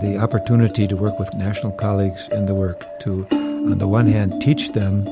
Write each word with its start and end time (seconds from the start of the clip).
the 0.00 0.18
opportunity 0.18 0.88
to 0.88 0.96
work 0.96 1.18
with 1.18 1.32
national 1.34 1.72
colleagues 1.72 2.28
in 2.28 2.46
the 2.46 2.54
work 2.54 2.84
to, 3.00 3.26
on 3.32 3.78
the 3.78 3.86
one 3.86 4.06
hand, 4.06 4.40
teach 4.40 4.72
them, 4.72 5.04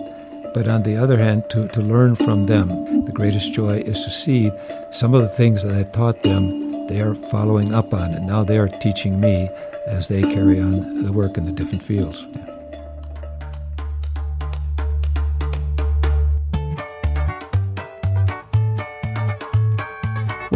but 0.52 0.66
on 0.68 0.82
the 0.82 0.96
other 0.96 1.16
hand, 1.16 1.48
to, 1.50 1.68
to 1.68 1.80
learn 1.80 2.16
from 2.16 2.44
them. 2.44 2.68
The 3.04 3.12
greatest 3.12 3.52
joy 3.52 3.78
is 3.78 4.04
to 4.04 4.10
see 4.10 4.50
some 4.90 5.14
of 5.14 5.22
the 5.22 5.28
things 5.28 5.62
that 5.62 5.74
I've 5.74 5.92
taught 5.92 6.22
them, 6.22 6.86
they 6.88 7.00
are 7.00 7.14
following 7.30 7.72
up 7.72 7.94
on, 7.94 8.12
and 8.14 8.26
now 8.26 8.44
they 8.44 8.58
are 8.58 8.68
teaching 8.68 9.20
me 9.20 9.48
as 9.86 10.08
they 10.08 10.22
carry 10.22 10.60
on 10.60 11.04
the 11.04 11.12
work 11.12 11.38
in 11.38 11.44
the 11.44 11.52
different 11.52 11.82
fields. 11.82 12.26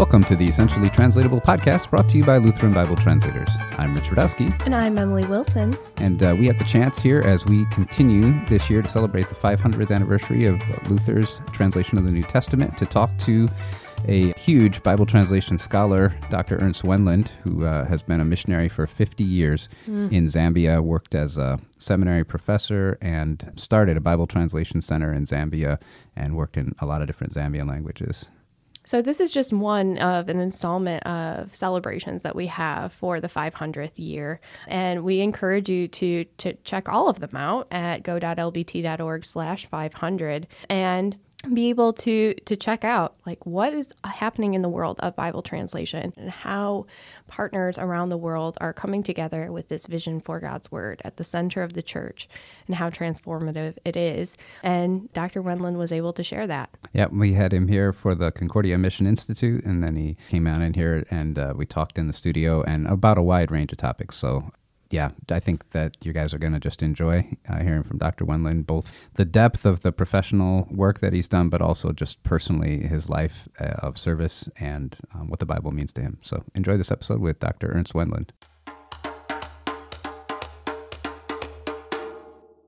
Welcome 0.09 0.25
to 0.25 0.37
the 0.37 0.49
Essentially 0.49 0.89
Translatable 0.89 1.39
podcast 1.39 1.91
brought 1.91 2.09
to 2.09 2.17
you 2.17 2.25
by 2.25 2.39
Lutheran 2.39 2.73
Bible 2.73 2.97
Translators. 2.97 3.51
I'm 3.77 3.95
Rich 3.95 4.05
Rudowski. 4.05 4.65
And 4.65 4.75
I'm 4.75 4.97
Emily 4.97 5.27
Wilson. 5.27 5.77
And 5.99 6.23
uh, 6.23 6.35
we 6.39 6.47
have 6.47 6.57
the 6.57 6.65
chance 6.65 6.99
here 6.99 7.21
as 7.27 7.45
we 7.45 7.67
continue 7.67 8.43
this 8.47 8.71
year 8.71 8.81
to 8.81 8.89
celebrate 8.89 9.29
the 9.29 9.35
500th 9.35 9.95
anniversary 9.95 10.47
of 10.47 10.63
Luther's 10.89 11.43
translation 11.53 11.99
of 11.99 12.07
the 12.07 12.11
New 12.11 12.23
Testament 12.23 12.79
to 12.79 12.87
talk 12.87 13.19
to 13.19 13.49
a 14.07 14.33
huge 14.33 14.83
Bible 14.83 15.05
translation 15.05 15.59
scholar, 15.59 16.15
Dr. 16.31 16.57
Ernst 16.57 16.85
Wendland, 16.85 17.33
who 17.45 17.67
uh, 17.67 17.85
has 17.85 18.03
been 18.03 18.23
a 18.23 18.25
missionary 18.25 18.71
for 18.71 18.87
50 18.87 19.23
years 19.23 19.69
mm. 19.87 20.11
in 20.11 20.25
Zambia, 20.25 20.83
worked 20.83 21.15
as 21.15 21.37
a 21.37 21.61
seminary 21.77 22.25
professor, 22.25 22.97
and 23.03 23.53
started 23.57 23.99
a 23.99 24.01
Bible 24.01 24.27
translation 24.27 24.81
center 24.81 25.13
in 25.13 25.27
Zambia 25.27 25.79
and 26.17 26.35
worked 26.35 26.57
in 26.57 26.75
a 26.79 26.87
lot 26.87 27.03
of 27.03 27.07
different 27.07 27.35
Zambian 27.35 27.69
languages. 27.69 28.31
So, 28.89 29.03
this 29.03 29.21
is 29.21 29.33
just 29.33 29.53
one 29.53 29.99
of 29.99 30.31
an 30.31 30.41
installment 30.41 31.03
of 31.05 31.55
celebrations 31.55 32.23
that 32.23 32.35
we 32.35 32.47
have 32.47 32.91
for 32.91 33.21
the 33.21 33.29
500th 33.29 33.99
year. 33.99 34.41
And 34.67 35.05
we 35.05 35.21
encourage 35.21 35.69
you 35.69 35.89
to, 35.89 36.25
to 36.25 36.55
check 36.65 36.89
all 36.89 37.11
of 37.11 37.21
them 37.21 37.37
out 37.37 37.69
at 37.71 38.03
go.lbt.org 38.03 39.27
slash 39.27 39.67
500. 39.67 40.47
And 40.71 41.19
be 41.55 41.69
able 41.69 41.93
to 41.93 42.35
to 42.35 42.57
check 42.57 42.85
out 42.85 43.15
like 43.25 43.47
what 43.47 43.73
is 43.73 43.95
happening 44.05 44.55
in 44.55 44.63
the 44.63 44.69
world 44.69 44.99
of 44.99 45.15
bible 45.15 45.41
translation 45.41 46.13
and 46.17 46.31
how 46.31 46.85
partners 47.29 47.79
around 47.79 48.09
the 48.09 48.17
world 48.17 48.59
are 48.61 48.73
coming 48.73 49.05
together 49.05 49.53
with 49.53 49.69
this 49.69 49.87
vision 49.87 50.19
for 50.19 50.41
god's 50.41 50.71
word 50.73 51.01
at 51.05 51.17
the 51.17 51.23
center 51.23 51.63
of 51.63 51.75
the 51.75 51.83
church 51.83 52.29
and 52.67 52.77
how 52.77 52.91
transformative 52.91 53.77
it 53.85 53.97
is. 53.97 54.37
And 54.65 55.13
dr 55.13 55.41
wendland 55.41 55.79
was 55.79 55.93
able 55.93 56.13
to 56.15 56.25
share 56.25 56.47
that. 56.49 56.71
Yeah 56.93 57.07
we 57.11 57.35
had 57.35 57.53
him 57.53 57.69
here 57.69 57.93
for 57.93 58.17
the 58.17 58.33
concordia 58.33 58.77
mission 58.77 59.07
institute 59.07 59.65
and 59.65 59.83
then 59.83 59.95
he 59.95 60.17
came 60.29 60.47
out 60.49 60.61
in 60.61 60.75
here 60.75 61.07
and 61.09 61.39
uh, 61.39 61.55
we 61.57 61.67
talked 61.67 61.99
in 61.99 62.09
the 62.09 62.13
studio 62.13 62.63
and 62.63 62.87
about 62.89 63.17
a 63.17 63.23
wide 63.23 63.51
range 63.53 63.71
of 63.71 63.79
topics. 63.79 64.17
So 64.17 64.51
yeah, 64.91 65.11
I 65.31 65.41
think 65.41 65.71
that 65.71 65.97
you 66.03 66.13
guys 66.13 66.33
are 66.33 66.39
going 66.39 66.55
to 66.55 66.61
just 66.61 66.83
enjoy 66.83 67.29
uh, 67.49 67.63
hearing 67.63 67.83
from 67.83 67.99
Dr. 67.99 68.25
Wendland, 68.25 68.67
both 68.67 68.95
the 69.15 69.25
depth 69.25 69.67
of 69.67 69.81
the 69.81 69.93
professional 69.93 70.67
work 70.71 71.01
that 71.01 71.13
he's 71.13 71.29
done, 71.29 71.51
but 71.51 71.61
also 71.61 71.93
just 71.93 72.23
personally 72.23 72.87
his 72.87 73.11
life 73.11 73.49
uh, 73.61 73.75
of 73.81 73.99
service 73.99 74.49
and 74.59 74.97
um, 75.15 75.29
what 75.29 75.41
the 75.41 75.47
Bible 75.47 75.73
means 75.73 75.93
to 75.95 76.01
him. 76.01 76.19
So 76.23 76.43
enjoy 76.55 76.77
this 76.77 76.91
episode 76.91 77.21
with 77.21 77.39
Dr. 77.39 77.71
Ernst 77.71 77.95
Wendland. 77.95 78.31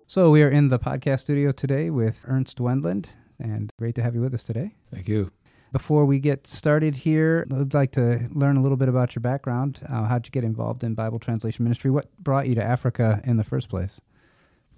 So 0.06 0.30
we 0.30 0.42
are 0.42 0.50
in 0.50 0.68
the 0.68 0.78
podcast 0.78 1.20
studio 1.20 1.52
today 1.52 1.88
with 1.88 2.20
Ernst 2.24 2.58
Wendland, 2.58 3.10
and 3.38 3.70
great 3.78 3.94
to 3.94 4.02
have 4.02 4.14
you 4.14 4.20
with 4.20 4.34
us 4.34 4.42
today. 4.42 4.74
Thank 4.92 5.08
you. 5.08 5.30
Before 5.72 6.04
we 6.04 6.18
get 6.18 6.48
started 6.48 6.96
here, 6.96 7.46
I'd 7.54 7.74
like 7.74 7.92
to 7.92 8.28
learn 8.32 8.56
a 8.56 8.60
little 8.60 8.76
bit 8.76 8.88
about 8.88 9.14
your 9.14 9.20
background. 9.20 9.80
Uh, 9.88 10.04
how'd 10.04 10.26
you 10.26 10.32
get 10.32 10.42
involved 10.42 10.82
in 10.82 10.94
Bible 10.94 11.20
translation 11.20 11.64
ministry? 11.64 11.90
What 11.90 12.06
brought 12.18 12.48
you 12.48 12.56
to 12.56 12.62
Africa 12.62 13.20
in 13.24 13.36
the 13.36 13.44
first 13.44 13.68
place? 13.68 14.00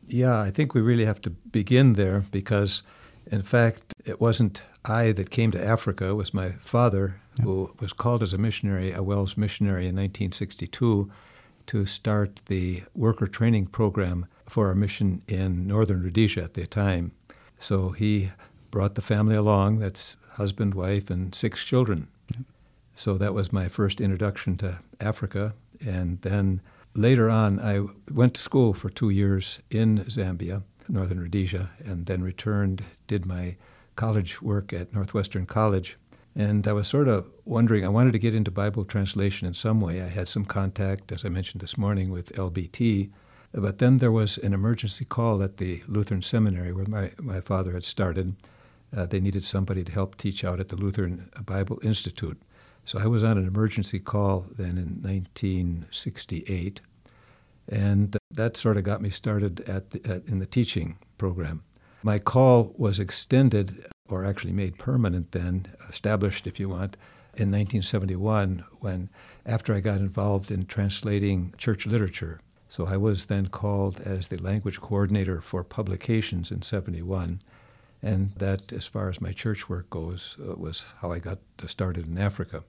Yeah, 0.06 0.38
I 0.38 0.50
think 0.50 0.74
we 0.74 0.82
really 0.82 1.06
have 1.06 1.20
to 1.22 1.30
begin 1.30 1.94
there 1.94 2.24
because, 2.30 2.82
in 3.30 3.42
fact, 3.42 3.94
it 4.04 4.20
wasn't 4.20 4.62
I 4.84 5.12
that 5.12 5.30
came 5.30 5.50
to 5.52 5.64
Africa. 5.64 6.08
It 6.08 6.14
was 6.14 6.34
my 6.34 6.52
father 6.60 7.20
who 7.42 7.72
was 7.80 7.94
called 7.94 8.22
as 8.22 8.34
a 8.34 8.38
missionary, 8.38 8.92
a 8.92 9.02
WELS 9.02 9.36
missionary 9.36 9.86
in 9.86 9.96
1962 9.96 11.10
to 11.68 11.86
start 11.86 12.42
the 12.46 12.82
worker 12.94 13.26
training 13.26 13.66
program 13.66 14.26
for 14.46 14.66
our 14.66 14.74
mission 14.74 15.22
in 15.26 15.66
northern 15.66 16.02
Rhodesia 16.02 16.42
at 16.42 16.54
the 16.54 16.66
time. 16.66 17.12
So 17.58 17.90
he 17.90 18.32
brought 18.72 18.96
the 18.96 19.02
family 19.02 19.36
along. 19.36 19.78
That's 19.78 20.16
husband, 20.32 20.74
wife, 20.74 21.10
and 21.10 21.32
six 21.32 21.62
children. 21.62 22.08
So 22.96 23.16
that 23.18 23.34
was 23.34 23.52
my 23.52 23.68
first 23.68 24.00
introduction 24.00 24.56
to 24.56 24.80
Africa. 24.98 25.54
And 25.84 26.20
then 26.22 26.60
later 26.94 27.30
on, 27.30 27.60
I 27.60 27.86
went 28.10 28.34
to 28.34 28.40
school 28.40 28.74
for 28.74 28.90
two 28.90 29.10
years 29.10 29.60
in 29.70 30.04
Zambia, 30.06 30.62
northern 30.88 31.20
Rhodesia, 31.20 31.70
and 31.84 32.06
then 32.06 32.22
returned, 32.22 32.82
did 33.06 33.26
my 33.26 33.56
college 33.94 34.42
work 34.42 34.72
at 34.72 34.92
Northwestern 34.92 35.46
College. 35.46 35.96
And 36.34 36.66
I 36.66 36.72
was 36.72 36.88
sort 36.88 37.08
of 37.08 37.26
wondering, 37.44 37.84
I 37.84 37.88
wanted 37.88 38.12
to 38.12 38.18
get 38.18 38.34
into 38.34 38.50
Bible 38.50 38.86
translation 38.86 39.46
in 39.46 39.52
some 39.52 39.82
way. 39.82 40.00
I 40.00 40.08
had 40.08 40.28
some 40.28 40.46
contact, 40.46 41.12
as 41.12 41.26
I 41.26 41.28
mentioned 41.28 41.60
this 41.60 41.76
morning, 41.76 42.10
with 42.10 42.32
LBT. 42.32 43.10
But 43.52 43.78
then 43.78 43.98
there 43.98 44.12
was 44.12 44.38
an 44.38 44.54
emergency 44.54 45.04
call 45.04 45.42
at 45.42 45.58
the 45.58 45.82
Lutheran 45.86 46.22
Seminary 46.22 46.72
where 46.72 46.86
my, 46.86 47.12
my 47.20 47.40
father 47.42 47.72
had 47.72 47.84
started 47.84 48.34
uh, 48.96 49.06
they 49.06 49.20
needed 49.20 49.44
somebody 49.44 49.84
to 49.84 49.92
help 49.92 50.16
teach 50.16 50.44
out 50.44 50.60
at 50.60 50.68
the 50.68 50.76
Lutheran 50.76 51.30
Bible 51.44 51.78
Institute. 51.82 52.40
So 52.84 52.98
I 52.98 53.06
was 53.06 53.22
on 53.22 53.38
an 53.38 53.46
emergency 53.46 53.98
call 53.98 54.46
then 54.56 54.76
in 54.76 55.00
1968, 55.02 56.80
and 57.68 58.16
that 58.30 58.56
sort 58.56 58.76
of 58.76 58.84
got 58.84 59.00
me 59.00 59.10
started 59.10 59.60
at, 59.68 59.90
the, 59.90 60.00
at 60.10 60.26
in 60.26 60.40
the 60.40 60.46
teaching 60.46 60.98
program. 61.16 61.62
My 62.02 62.18
call 62.18 62.74
was 62.76 62.98
extended, 62.98 63.86
or 64.08 64.24
actually 64.24 64.52
made 64.52 64.78
permanent 64.78 65.30
then, 65.30 65.66
established 65.88 66.46
if 66.48 66.58
you 66.58 66.68
want, 66.68 66.96
in 67.34 67.50
1971 67.50 68.64
when, 68.80 69.08
after 69.46 69.74
I 69.74 69.80
got 69.80 69.98
involved 69.98 70.50
in 70.50 70.66
translating 70.66 71.54
church 71.56 71.86
literature. 71.86 72.40
So 72.68 72.86
I 72.86 72.96
was 72.96 73.26
then 73.26 73.46
called 73.46 74.00
as 74.00 74.28
the 74.28 74.38
language 74.38 74.80
coordinator 74.80 75.40
for 75.40 75.62
publications 75.62 76.50
in 76.50 76.62
71 76.62 77.40
and 78.02 78.32
that, 78.36 78.72
as 78.72 78.86
far 78.86 79.08
as 79.08 79.20
my 79.20 79.32
church 79.32 79.68
work 79.68 79.88
goes, 79.90 80.36
uh, 80.40 80.54
was 80.54 80.84
how 81.00 81.12
I 81.12 81.18
got 81.18 81.38
started 81.66 82.06
in 82.06 82.18
Africa. 82.18 82.64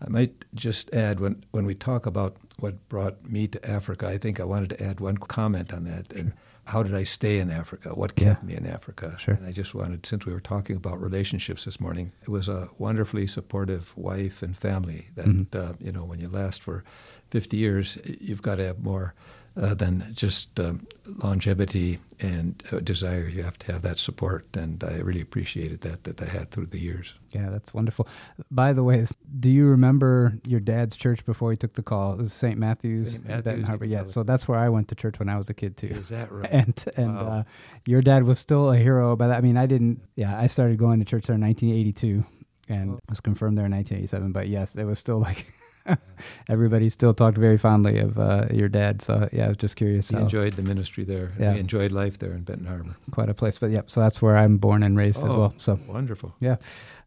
I 0.00 0.08
might 0.08 0.44
just 0.54 0.92
add 0.94 1.18
when, 1.18 1.44
when 1.50 1.66
we 1.66 1.74
talk 1.74 2.06
about 2.06 2.36
what 2.58 2.88
brought 2.88 3.28
me 3.28 3.48
to 3.48 3.68
Africa, 3.68 4.06
I 4.06 4.18
think 4.18 4.38
I 4.38 4.44
wanted 4.44 4.70
to 4.70 4.82
add 4.82 5.00
one 5.00 5.16
comment 5.16 5.72
on 5.72 5.84
that. 5.84 6.12
And 6.12 6.32
how 6.66 6.82
did 6.82 6.94
I 6.94 7.02
stay 7.02 7.38
in 7.38 7.50
Africa? 7.50 7.94
What 7.94 8.14
kept 8.14 8.42
yeah. 8.42 8.46
me 8.46 8.54
in 8.54 8.66
Africa? 8.66 9.16
Sure. 9.18 9.34
And 9.34 9.46
I 9.46 9.52
just 9.52 9.74
wanted, 9.74 10.06
since 10.06 10.26
we 10.26 10.32
were 10.32 10.40
talking 10.40 10.76
about 10.76 11.00
relationships 11.00 11.64
this 11.64 11.80
morning, 11.80 12.12
it 12.22 12.28
was 12.28 12.48
a 12.48 12.68
wonderfully 12.78 13.26
supportive 13.26 13.96
wife 13.96 14.42
and 14.42 14.56
family 14.56 15.08
that, 15.16 15.26
mm-hmm. 15.26 15.58
uh, 15.58 15.72
you 15.80 15.90
know, 15.90 16.04
when 16.04 16.20
you 16.20 16.28
last 16.28 16.62
for 16.62 16.84
50 17.30 17.56
years, 17.56 17.98
you've 18.04 18.42
got 18.42 18.56
to 18.56 18.66
have 18.66 18.78
more 18.78 19.14
uh, 19.60 19.74
than 19.74 20.12
just 20.14 20.60
um, 20.60 20.86
longevity 21.22 21.98
and 22.20 22.62
uh, 22.72 22.78
desire. 22.78 23.26
You 23.26 23.42
have 23.42 23.58
to 23.60 23.72
have 23.72 23.82
that 23.82 23.98
support, 23.98 24.46
and 24.56 24.82
I 24.84 24.98
really 24.98 25.20
appreciated 25.20 25.80
that 25.80 26.04
that 26.04 26.20
I 26.22 26.26
had 26.26 26.50
through 26.50 26.66
the 26.66 26.78
years. 26.78 27.14
Yeah, 27.30 27.50
that's 27.50 27.74
wonderful. 27.74 28.06
By 28.50 28.72
the 28.72 28.84
way, 28.84 29.04
do 29.40 29.50
you 29.50 29.66
remember 29.66 30.38
your 30.46 30.60
dad's 30.60 30.96
church 30.96 31.24
before 31.24 31.50
he 31.50 31.56
took 31.56 31.74
the 31.74 31.82
call? 31.82 32.12
It 32.12 32.18
was 32.18 32.32
St. 32.32 32.58
Matthew's, 32.58 33.12
St. 33.12 33.26
Matthew's 33.26 33.66
Harbor. 33.66 33.84
Yeah, 33.84 34.04
so 34.04 34.22
that's 34.22 34.46
where 34.46 34.58
I 34.58 34.68
went 34.68 34.88
to 34.88 34.94
church 34.94 35.18
when 35.18 35.28
I 35.28 35.36
was 35.36 35.48
a 35.48 35.54
kid 35.54 35.76
too. 35.76 35.88
Is 35.88 36.08
that 36.10 36.30
right? 36.30 36.48
And 36.58 36.84
and 36.96 37.16
wow. 37.16 37.28
uh, 37.28 37.42
your 37.86 38.00
dad 38.00 38.24
was 38.24 38.38
still 38.38 38.70
a 38.70 38.76
hero. 38.76 39.16
But 39.16 39.30
I 39.30 39.40
mean, 39.40 39.56
I 39.56 39.66
didn't. 39.66 40.00
Yeah, 40.16 40.38
I 40.38 40.46
started 40.46 40.78
going 40.78 40.98
to 41.00 41.04
church 41.04 41.26
there 41.26 41.36
in 41.36 41.42
1982 41.42 42.24
and 42.68 42.98
was 43.08 43.20
confirmed 43.20 43.56
there 43.58 43.66
in 43.66 43.72
1987. 43.72 44.32
But 44.32 44.48
yes, 44.48 44.76
it 44.76 44.84
was 44.84 44.98
still 44.98 45.18
like 45.18 45.52
everybody 46.48 46.88
still 46.88 47.14
talked 47.14 47.38
very 47.38 47.58
fondly 47.58 47.98
of 47.98 48.18
uh, 48.18 48.46
your 48.52 48.68
dad. 48.68 49.02
So 49.02 49.28
yeah, 49.32 49.46
I 49.46 49.48
was 49.48 49.56
just 49.56 49.76
curious. 49.76 50.08
He 50.08 50.16
how, 50.16 50.22
enjoyed 50.22 50.54
the 50.54 50.62
ministry 50.62 51.04
there. 51.04 51.32
Yeah. 51.38 51.54
He 51.54 51.60
enjoyed 51.60 51.92
life 51.92 52.18
there 52.18 52.32
in 52.32 52.42
Benton 52.42 52.66
Harbor. 52.66 52.96
Quite 53.10 53.28
a 53.28 53.34
place. 53.34 53.58
But 53.58 53.70
yeah, 53.70 53.82
so 53.86 54.00
that's 54.00 54.20
where 54.22 54.36
I'm 54.36 54.58
born 54.58 54.82
and 54.82 54.96
raised 54.96 55.22
oh, 55.22 55.26
as 55.26 55.34
well. 55.34 55.54
So 55.58 55.78
wonderful. 55.86 56.34
Yeah. 56.40 56.56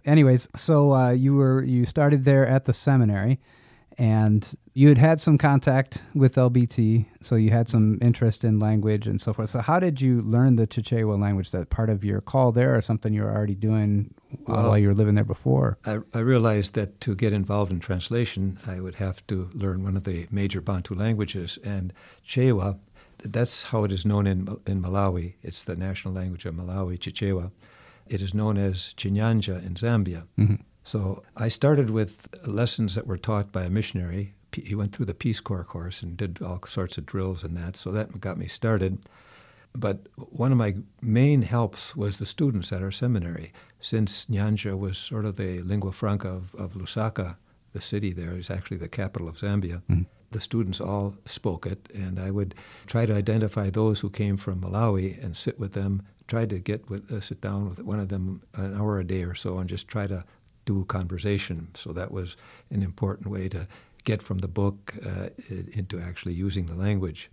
Anyways, 0.05 0.49
so 0.55 0.93
uh, 0.93 1.11
you 1.11 1.35
were 1.35 1.63
you 1.63 1.85
started 1.85 2.25
there 2.25 2.47
at 2.47 2.65
the 2.65 2.73
seminary, 2.73 3.39
and 4.01 4.55
you 4.73 4.87
had 4.87 4.97
had 4.97 5.21
some 5.21 5.37
contact 5.37 6.01
with 6.15 6.33
LBT, 6.33 7.05
so 7.21 7.35
you 7.35 7.51
had 7.51 7.69
some 7.69 7.99
interest 8.01 8.43
in 8.43 8.57
language 8.57 9.05
and 9.05 9.21
so 9.21 9.31
forth. 9.31 9.51
So, 9.51 9.59
how 9.59 9.79
did 9.79 10.01
you 10.01 10.21
learn 10.21 10.55
the 10.55 10.65
Chichewa 10.65 11.21
language? 11.21 11.45
Is 11.45 11.51
that 11.51 11.69
part 11.69 11.91
of 11.91 12.03
your 12.03 12.19
call 12.19 12.51
there, 12.51 12.75
or 12.75 12.81
something 12.81 13.13
you 13.13 13.21
were 13.21 13.29
already 13.31 13.53
doing 13.53 14.11
well, 14.47 14.69
while 14.69 14.77
you 14.79 14.87
were 14.87 14.95
living 14.95 15.13
there 15.13 15.23
before? 15.23 15.77
I, 15.85 15.99
I, 16.15 16.21
realized 16.21 16.73
that 16.73 16.99
to 17.01 17.13
get 17.13 17.31
involved 17.31 17.71
in 17.71 17.79
translation, 17.79 18.57
I 18.65 18.79
would 18.79 18.95
have 18.95 19.25
to 19.27 19.51
learn 19.53 19.83
one 19.83 19.95
of 19.95 20.03
the 20.03 20.25
major 20.31 20.61
Bantu 20.61 20.95
languages, 20.95 21.59
and 21.63 21.93
Chewa. 22.27 22.79
That's 23.19 23.65
how 23.65 23.83
it 23.83 23.91
is 23.91 24.03
known 24.03 24.25
in 24.25 24.57
in 24.65 24.81
Malawi. 24.81 25.35
It's 25.43 25.63
the 25.63 25.75
national 25.75 26.15
language 26.15 26.45
of 26.45 26.55
Malawi, 26.55 26.97
Chichewa. 26.97 27.51
It 28.07 28.23
is 28.23 28.33
known 28.33 28.57
as 28.57 28.95
Chinyanja 28.97 29.63
in 29.63 29.75
Zambia. 29.75 30.23
Mm-hmm. 30.39 30.55
So 30.83 31.23
I 31.37 31.47
started 31.47 31.89
with 31.89 32.27
lessons 32.47 32.95
that 32.95 33.07
were 33.07 33.17
taught 33.17 33.51
by 33.51 33.63
a 33.63 33.69
missionary, 33.69 34.33
he 34.55 34.75
went 34.75 34.93
through 34.93 35.05
the 35.05 35.13
Peace 35.13 35.39
Corps 35.39 35.63
course 35.63 36.01
and 36.01 36.17
did 36.17 36.41
all 36.41 36.61
sorts 36.65 36.97
of 36.97 37.05
drills 37.05 37.43
and 37.43 37.55
that. 37.55 37.75
So 37.77 37.91
that 37.91 38.19
got 38.19 38.37
me 38.37 38.47
started. 38.47 38.99
But 39.73 40.07
one 40.15 40.51
of 40.51 40.57
my 40.57 40.75
main 41.01 41.43
helps 41.43 41.95
was 41.95 42.17
the 42.17 42.25
students 42.25 42.73
at 42.73 42.83
our 42.83 42.91
seminary. 42.91 43.53
Since 43.79 44.25
Nyanja 44.25 44.77
was 44.77 44.97
sort 44.97 45.25
of 45.25 45.37
the 45.37 45.61
lingua 45.61 45.93
franca 45.93 46.27
of, 46.27 46.53
of 46.55 46.73
Lusaka, 46.73 47.37
the 47.71 47.79
city 47.79 48.11
there 48.11 48.37
is 48.37 48.49
actually 48.49 48.77
the 48.77 48.89
capital 48.89 49.29
of 49.29 49.37
Zambia. 49.37 49.81
Mm-hmm. 49.89 50.01
The 50.31 50.41
students 50.41 50.81
all 50.81 51.15
spoke 51.25 51.65
it, 51.65 51.89
and 51.93 52.19
I 52.19 52.31
would 52.31 52.55
try 52.85 53.05
to 53.05 53.13
identify 53.13 53.69
those 53.69 53.99
who 53.99 54.09
came 54.09 54.37
from 54.37 54.61
Malawi 54.61 55.21
and 55.23 55.35
sit 55.35 55.59
with 55.59 55.73
them. 55.73 56.03
Try 56.27 56.45
to 56.45 56.59
get 56.59 56.89
with 56.89 57.11
uh, 57.11 57.19
sit 57.19 57.41
down 57.41 57.69
with 57.69 57.83
one 57.83 57.99
of 57.99 58.07
them 58.07 58.41
an 58.55 58.75
hour 58.75 58.99
a 58.99 59.03
day 59.03 59.23
or 59.23 59.35
so, 59.35 59.57
and 59.57 59.69
just 59.69 59.89
try 59.89 60.07
to 60.07 60.23
do 60.65 60.85
conversation. 60.85 61.69
So 61.75 61.91
that 61.93 62.11
was 62.11 62.37
an 62.69 62.81
important 62.81 63.27
way 63.27 63.49
to 63.49 63.67
get 64.03 64.21
from 64.21 64.39
the 64.39 64.47
book 64.47 64.93
uh, 65.05 65.29
into 65.49 65.99
actually 65.99 66.33
using 66.33 66.65
the 66.65 66.75
language. 66.75 67.29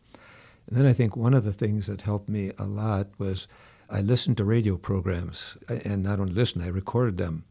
And 0.66 0.78
then 0.78 0.86
I 0.86 0.92
think 0.92 1.16
one 1.16 1.34
of 1.34 1.44
the 1.44 1.52
things 1.52 1.86
that 1.86 2.02
helped 2.02 2.28
me 2.28 2.52
a 2.58 2.64
lot 2.64 3.08
was 3.18 3.48
I 3.90 4.02
listened 4.02 4.36
to 4.36 4.44
radio 4.44 4.76
programs, 4.76 5.56
and 5.68 6.02
not 6.02 6.20
only 6.20 6.34
listened, 6.34 6.62
I 6.62 6.68
recorded 6.68 7.16
them, 7.16 7.44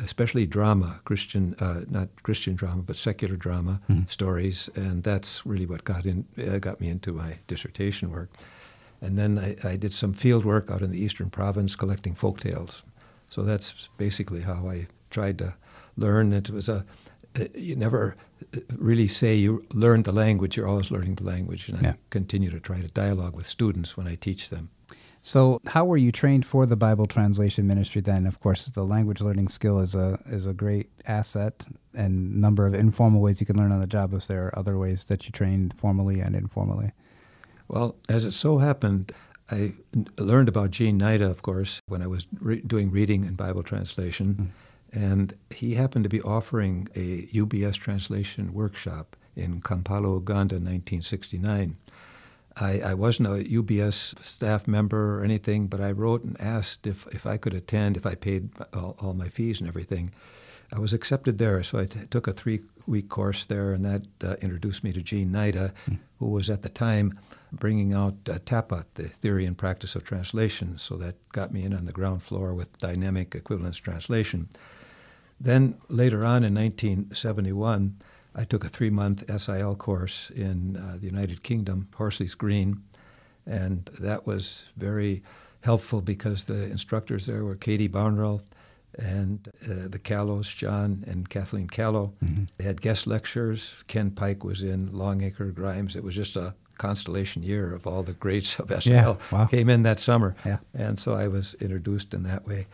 especially 0.00 0.46
drama, 0.46 1.00
Christian, 1.04 1.56
uh, 1.58 1.80
not 1.88 2.08
Christian 2.22 2.54
drama, 2.54 2.82
but 2.82 2.94
secular 2.94 3.34
drama 3.34 3.80
mm-hmm. 3.90 4.04
stories, 4.06 4.70
and 4.76 5.02
that's 5.02 5.44
really 5.44 5.66
what 5.66 5.82
got 5.82 6.06
in, 6.06 6.26
uh, 6.38 6.58
got 6.58 6.80
me 6.80 6.88
into 6.88 7.12
my 7.12 7.38
dissertation 7.48 8.10
work. 8.10 8.30
And 9.00 9.18
then 9.18 9.38
I, 9.38 9.56
I, 9.68 9.76
did 9.76 9.92
some 9.92 10.12
field 10.12 10.44
work 10.44 10.70
out 10.70 10.82
in 10.82 10.90
the 10.90 11.02
Eastern 11.02 11.30
Province 11.30 11.74
collecting 11.74 12.14
folk 12.14 12.38
tales. 12.38 12.84
So 13.30 13.42
that's 13.42 13.88
basically 13.96 14.42
how 14.42 14.68
I 14.68 14.88
tried 15.10 15.38
to 15.38 15.54
learn. 15.96 16.32
It 16.32 16.50
was 16.50 16.68
a 16.68 16.84
uh, 17.38 17.44
you 17.54 17.76
never 17.76 18.16
uh, 18.56 18.60
really 18.76 19.08
say 19.08 19.34
you 19.34 19.64
learned 19.72 20.04
the 20.04 20.12
language. 20.12 20.56
You're 20.56 20.68
always 20.68 20.90
learning 20.90 21.16
the 21.16 21.24
language, 21.24 21.68
and 21.68 21.82
yeah. 21.82 21.90
I 21.90 21.94
continue 22.10 22.50
to 22.50 22.60
try 22.60 22.80
to 22.80 22.88
dialogue 22.88 23.36
with 23.36 23.46
students 23.46 23.96
when 23.96 24.08
I 24.08 24.16
teach 24.16 24.50
them. 24.50 24.70
So, 25.22 25.60
how 25.66 25.84
were 25.84 25.98
you 25.98 26.12
trained 26.12 26.46
for 26.46 26.64
the 26.64 26.76
Bible 26.76 27.06
translation 27.06 27.66
ministry? 27.66 28.00
Then, 28.00 28.26
of 28.26 28.40
course, 28.40 28.66
the 28.66 28.84
language 28.84 29.20
learning 29.20 29.48
skill 29.48 29.80
is 29.80 29.94
a 29.94 30.18
is 30.26 30.46
a 30.46 30.54
great 30.54 30.90
asset, 31.06 31.66
and 31.94 32.40
number 32.40 32.66
of 32.66 32.74
informal 32.74 33.20
ways 33.20 33.40
you 33.40 33.46
can 33.46 33.56
learn 33.56 33.70
on 33.70 33.80
the 33.80 33.86
job. 33.86 34.14
If 34.14 34.26
there 34.26 34.46
are 34.46 34.58
other 34.58 34.78
ways 34.78 35.04
that 35.06 35.26
you 35.26 35.32
trained 35.32 35.74
formally 35.76 36.20
and 36.20 36.34
informally? 36.34 36.92
Well, 37.68 37.96
as 38.08 38.24
it 38.24 38.32
so 38.32 38.58
happened, 38.58 39.12
I 39.50 39.74
learned 40.18 40.48
about 40.48 40.72
Gene 40.72 40.98
Nida, 40.98 41.30
of 41.30 41.42
course, 41.42 41.80
when 41.86 42.02
I 42.02 42.08
was 42.08 42.26
re- 42.40 42.62
doing 42.62 42.90
reading 42.90 43.24
and 43.24 43.36
Bible 43.36 43.62
translation. 43.62 44.34
Mm-hmm 44.34 44.50
and 44.92 45.34
he 45.50 45.74
happened 45.74 46.04
to 46.04 46.08
be 46.08 46.22
offering 46.22 46.88
a 46.94 47.26
UBS 47.26 47.74
translation 47.74 48.52
workshop 48.52 49.16
in 49.36 49.60
Kampala, 49.60 50.14
Uganda, 50.14 50.56
in 50.56 50.64
1969. 50.64 51.76
I, 52.56 52.80
I, 52.80 52.94
wasn't 52.94 53.28
a 53.28 53.44
UBS 53.44 54.22
staff 54.24 54.66
member 54.66 55.18
or 55.18 55.24
anything, 55.24 55.68
but 55.68 55.80
I 55.80 55.92
wrote 55.92 56.24
and 56.24 56.38
asked 56.40 56.86
if, 56.86 57.06
if 57.14 57.24
I 57.24 57.36
could 57.36 57.54
attend, 57.54 57.96
if 57.96 58.04
I 58.04 58.16
paid 58.16 58.50
all, 58.74 58.96
all 59.00 59.14
my 59.14 59.28
fees 59.28 59.60
and 59.60 59.68
everything. 59.68 60.12
I 60.72 60.78
was 60.78 60.92
accepted 60.92 61.38
there, 61.38 61.62
so 61.62 61.78
I 61.78 61.86
t- 61.86 62.00
took 62.10 62.26
a 62.26 62.32
three 62.32 62.60
week 62.86 63.08
course 63.08 63.44
there, 63.44 63.72
and 63.72 63.84
that 63.84 64.06
uh, 64.22 64.34
introduced 64.40 64.84
me 64.84 64.92
to 64.92 65.00
Gene 65.00 65.30
Nida, 65.30 65.72
mm. 65.88 65.98
who 66.18 66.28
was 66.28 66.50
at 66.50 66.62
the 66.62 66.68
time 66.68 67.18
bringing 67.52 67.92
out 67.92 68.14
uh, 68.28 68.38
TAPA, 68.44 68.84
the 68.94 69.04
theory 69.08 69.46
and 69.46 69.56
practice 69.56 69.96
of 69.96 70.04
translation. 70.04 70.78
So 70.78 70.96
that 70.96 71.16
got 71.30 71.52
me 71.52 71.64
in 71.64 71.74
on 71.74 71.86
the 71.86 71.92
ground 71.92 72.22
floor 72.22 72.54
with 72.54 72.78
dynamic 72.78 73.34
equivalence 73.34 73.76
translation. 73.76 74.48
Then 75.40 75.78
later 75.88 76.24
on 76.24 76.44
in 76.44 76.54
1971, 76.54 77.96
I 78.34 78.44
took 78.44 78.64
a 78.64 78.68
three 78.68 78.90
month 78.90 79.24
SIL 79.40 79.74
course 79.74 80.30
in 80.30 80.76
uh, 80.76 80.98
the 81.00 81.06
United 81.06 81.42
Kingdom, 81.42 81.88
Horsley's 81.94 82.34
Green, 82.34 82.82
and 83.46 83.86
that 84.00 84.26
was 84.26 84.66
very 84.76 85.22
helpful 85.62 86.00
because 86.00 86.44
the 86.44 86.64
instructors 86.64 87.26
there 87.26 87.44
were 87.44 87.56
Katie 87.56 87.88
Barnwell 87.88 88.42
and 88.98 89.48
uh, 89.64 89.88
the 89.88 89.98
Callows, 89.98 90.52
John 90.52 91.04
and 91.06 91.28
Kathleen 91.28 91.68
Callow. 91.68 92.12
Mm-hmm. 92.24 92.44
They 92.58 92.64
had 92.64 92.80
guest 92.80 93.06
lectures. 93.06 93.84
Ken 93.86 94.10
Pike 94.10 94.44
was 94.44 94.62
in, 94.62 94.92
Longacre, 94.92 95.52
Grimes. 95.52 95.96
It 95.96 96.04
was 96.04 96.14
just 96.14 96.36
a 96.36 96.54
constellation 96.78 97.42
year 97.42 97.74
of 97.74 97.86
all 97.86 98.02
the 98.02 98.14
greats 98.14 98.58
of 98.58 98.68
SIL 98.68 98.92
yeah, 98.92 99.16
wow. 99.30 99.46
came 99.46 99.68
in 99.68 99.82
that 99.82 100.00
summer. 100.00 100.34
Yeah. 100.44 100.58
And 100.74 100.98
so 100.98 101.12
I 101.14 101.28
was 101.28 101.54
introduced 101.54 102.14
in 102.14 102.22
that 102.24 102.46
way. 102.46 102.66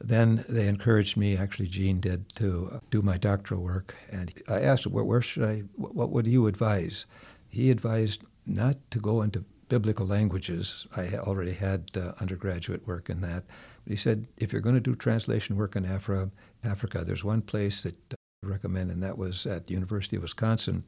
Then 0.00 0.44
they 0.48 0.68
encouraged 0.68 1.16
me, 1.16 1.36
actually, 1.36 1.68
Gene 1.68 2.00
did, 2.00 2.34
to 2.36 2.80
do 2.90 3.02
my 3.02 3.16
doctoral 3.16 3.62
work. 3.62 3.96
And 4.10 4.32
I 4.48 4.60
asked 4.60 4.86
him, 4.86 4.92
where, 4.92 5.20
should 5.20 5.44
I, 5.44 5.62
what 5.76 6.10
would 6.10 6.26
you 6.26 6.46
advise? 6.46 7.06
He 7.48 7.70
advised 7.70 8.22
not 8.46 8.76
to 8.90 9.00
go 9.00 9.22
into 9.22 9.44
biblical 9.68 10.06
languages. 10.06 10.86
I 10.96 11.16
already 11.16 11.52
had 11.52 11.90
uh, 11.96 12.12
undergraduate 12.20 12.86
work 12.86 13.10
in 13.10 13.20
that. 13.22 13.44
But 13.84 13.90
he 13.90 13.96
said, 13.96 14.28
if 14.36 14.52
you're 14.52 14.62
going 14.62 14.76
to 14.76 14.80
do 14.80 14.94
translation 14.94 15.56
work 15.56 15.76
in 15.76 15.84
Afri- 15.84 16.30
Africa, 16.64 17.04
there's 17.04 17.24
one 17.24 17.42
place 17.42 17.82
that 17.82 17.96
I 18.12 18.46
recommend, 18.46 18.90
and 18.90 19.02
that 19.02 19.18
was 19.18 19.46
at 19.46 19.70
University 19.70 20.16
of 20.16 20.22
Wisconsin 20.22 20.84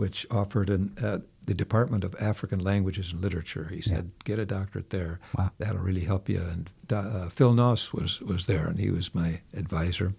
which 0.00 0.26
offered 0.30 0.70
an, 0.70 0.96
uh, 1.02 1.18
the 1.44 1.52
Department 1.52 2.04
of 2.04 2.16
African 2.18 2.58
Languages 2.58 3.12
and 3.12 3.20
Literature. 3.20 3.68
He 3.70 3.82
said, 3.82 4.04
yeah. 4.04 4.24
"Get 4.24 4.38
a 4.38 4.46
doctorate 4.46 4.88
there. 4.88 5.20
Wow. 5.36 5.50
That'll 5.58 5.82
really 5.82 6.06
help 6.06 6.26
you." 6.26 6.40
And 6.40 6.70
uh, 6.90 7.28
Phil 7.28 7.52
Noss 7.52 7.92
was 7.92 8.18
was 8.22 8.46
there, 8.46 8.66
and 8.66 8.78
he 8.78 8.90
was 8.90 9.14
my 9.14 9.42
advisor. 9.52 10.14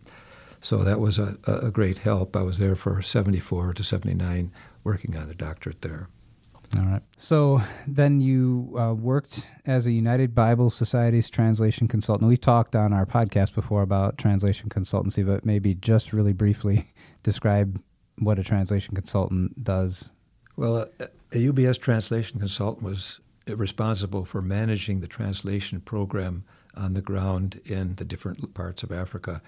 So 0.62 0.84
that 0.84 1.00
was 1.00 1.18
a, 1.18 1.40
a 1.48 1.72
great 1.72 1.98
help. 1.98 2.38
I 2.38 2.44
was 2.44 2.60
there 2.60 2.76
for 2.76 3.02
74 3.02 3.74
to 3.74 3.84
79, 3.84 4.52
working 4.84 5.18
on 5.18 5.28
the 5.28 5.34
doctorate 5.34 5.82
there. 5.82 6.08
All 6.78 6.86
right. 6.86 7.02
So 7.18 7.62
then 7.88 8.22
you 8.22 8.78
uh, 8.78 8.94
worked 8.94 9.48
as 9.66 9.88
a 9.88 9.92
United 9.92 10.36
Bible 10.36 10.70
Society's 10.70 11.28
translation 11.28 11.88
consultant. 11.88 12.30
We've 12.30 12.40
talked 12.40 12.76
on 12.76 12.94
our 12.94 13.08
podcast 13.08 13.56
before 13.56 13.82
about 13.82 14.20
translation 14.20 14.70
consultancy, 14.70 15.26
but 15.26 15.44
maybe 15.44 15.74
just 15.74 16.14
really 16.14 16.34
briefly 16.34 16.86
describe 17.24 17.82
what 18.20 18.40
a 18.40 18.44
translation 18.44 18.96
consultant 18.96 19.64
does? 19.64 20.12
Well, 20.56 20.88
a, 21.00 21.06
a 21.32 21.38
UBS 21.38 21.80
translation 21.80 22.40
consultant 22.40 22.84
was 22.84 23.20
responsible 23.48 24.26
for 24.26 24.42
managing 24.42 25.00
the 25.00 25.08
translation 25.08 25.82
program 25.82 26.44
on 26.76 26.94
the 26.94 27.02
ground 27.02 27.60
in 27.66 27.96
the 27.96 28.06
different 28.06 28.54
parts 28.54 28.84
of 28.84 28.92
Africa. 28.92 29.42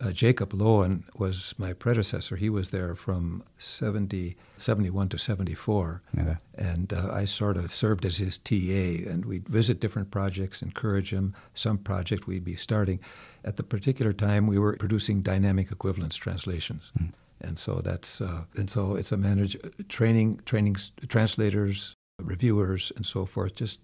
Uh, 0.00 0.12
Jacob 0.12 0.54
Loewen 0.54 1.02
was 1.18 1.54
my 1.58 1.74
predecessor. 1.74 2.36
He 2.36 2.48
was 2.48 2.70
there 2.70 2.94
from 2.94 3.42
70, 3.58 4.34
71 4.56 5.10
to 5.10 5.18
74. 5.18 6.00
Okay. 6.18 6.36
And 6.54 6.90
uh, 6.90 7.10
I 7.12 7.26
sort 7.26 7.58
of 7.58 7.70
served 7.70 8.06
as 8.06 8.16
his 8.16 8.38
TA, 8.38 9.10
and 9.10 9.26
we'd 9.26 9.46
visit 9.46 9.78
different 9.78 10.10
projects, 10.10 10.62
encourage 10.62 11.12
him. 11.12 11.34
Some 11.54 11.76
project 11.76 12.26
we'd 12.26 12.44
be 12.44 12.56
starting. 12.56 12.98
At 13.44 13.56
the 13.56 13.62
particular 13.62 14.14
time, 14.14 14.46
we 14.46 14.58
were 14.58 14.74
producing 14.76 15.20
dynamic 15.20 15.70
equivalence 15.70 16.16
translations. 16.16 16.92
Mm 16.98 17.12
and 17.40 17.58
so 17.58 17.80
that's 17.82 18.20
uh, 18.20 18.44
and 18.56 18.70
so 18.70 18.94
it's 18.96 19.12
a 19.12 19.16
manage 19.16 19.56
training 19.88 20.40
training 20.44 20.76
translators 21.08 21.94
reviewers 22.18 22.92
and 22.96 23.06
so 23.06 23.24
forth 23.24 23.54
just 23.54 23.80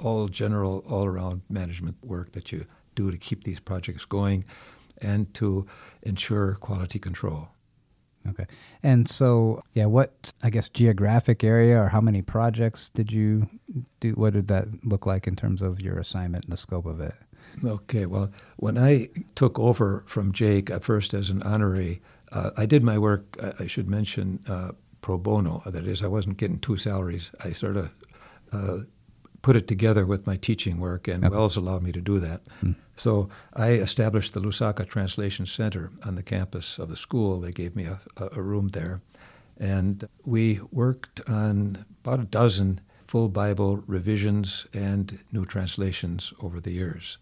all 0.00 0.28
general 0.28 0.84
all 0.88 1.06
around 1.06 1.42
management 1.48 1.96
work 2.04 2.32
that 2.32 2.52
you 2.52 2.66
do 2.94 3.10
to 3.10 3.18
keep 3.18 3.44
these 3.44 3.60
projects 3.60 4.04
going 4.04 4.44
and 4.98 5.32
to 5.34 5.66
ensure 6.02 6.54
quality 6.54 6.98
control. 6.98 7.48
Okay. 8.26 8.46
And 8.82 9.06
so 9.08 9.62
yeah 9.74 9.84
what 9.86 10.32
i 10.42 10.48
guess 10.48 10.68
geographic 10.70 11.44
area 11.44 11.78
or 11.78 11.88
how 11.88 12.00
many 12.00 12.22
projects 12.22 12.90
did 12.90 13.12
you 13.12 13.48
do? 14.00 14.12
What 14.12 14.32
did 14.32 14.48
that 14.48 14.66
look 14.84 15.04
like 15.04 15.26
in 15.26 15.36
terms 15.36 15.60
of 15.60 15.80
your 15.80 15.98
assignment 15.98 16.44
and 16.44 16.52
the 16.52 16.56
scope 16.56 16.86
of 16.86 17.00
it? 17.00 17.14
Okay. 17.62 18.06
Well 18.06 18.30
when 18.56 18.78
i 18.78 19.08
took 19.34 19.58
over 19.58 20.04
from 20.06 20.32
jake 20.32 20.70
at 20.70 20.84
first 20.84 21.12
as 21.12 21.28
an 21.28 21.42
honorary 21.42 22.00
uh, 22.34 22.50
I 22.56 22.66
did 22.66 22.82
my 22.82 22.98
work, 22.98 23.36
I 23.60 23.66
should 23.66 23.88
mention, 23.88 24.40
uh, 24.48 24.72
pro 25.00 25.18
bono. 25.18 25.62
That 25.66 25.86
is, 25.86 26.02
I 26.02 26.08
wasn't 26.08 26.36
getting 26.36 26.58
two 26.58 26.76
salaries. 26.76 27.30
I 27.44 27.52
sort 27.52 27.76
of 27.76 27.90
uh, 28.52 28.78
put 29.42 29.56
it 29.56 29.68
together 29.68 30.06
with 30.06 30.26
my 30.26 30.36
teaching 30.36 30.80
work, 30.80 31.06
and 31.08 31.24
okay. 31.24 31.34
WELS 31.34 31.56
allowed 31.56 31.82
me 31.82 31.92
to 31.92 32.00
do 32.00 32.18
that. 32.20 32.40
Hmm. 32.60 32.72
So 32.96 33.28
I 33.52 33.72
established 33.72 34.32
the 34.32 34.40
Lusaka 34.40 34.86
Translation 34.86 35.46
Center 35.46 35.90
on 36.04 36.14
the 36.14 36.22
campus 36.22 36.78
of 36.78 36.88
the 36.88 36.96
school. 36.96 37.40
They 37.40 37.52
gave 37.52 37.76
me 37.76 37.84
a, 37.84 38.00
a 38.16 38.42
room 38.42 38.68
there. 38.68 39.00
And 39.58 40.08
we 40.24 40.60
worked 40.72 41.20
on 41.28 41.84
about 42.02 42.20
a 42.20 42.24
dozen 42.24 42.80
full 43.06 43.28
Bible 43.28 43.84
revisions 43.86 44.66
and 44.72 45.18
new 45.30 45.44
translations 45.44 46.32
over 46.40 46.60
the 46.60 46.72
years. 46.72 47.18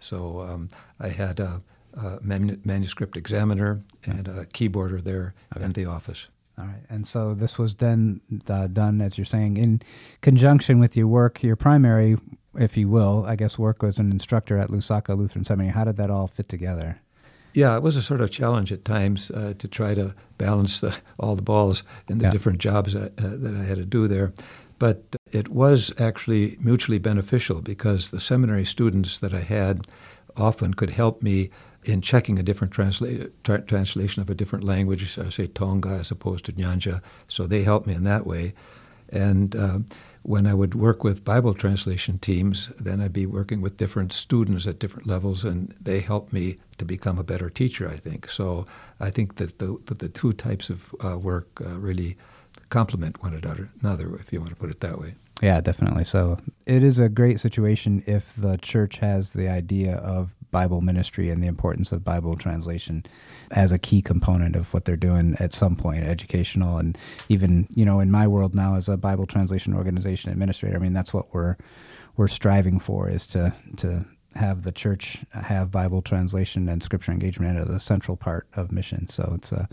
So 0.00 0.42
um, 0.42 0.68
I 1.00 1.08
had 1.08 1.40
a 1.40 1.62
uh, 1.96 2.18
man- 2.22 2.60
manuscript 2.64 3.16
examiner 3.16 3.82
and 4.04 4.28
a 4.28 4.46
keyboarder 4.46 5.02
there 5.02 5.34
okay. 5.56 5.64
in 5.64 5.72
the 5.72 5.86
office. 5.86 6.28
All 6.58 6.66
right. 6.66 6.82
And 6.88 7.06
so 7.06 7.34
this 7.34 7.58
was 7.58 7.74
then 7.76 8.20
uh, 8.48 8.68
done, 8.68 9.00
as 9.00 9.18
you're 9.18 9.24
saying, 9.24 9.56
in 9.56 9.82
conjunction 10.20 10.78
with 10.78 10.96
your 10.96 11.08
work, 11.08 11.42
your 11.42 11.56
primary, 11.56 12.16
if 12.56 12.76
you 12.76 12.88
will, 12.88 13.24
I 13.26 13.34
guess, 13.34 13.58
work 13.58 13.82
as 13.82 13.98
an 13.98 14.12
instructor 14.12 14.58
at 14.58 14.68
Lusaka 14.70 15.16
Lutheran 15.16 15.44
Seminary. 15.44 15.72
How 15.72 15.84
did 15.84 15.96
that 15.96 16.10
all 16.10 16.28
fit 16.28 16.48
together? 16.48 17.00
Yeah, 17.54 17.76
it 17.76 17.82
was 17.82 17.96
a 17.96 18.02
sort 18.02 18.20
of 18.20 18.30
challenge 18.30 18.72
at 18.72 18.84
times 18.84 19.30
uh, 19.30 19.54
to 19.58 19.68
try 19.68 19.94
to 19.94 20.14
balance 20.38 20.80
the, 20.80 20.96
all 21.18 21.36
the 21.36 21.42
balls 21.42 21.82
in 22.08 22.18
the 22.18 22.24
Yeah. 22.24 22.30
different 22.30 22.58
jobs 22.58 22.94
that, 22.94 23.12
uh, 23.18 23.36
that 23.36 23.54
I 23.54 23.64
had 23.64 23.78
to 23.78 23.84
do 23.84 24.06
there. 24.08 24.32
But 24.78 25.16
it 25.32 25.48
was 25.48 25.92
actually 25.98 26.56
mutually 26.60 26.98
beneficial 26.98 27.60
because 27.62 28.10
the 28.10 28.20
seminary 28.20 28.64
students 28.64 29.18
that 29.20 29.32
I 29.32 29.40
had 29.40 29.86
often 30.36 30.74
could 30.74 30.90
help 30.90 31.22
me 31.22 31.50
in 31.84 32.00
checking 32.00 32.38
a 32.38 32.42
different 32.42 32.72
transla- 32.72 33.30
tra- 33.42 33.62
translation 33.62 34.22
of 34.22 34.30
a 34.30 34.34
different 34.34 34.64
language, 34.64 35.18
uh, 35.18 35.30
say 35.30 35.46
Tonga 35.46 35.90
as 35.90 36.10
opposed 36.10 36.44
to 36.46 36.52
Nyanja. 36.52 37.00
So 37.28 37.46
they 37.46 37.62
helped 37.62 37.86
me 37.86 37.94
in 37.94 38.04
that 38.04 38.26
way. 38.26 38.54
And 39.10 39.54
uh, 39.54 39.78
when 40.22 40.46
I 40.46 40.54
would 40.54 40.74
work 40.74 41.04
with 41.04 41.24
Bible 41.24 41.54
translation 41.54 42.18
teams, 42.18 42.68
then 42.80 43.00
I'd 43.00 43.12
be 43.12 43.26
working 43.26 43.60
with 43.60 43.76
different 43.76 44.12
students 44.12 44.66
at 44.66 44.78
different 44.78 45.06
levels, 45.06 45.44
and 45.44 45.74
they 45.80 46.00
helped 46.00 46.32
me 46.32 46.56
to 46.78 46.84
become 46.84 47.18
a 47.18 47.22
better 47.22 47.50
teacher, 47.50 47.88
I 47.88 47.96
think. 47.96 48.28
So 48.30 48.66
I 48.98 49.10
think 49.10 49.36
that 49.36 49.58
the, 49.58 49.78
that 49.84 49.98
the 49.98 50.08
two 50.08 50.32
types 50.32 50.70
of 50.70 50.94
uh, 51.04 51.18
work 51.18 51.48
uh, 51.60 51.78
really 51.78 52.16
complement 52.70 53.22
one 53.22 53.34
another, 53.34 53.68
another, 53.82 54.16
if 54.16 54.32
you 54.32 54.40
want 54.40 54.50
to 54.50 54.56
put 54.56 54.70
it 54.70 54.80
that 54.80 54.98
way. 54.98 55.14
Yeah, 55.42 55.60
definitely. 55.60 56.04
So 56.04 56.38
it 56.64 56.82
is 56.82 56.98
a 56.98 57.08
great 57.08 57.38
situation 57.38 58.02
if 58.06 58.32
the 58.36 58.56
church 58.56 58.98
has 58.98 59.32
the 59.32 59.48
idea 59.48 59.96
of 59.96 60.30
Bible 60.54 60.80
ministry 60.80 61.30
and 61.30 61.42
the 61.42 61.48
importance 61.48 61.90
of 61.90 62.04
Bible 62.04 62.36
translation 62.36 63.04
as 63.50 63.72
a 63.72 63.78
key 63.78 64.00
component 64.00 64.54
of 64.54 64.72
what 64.72 64.84
they're 64.84 64.96
doing 65.08 65.36
at 65.40 65.52
some 65.52 65.74
point, 65.74 66.04
educational 66.04 66.78
and 66.78 66.96
even, 67.28 67.66
you 67.74 67.84
know, 67.84 67.98
in 67.98 68.08
my 68.08 68.28
world 68.28 68.54
now 68.54 68.76
as 68.76 68.88
a 68.88 68.96
Bible 68.96 69.26
translation 69.26 69.74
organization 69.74 70.30
administrator, 70.30 70.76
I 70.76 70.78
mean 70.78 70.92
that's 70.92 71.12
what 71.12 71.34
we're 71.34 71.56
we're 72.16 72.28
striving 72.28 72.78
for 72.78 73.10
is 73.10 73.26
to 73.34 73.52
to 73.78 74.04
have 74.36 74.62
the 74.62 74.70
church 74.72 75.24
have 75.32 75.72
Bible 75.72 76.02
translation 76.02 76.68
and 76.68 76.82
scripture 76.82 77.10
engagement 77.10 77.58
as 77.58 77.68
a 77.68 77.80
central 77.80 78.16
part 78.16 78.46
of 78.54 78.70
mission. 78.70 79.08
So 79.08 79.32
it's 79.34 79.50
a 79.50 79.68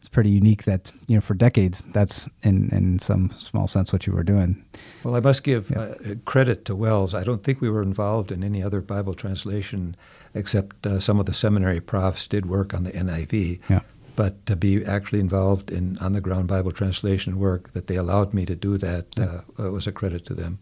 it's 0.00 0.08
pretty 0.08 0.30
unique 0.30 0.64
that 0.64 0.92
you 1.06 1.14
know 1.14 1.20
for 1.20 1.34
decades 1.34 1.84
that's 1.92 2.28
in 2.42 2.70
in 2.70 2.98
some 2.98 3.30
small 3.38 3.68
sense 3.68 3.92
what 3.92 4.06
you 4.06 4.12
were 4.12 4.22
doing. 4.24 4.64
Well, 5.04 5.14
I 5.14 5.20
must 5.20 5.42
give 5.44 5.70
Yeah. 5.70 5.80
uh, 5.80 6.14
credit 6.24 6.64
to 6.64 6.74
WELS. 6.74 7.14
I 7.14 7.22
don't 7.22 7.42
think 7.44 7.60
we 7.60 7.68
were 7.70 7.82
involved 7.82 8.32
in 8.32 8.42
any 8.42 8.62
other 8.62 8.80
Bible 8.80 9.14
translation 9.14 9.94
except 10.34 10.86
uh, 10.86 11.00
some 11.00 11.20
of 11.20 11.26
the 11.26 11.32
seminary 11.32 11.80
profs 11.80 12.26
did 12.28 12.46
work 12.46 12.72
on 12.74 12.84
the 12.84 12.92
NIV. 12.92 13.58
Yeah. 13.68 13.80
But 14.16 14.44
to 14.46 14.56
be 14.56 14.84
actually 14.84 15.20
involved 15.20 15.70
in 15.70 15.98
on 15.98 16.12
the 16.12 16.20
ground 16.20 16.46
Bible 16.48 16.72
translation 16.72 17.38
work, 17.38 17.72
that 17.72 17.86
they 17.86 17.96
allowed 17.96 18.32
me 18.34 18.46
to 18.46 18.54
do 18.56 18.76
that, 18.78 19.06
Yeah. 19.16 19.40
uh, 19.58 19.66
uh, 19.66 19.70
was 19.70 19.86
a 19.86 19.92
credit 19.92 20.24
to 20.26 20.34
them. 20.34 20.58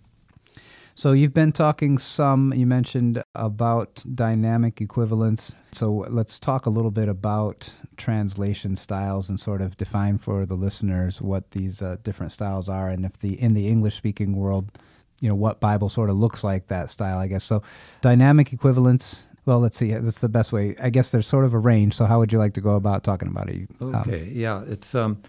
So 0.99 1.13
you've 1.13 1.33
been 1.33 1.53
talking 1.53 1.97
some, 1.97 2.53
you 2.53 2.67
mentioned 2.67 3.23
about 3.37 4.05
dynamic 4.17 4.81
equivalence. 4.81 5.55
So 5.71 6.05
let's 6.09 6.41
talk 6.41 6.67
a 6.67 6.71
little 6.71 6.91
bit 6.91 7.09
about 7.09 7.73
translation 7.97 8.75
styles 8.75 9.31
and 9.31 9.39
sort 9.39 9.63
of 9.63 9.77
define 9.77 10.19
for 10.19 10.45
the 10.45 10.57
listeners 10.57 11.23
what 11.23 11.53
these 11.53 11.83
uh, 11.83 11.99
different 12.03 12.33
styles 12.33 12.69
are 12.69 12.89
and 12.89 13.05
if 13.05 13.17
the 13.21 13.41
in 13.41 13.55
the 13.55 13.69
English 13.69 13.95
speaking 13.95 14.35
world, 14.35 14.77
you 15.21 15.29
know, 15.29 15.37
what 15.37 15.61
Bible 15.61 15.89
sort 15.89 16.11
of 16.11 16.17
looks 16.17 16.43
like 16.43 16.67
that 16.67 16.91
style, 16.91 17.19
I 17.19 17.29
guess. 17.29 17.45
So 17.45 17.63
dynamic 18.01 18.53
equivalence, 18.53 19.25
well, 19.47 19.61
let's 19.61 19.77
see, 19.77 19.93
that's 19.93 20.21
the 20.21 20.29
best 20.29 20.53
way. 20.53 20.75
I 20.83 20.91
guess 20.91 21.13
there's 21.13 21.29
sort 21.29 21.45
of 21.45 21.55
a 21.55 21.59
range. 21.59 21.95
So 21.95 22.07
how 22.07 22.19
would 22.19 22.33
you 22.33 22.41
like 22.41 22.55
to 22.55 22.61
go 22.61 22.75
about 22.75 23.05
talking 23.05 23.29
about 23.29 23.49
it? 23.49 23.69
Um, 23.81 23.95
Okay, 23.95 24.33
yeah, 24.35 24.65
it's. 24.67 24.97
Um, 24.97 25.23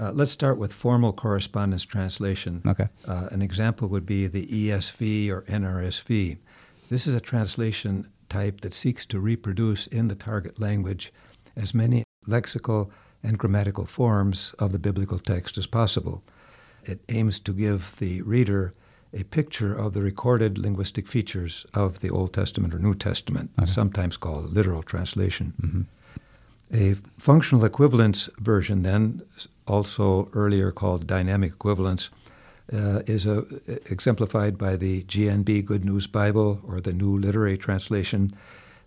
uh, 0.00 0.12
let's 0.12 0.32
start 0.32 0.58
with 0.58 0.72
formal 0.72 1.12
correspondence 1.12 1.84
translation. 1.84 2.62
okay. 2.66 2.88
Uh, 3.06 3.28
an 3.30 3.42
example 3.42 3.88
would 3.88 4.06
be 4.06 4.26
the 4.26 4.46
ESV 4.46 5.30
or 5.30 5.42
NRSV. 5.42 6.38
This 6.90 7.06
is 7.06 7.14
a 7.14 7.20
translation 7.20 8.08
type 8.28 8.60
that 8.60 8.72
seeks 8.72 9.06
to 9.06 9.18
reproduce 9.20 9.86
in 9.86 10.08
the 10.08 10.14
target 10.14 10.60
language 10.60 11.12
as 11.56 11.74
many 11.74 12.04
lexical 12.26 12.90
and 13.22 13.38
grammatical 13.38 13.86
forms 13.86 14.54
of 14.58 14.72
the 14.72 14.78
biblical 14.78 15.18
text 15.18 15.56
as 15.58 15.66
possible. 15.66 16.22
It 16.84 17.00
aims 17.08 17.40
to 17.40 17.52
give 17.52 17.96
the 17.98 18.22
reader 18.22 18.72
a 19.12 19.24
picture 19.24 19.72
of 19.74 19.92
the 19.94 20.02
recorded 20.02 20.58
linguistic 20.58 21.06
features 21.06 21.64
of 21.74 22.00
the 22.00 22.10
Old 22.10 22.32
Testament 22.32 22.74
or 22.74 22.78
New 22.78 22.94
Testament, 22.94 23.50
Okay. 23.58 23.70
sometimes 23.70 24.16
called 24.16 24.52
literal 24.52 24.82
translation. 24.82 25.54
hmm 25.60 25.82
A 26.72 26.94
functional 27.18 27.64
equivalence 27.64 28.28
version, 28.38 28.82
then, 28.82 29.22
also 29.66 30.28
earlier 30.32 30.70
called 30.70 31.06
dynamic 31.06 31.52
equivalence, 31.52 32.10
uh, 32.72 33.02
is 33.06 33.26
a, 33.26 33.44
exemplified 33.90 34.58
by 34.58 34.76
the 34.76 35.02
GNB 35.04 35.64
Good 35.64 35.84
News 35.84 36.06
Bible 36.06 36.60
or 36.66 36.80
the 36.80 36.92
New 36.92 37.16
Living 37.16 37.56
Translation. 37.56 38.30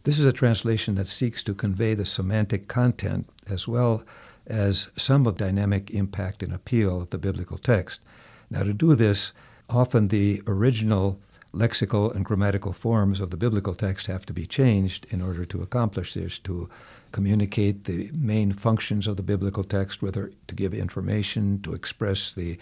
This 0.03 0.19
is 0.19 0.25
a 0.25 0.33
translation 0.33 0.95
that 0.95 1.07
seeks 1.07 1.43
to 1.43 1.53
convey 1.53 1.93
the 1.93 2.05
semantic 2.05 2.67
content 2.67 3.29
as 3.47 3.67
well 3.67 4.03
as 4.47 4.89
some 4.95 5.27
of 5.27 5.37
dynamic 5.37 5.91
impact 5.91 6.41
and 6.43 6.53
appeal 6.53 7.01
of 7.01 7.11
the 7.11 7.17
biblical 7.17 7.57
text. 7.57 8.01
Now, 8.49 8.63
to 8.63 8.73
do 8.73 8.95
this, 8.95 9.31
often 9.69 10.07
the 10.07 10.41
original 10.47 11.19
lexical 11.53 12.13
and 12.15 12.25
grammatical 12.25 12.73
forms 12.73 13.19
of 13.19 13.31
the 13.31 13.37
biblical 13.37 13.73
text 13.73 14.07
have 14.07 14.25
to 14.25 14.33
be 14.33 14.45
changed 14.45 15.05
in 15.11 15.21
order 15.21 15.45
to 15.45 15.61
accomplish 15.61 16.13
this, 16.13 16.39
to 16.39 16.69
communicate 17.11 17.85
the 17.85 18.09
main 18.13 18.51
functions 18.51 19.07
of 19.07 19.17
the 19.17 19.23
biblical 19.23 19.63
text, 19.63 20.01
whether 20.01 20.31
to 20.47 20.55
give 20.55 20.73
information, 20.73 21.61
to 21.61 21.73
express 21.73 22.33
the 22.33 22.57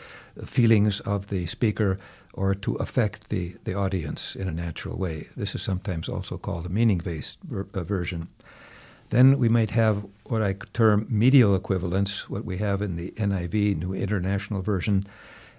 feelings 0.45 0.99
of 1.01 1.27
the 1.27 1.45
speaker, 1.45 1.99
or 2.33 2.53
to 2.53 2.75
affect 2.75 3.29
the, 3.29 3.55
the 3.63 3.73
audience 3.73 4.35
in 4.35 4.47
a 4.47 4.51
natural 4.51 4.97
way. 4.97 5.27
This 5.35 5.55
is 5.55 5.61
sometimes 5.61 6.07
also 6.07 6.37
called 6.37 6.65
a 6.65 6.69
meaning 6.69 6.99
based 6.99 7.39
ver- 7.43 7.67
uh, 7.73 7.83
version. 7.83 8.27
Then 9.09 9.37
we 9.37 9.49
might 9.49 9.71
have 9.71 10.05
what 10.25 10.43
I 10.43 10.53
term 10.73 11.07
medial 11.09 11.55
equivalence, 11.55 12.29
what 12.29 12.45
we 12.45 12.57
have 12.57 12.81
in 12.81 12.95
the 12.95 13.11
NIV, 13.11 13.77
New 13.77 13.93
International 13.93 14.61
Version, 14.61 15.03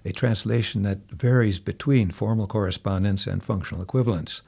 a 0.05 0.11
translation 0.11 0.83
that 0.83 0.99
varies 1.09 1.59
between 1.59 2.11
formal 2.11 2.47
correspondence 2.47 3.27
and 3.27 3.43
functional 3.43 3.83
equivalence, 3.83 4.41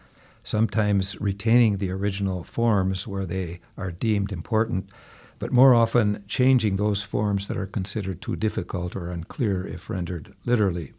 sometimes 0.43 1.19
retaining 1.21 1.77
the 1.77 1.91
original 1.91 2.43
forms 2.43 3.07
where 3.07 3.25
they 3.25 3.59
are 3.77 3.91
deemed 3.91 4.31
important, 4.31 4.89
but 5.39 5.51
more 5.51 5.73
often 5.73 6.23
changing 6.27 6.75
those 6.75 7.03
forms 7.03 7.47
that 7.47 7.57
are 7.57 7.67
considered 7.67 8.21
too 8.21 8.35
difficult 8.35 8.95
or 8.95 9.09
unclear 9.09 9.65
if 9.65 9.89
rendered 9.89 10.33
literally. 10.45 10.93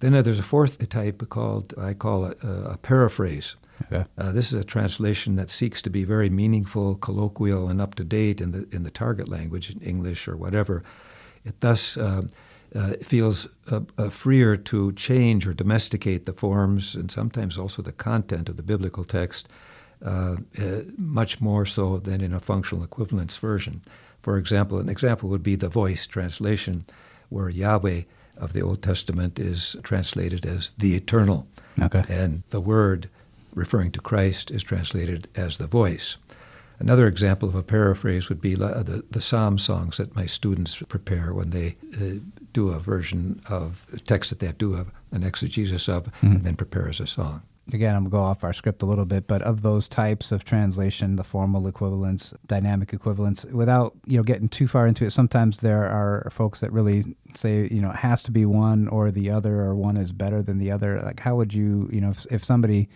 Then 0.00 0.14
uh, 0.14 0.22
there's 0.22 0.38
a 0.38 0.42
fourth 0.42 0.88
type 0.88 1.28
called, 1.28 1.74
I 1.78 1.94
call 1.94 2.24
it 2.24 2.38
uh, 2.44 2.70
a 2.70 2.78
paraphrase. 2.78 3.56
Okay. 3.82 4.04
Uh, 4.16 4.32
this 4.32 4.52
is 4.52 4.60
a 4.60 4.64
translation 4.64 5.36
that 5.36 5.50
seeks 5.50 5.82
to 5.82 5.90
be 5.90 6.04
very 6.04 6.30
meaningful, 6.30 6.96
colloquial, 6.96 7.68
and 7.68 7.80
up 7.80 7.94
to 7.96 8.04
date 8.04 8.40
in 8.40 8.50
the 8.52 8.66
in 8.70 8.82
the 8.82 8.90
target 8.90 9.28
language, 9.28 9.70
in 9.70 9.80
English 9.80 10.28
or 10.28 10.36
whatever. 10.36 10.82
It 11.44 11.60
thus 11.60 11.96
uh, 11.96 12.22
uh, 12.74 12.92
feels 13.02 13.48
uh, 13.70 13.80
uh, 13.98 14.08
freer 14.10 14.56
to 14.56 14.92
change 14.92 15.46
or 15.46 15.52
domesticate 15.52 16.26
the 16.26 16.32
forms 16.32 16.94
and 16.94 17.10
sometimes 17.10 17.58
also 17.58 17.82
the 17.82 17.92
content 17.92 18.48
of 18.48 18.56
the 18.56 18.62
biblical 18.62 19.04
text, 19.04 19.48
uh, 20.04 20.36
uh, 20.58 20.80
much 20.96 21.40
more 21.40 21.66
so 21.66 21.98
than 21.98 22.20
in 22.20 22.32
a 22.32 22.40
functional 22.40 22.84
equivalence 22.84 23.36
version. 23.36 23.80
For 24.22 24.36
example, 24.38 24.78
an 24.78 24.88
example 24.88 25.28
would 25.28 25.42
be 25.42 25.56
the 25.56 25.68
voice 25.68 26.06
translation, 26.06 26.84
where 27.28 27.48
Yahweh 27.48 28.02
of 28.36 28.52
the 28.52 28.62
Old 28.62 28.82
Testament 28.82 29.38
is 29.38 29.76
translated 29.82 30.46
as 30.46 30.70
the 30.78 30.94
eternal 30.94 31.46
Okay. 31.80 32.04
and 32.08 32.42
the 32.50 32.60
word 32.60 33.08
referring 33.54 33.90
to 33.92 34.00
Christ 34.00 34.50
is 34.50 34.62
translated 34.62 35.28
as 35.34 35.58
the 35.58 35.66
voice. 35.66 36.16
Another 36.80 37.06
example 37.06 37.46
of 37.48 37.54
a 37.54 37.62
paraphrase 37.62 38.28
would 38.30 38.40
be 38.40 38.56
la- 38.56 38.82
the, 38.82 39.04
the 39.10 39.20
psalm 39.20 39.58
songs 39.58 39.98
that 39.98 40.16
my 40.16 40.26
students 40.26 40.82
prepare 40.88 41.32
when 41.34 41.50
they 41.50 41.76
uh, 42.00 42.20
do 42.54 42.70
a 42.70 42.78
version 42.80 43.40
of 43.48 43.86
the 43.88 44.00
text 44.00 44.30
that 44.30 44.38
they 44.40 44.50
do 44.52 44.74
a, 44.74 44.86
an 45.12 45.22
exegesis 45.22 45.88
of 45.88 46.06
Mhm. 46.22 46.36
and 46.36 46.44
then 46.44 46.56
prepare 46.56 46.88
as 46.88 46.98
a 47.00 47.06
song. 47.06 47.42
Again, 47.74 47.94
I'm 47.94 48.02
going 48.02 48.10
to 48.10 48.16
go 48.16 48.22
off 48.22 48.44
our 48.44 48.52
script 48.52 48.82
a 48.82 48.86
little 48.86 49.04
bit, 49.04 49.26
but 49.26 49.42
of 49.42 49.62
those 49.62 49.88
types 49.88 50.32
of 50.32 50.44
translation, 50.44 51.16
the 51.16 51.24
formal 51.24 51.66
equivalence, 51.66 52.34
dynamic 52.46 52.92
equivalence, 52.92 53.44
without 53.46 53.94
you 54.06 54.16
know 54.16 54.22
getting 54.22 54.48
too 54.48 54.68
far 54.68 54.86
into 54.86 55.04
it, 55.04 55.10
sometimes 55.10 55.58
there 55.58 55.86
are 55.86 56.28
folks 56.30 56.60
that 56.60 56.72
really 56.72 57.04
say 57.34 57.68
you 57.70 57.80
know 57.80 57.90
it 57.90 57.96
has 57.96 58.22
to 58.24 58.30
be 58.30 58.44
one 58.44 58.88
or 58.88 59.10
the 59.10 59.30
other, 59.30 59.60
or 59.60 59.74
one 59.74 59.96
is 59.96 60.12
better 60.12 60.42
than 60.42 60.58
the 60.58 60.70
other. 60.70 61.00
Like, 61.00 61.20
how 61.20 61.36
would 61.36 61.52
you 61.52 61.88
you 61.92 62.00
know 62.00 62.10
if, 62.10 62.26
if 62.30 62.44
somebody 62.44 62.88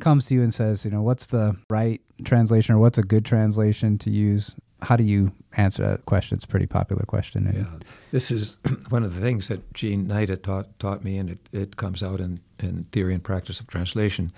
comes 0.00 0.26
to 0.26 0.34
you 0.34 0.42
and 0.42 0.52
says 0.52 0.84
you 0.84 0.90
know 0.90 1.02
what's 1.02 1.26
the 1.28 1.56
right 1.68 2.00
translation 2.24 2.74
or 2.74 2.78
what's 2.78 2.98
a 2.98 3.02
good 3.02 3.24
translation 3.24 3.98
to 3.98 4.10
use? 4.10 4.56
How 4.82 4.96
do 4.96 5.04
you 5.04 5.32
answer 5.56 5.86
that 5.86 6.06
question? 6.06 6.36
It's 6.36 6.44
a 6.44 6.48
pretty 6.48 6.66
popular 6.66 7.04
question. 7.06 7.46
and- 7.46 7.56
Yeah, 7.58 7.88
this 8.12 8.30
is 8.30 8.56
one 8.88 9.04
of 9.04 9.14
the 9.14 9.20
things 9.20 9.48
that 9.48 9.60
Gene 9.74 10.06
Nida 10.06 10.40
taught 10.42 10.78
taught 10.78 11.04
me, 11.04 11.18
and 11.18 11.30
it, 11.30 11.38
it 11.52 11.76
comes 11.76 12.02
out 12.02 12.20
in, 12.20 12.40
in 12.58 12.84
theory 12.92 13.14
and 13.14 13.22
practice 13.22 13.60
of 13.60 13.66
translation. 13.66 14.30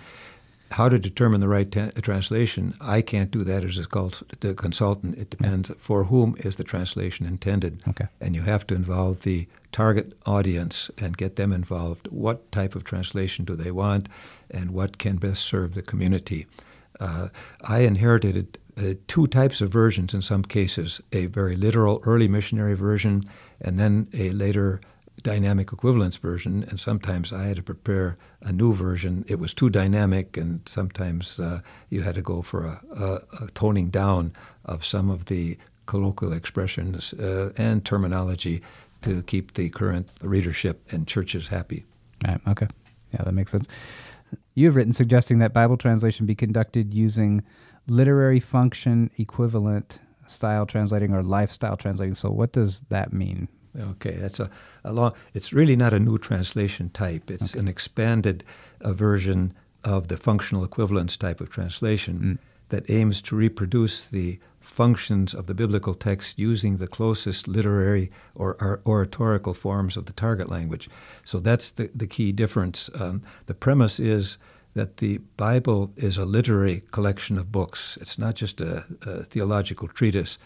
How 0.73 0.89
to 0.89 0.99
determine 0.99 1.41
the 1.41 1.49
right 1.51 1.71
translation? 2.03 2.73
I 2.81 3.03
can't 3.03 3.31
do 3.31 3.45
that 3.45 3.63
as 3.63 3.77
a 3.79 3.85
cult- 3.87 4.23
the 4.41 4.55
consultant. 4.55 5.19
It 5.19 5.29
depends 5.29 5.71
for 5.79 6.05
whom 6.05 6.35
is 6.39 6.57
the 6.57 6.65
translation 6.65 7.27
intended, 7.27 7.83
Okay. 7.89 8.07
and 8.23 8.35
you 8.35 8.43
have 8.43 8.67
to 8.69 8.75
involve 8.75 9.21
the 9.21 9.47
target 9.71 10.15
audience 10.25 10.91
and 10.97 11.17
get 11.19 11.37
them 11.37 11.53
involved. 11.53 12.09
What 12.11 12.51
type 12.53 12.75
of 12.75 12.85
translation 12.85 13.45
do 13.45 13.55
they 13.55 13.71
want, 13.71 14.09
and 14.51 14.71
what 14.71 14.97
can 14.97 15.17
best 15.17 15.45
serve 15.45 15.75
the 15.75 15.83
community? 15.83 16.47
Uh, 17.01 17.29
I 17.63 17.81
inherited 17.81 18.59
uh, 18.77 18.95
two 19.07 19.27
types 19.27 19.61
of 19.61 19.71
versions 19.71 20.15
in 20.15 20.23
some 20.23 20.43
cases 20.43 21.01
a 21.13 21.27
very 21.27 21.57
literal 21.57 22.01
early 22.05 22.29
missionary 22.29 22.75
version, 22.75 23.23
and 23.61 23.79
then 23.79 24.09
a 24.15 24.31
later 24.31 24.81
dynamic 25.23 25.73
equivalence 25.73 26.17
version. 26.17 26.65
And 26.69 26.81
sometimes 26.81 27.33
I 27.33 27.45
had 27.45 27.57
to 27.57 27.63
prepare 27.63 28.17
a 28.41 28.53
new 28.53 28.73
version. 28.73 29.25
It 29.29 29.39
was 29.39 29.55
too 29.55 29.71
dynamic, 29.71 30.37
and 30.37 30.61
sometimes 30.67 31.39
uh, 31.39 31.61
you 31.91 32.03
had 32.03 32.15
to 32.15 32.23
go 32.23 32.43
for 32.43 32.65
a, 32.65 32.81
a, 32.95 33.45
a, 33.45 33.47
toning 33.49 33.91
down 33.91 34.33
of 34.65 34.85
some 34.85 35.11
of 35.11 35.27
the 35.27 35.59
colloquial 35.87 36.33
expressions 36.33 37.13
uh, 37.15 37.53
and 37.57 37.85
terminology 37.85 38.63
to 39.03 39.23
keep 39.23 39.55
the 39.55 39.69
current 39.71 40.09
readership 40.23 40.81
and 40.93 41.07
churches 41.07 41.49
happy. 41.49 41.85
Right. 42.27 42.41
Okay. 42.49 42.69
Yeah, 43.13 43.23
that 43.25 43.33
makes 43.33 43.51
sense. 43.51 43.69
You 44.55 44.67
have 44.67 44.77
written 44.77 44.93
suggesting 44.93 45.39
that 45.41 45.53
Bible 45.53 45.77
translation 45.77 46.25
be 46.25 46.35
conducted 46.35 46.95
using 46.95 47.43
literary 47.87 48.41
function 48.41 49.11
equivalent 49.17 50.01
style 50.27 50.67
translating 50.67 51.13
or 51.13 51.23
lifestyle 51.23 51.77
translating. 51.77 52.15
So, 52.15 52.31
what 52.31 52.53
does 52.53 52.81
that 52.89 53.13
mean? 53.13 53.49
Okay, 53.79 54.13
that's 54.13 54.39
a, 54.39 54.51
a 54.85 54.93
long. 54.93 55.13
It's 55.35 55.53
really 55.53 55.77
not 55.77 55.95
a 55.95 55.99
new 55.99 56.19
translation 56.19 56.91
type. 56.91 57.31
It's 57.31 57.53
okay. 57.53 57.61
an 57.61 57.69
expanded 57.69 58.45
uh, 58.81 58.93
version 58.93 59.55
of 59.85 60.09
the 60.09 60.17
functional 60.17 60.65
equivalence 60.65 61.17
type 61.17 61.41
of 61.41 61.51
translation 61.51 62.19
mm. 62.19 62.39
that 62.69 62.89
aims 62.91 63.23
to 63.23 63.37
reproduce 63.37 64.07
the 64.07 64.39
functions 64.61 65.35
of 65.35 65.47
the 65.47 65.55
biblical 65.55 65.95
text 65.95 66.39
using 66.39 66.77
the 66.77 66.87
closest 66.87 67.49
literary 67.49 68.11
or, 68.37 68.57
or 68.63 68.81
oratorical 68.87 69.55
forms 69.55 69.97
of 69.97 70.07
the 70.07 70.13
target 70.13 70.49
language. 70.49 70.89
So 71.25 71.41
that's 71.41 71.71
the, 71.71 71.91
the 71.95 72.07
key 72.07 72.31
difference. 72.33 72.89
Um, 72.95 73.23
the 73.47 73.55
premise 73.55 73.99
is 73.99 74.39
that 74.75 74.99
the 74.99 75.19
Bible 75.37 75.93
is 75.97 76.17
a 76.17 76.25
literary 76.25 76.83
collection 76.91 77.39
of 77.39 77.53
books, 77.53 77.99
it's 78.01 78.19
not 78.19 78.35
just 78.35 78.61
a, 78.61 78.85
a 79.07 79.25
theological 79.25 79.89
treatise. 79.89 80.39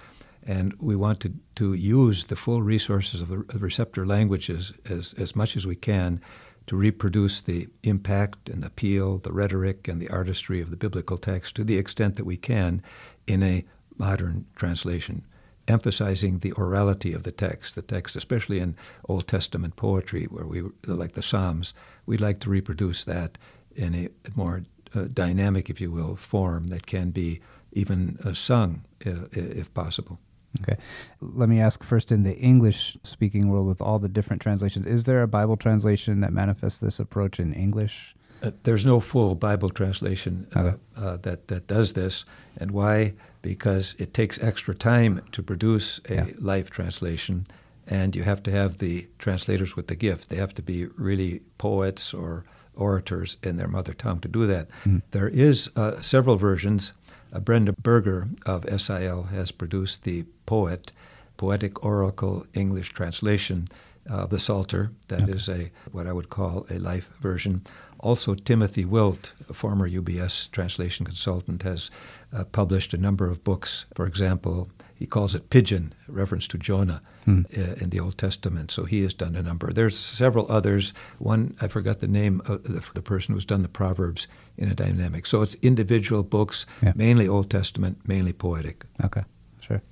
And 0.48 0.74
we 0.80 0.94
want 0.94 1.20
to, 1.20 1.32
to 1.56 1.74
use 1.74 2.26
the 2.26 2.36
full 2.36 2.62
resources 2.62 3.20
of 3.20 3.28
the 3.28 3.58
receptor 3.58 4.06
languages 4.06 4.72
as, 4.88 5.12
as 5.14 5.34
much 5.34 5.56
as 5.56 5.66
we 5.66 5.74
can 5.74 6.20
to 6.68 6.76
reproduce 6.76 7.40
the 7.40 7.68
impact 7.82 8.48
and 8.48 8.64
appeal, 8.64 9.18
the 9.18 9.32
rhetoric 9.32 9.88
and 9.88 10.00
the 10.00 10.08
artistry 10.08 10.60
of 10.60 10.70
the 10.70 10.76
biblical 10.76 11.18
text 11.18 11.54
to 11.56 11.64
the 11.64 11.78
extent 11.78 12.16
that 12.16 12.24
we 12.24 12.36
can 12.36 12.82
in 13.26 13.42
a 13.42 13.64
modern 13.98 14.46
translation, 14.54 15.24
emphasizing 15.68 16.38
the 16.38 16.52
orality 16.52 17.14
of 17.14 17.22
the 17.22 17.32
text. 17.32 17.74
The 17.74 17.82
text, 17.82 18.14
especially 18.16 18.58
in 18.58 18.76
Old 19.08 19.26
Testament 19.26 19.76
poetry, 19.76 20.24
where 20.24 20.46
we 20.46 20.62
like 20.86 21.12
the 21.12 21.22
Psalms, 21.22 21.74
we'd 22.04 22.20
like 22.20 22.40
to 22.40 22.50
reproduce 22.50 23.04
that 23.04 23.38
in 23.76 23.94
a 23.94 24.08
more 24.34 24.62
uh, 24.94 25.04
dynamic, 25.12 25.70
if 25.70 25.80
you 25.80 25.90
will, 25.90 26.16
form 26.16 26.68
that 26.68 26.86
can 26.86 27.10
be 27.10 27.40
even 27.72 28.18
uh, 28.24 28.34
sung 28.34 28.84
uh, 29.06 29.26
if 29.32 29.72
possible. 29.74 30.18
Okay. 30.62 30.76
Let 31.20 31.48
me 31.50 31.60
ask 31.60 31.84
first 31.84 32.10
in 32.10 32.22
the 32.22 32.36
English 32.36 32.96
speaking 33.02 33.50
world 33.50 33.66
with 33.66 33.82
all 33.82 33.98
the 33.98 34.08
different 34.08 34.40
translations, 34.40 34.86
is 34.86 35.04
there 35.04 35.22
a 35.22 35.28
Bible 35.28 35.56
translation 35.56 36.20
that 36.20 36.32
manifests 36.32 36.80
this 36.80 36.98
approach 36.98 37.38
in 37.38 37.52
English? 37.52 38.16
Uh, 38.42 38.52
there's 38.62 38.86
no 38.86 39.00
full 39.00 39.34
Bible 39.34 39.68
translation 39.68 40.46
uh, 40.56 40.60
okay. 40.60 40.76
uh, 40.96 41.16
that, 41.18 41.48
that 41.48 41.66
does 41.66 41.92
this. 41.92 42.24
And 42.58 42.70
why? 42.70 43.12
because 43.46 43.94
it 44.00 44.12
takes 44.12 44.42
extra 44.42 44.74
time 44.74 45.20
to 45.30 45.40
produce 45.40 46.00
a 46.10 46.14
yeah. 46.14 46.26
life 46.40 46.68
translation, 46.68 47.46
and 47.86 48.16
you 48.16 48.24
have 48.24 48.42
to 48.42 48.50
have 48.50 48.78
the 48.78 49.06
translators 49.20 49.76
with 49.76 49.86
the 49.86 49.94
gift. 49.94 50.30
They 50.30 50.36
have 50.36 50.52
to 50.54 50.62
be 50.62 50.86
really 50.96 51.42
poets 51.56 52.12
or 52.12 52.44
orators 52.76 53.36
in 53.42 53.56
their 53.56 53.68
mother 53.68 53.92
tongue 53.92 54.20
to 54.20 54.28
do 54.28 54.46
that. 54.46 54.68
Mm. 54.84 55.02
There 55.10 55.28
is 55.28 55.70
uh, 55.76 56.00
several 56.00 56.36
versions. 56.36 56.92
Uh, 57.32 57.40
Brenda 57.40 57.72
Boerger 57.72 58.28
of 58.46 58.64
SIL 58.80 59.24
has 59.24 59.50
produced 59.50 60.04
the 60.04 60.24
poet, 60.46 60.92
poetic 61.36 61.84
oracle 61.84 62.46
English 62.54 62.90
translation 62.90 63.66
of 64.08 64.30
the 64.30 64.38
Psalter. 64.38 64.92
That 65.08 65.22
okay. 65.22 65.32
is 65.32 65.48
a 65.48 65.70
what 65.92 66.06
I 66.06 66.12
would 66.12 66.30
call 66.30 66.66
a 66.70 66.78
life 66.78 67.10
version. 67.20 67.62
Also, 67.98 68.34
Timothy 68.34 68.84
Wilt, 68.84 69.32
a 69.48 69.54
former 69.54 69.88
UBS 69.88 70.50
translation 70.50 71.06
consultant, 71.06 71.62
has 71.62 71.90
uh, 72.32 72.44
published 72.44 72.92
a 72.92 72.98
number 72.98 73.28
of 73.28 73.42
books. 73.42 73.86
For 73.94 74.06
example, 74.06 74.68
he 74.96 75.06
calls 75.06 75.34
it 75.34 75.50
Pigeon, 75.50 75.92
reference 76.08 76.48
to 76.48 76.58
Jonah 76.58 77.02
hmm. 77.26 77.42
uh, 77.56 77.74
in 77.74 77.90
the 77.90 78.00
Old 78.00 78.16
Testament. 78.16 78.70
So 78.70 78.84
he 78.84 79.02
has 79.02 79.12
done 79.12 79.36
a 79.36 79.42
number. 79.42 79.70
There's 79.72 79.96
several 79.96 80.50
others. 80.50 80.94
One, 81.18 81.54
I 81.60 81.68
forgot 81.68 81.98
the 81.98 82.08
name 82.08 82.40
of 82.46 82.62
the, 82.62 82.82
the 82.94 83.02
person 83.02 83.34
who's 83.34 83.44
done 83.44 83.60
the 83.60 83.68
Proverbs 83.68 84.26
in 84.56 84.70
a 84.70 84.74
dynamic. 84.74 85.26
So 85.26 85.42
it's 85.42 85.54
individual 85.56 86.22
books, 86.22 86.64
yeah. 86.82 86.94
mainly 86.96 87.28
Old 87.28 87.50
Testament, 87.50 87.98
mainly 88.06 88.32
poetic. 88.32 88.86
Okay, 89.04 89.22
sure. 89.60 89.82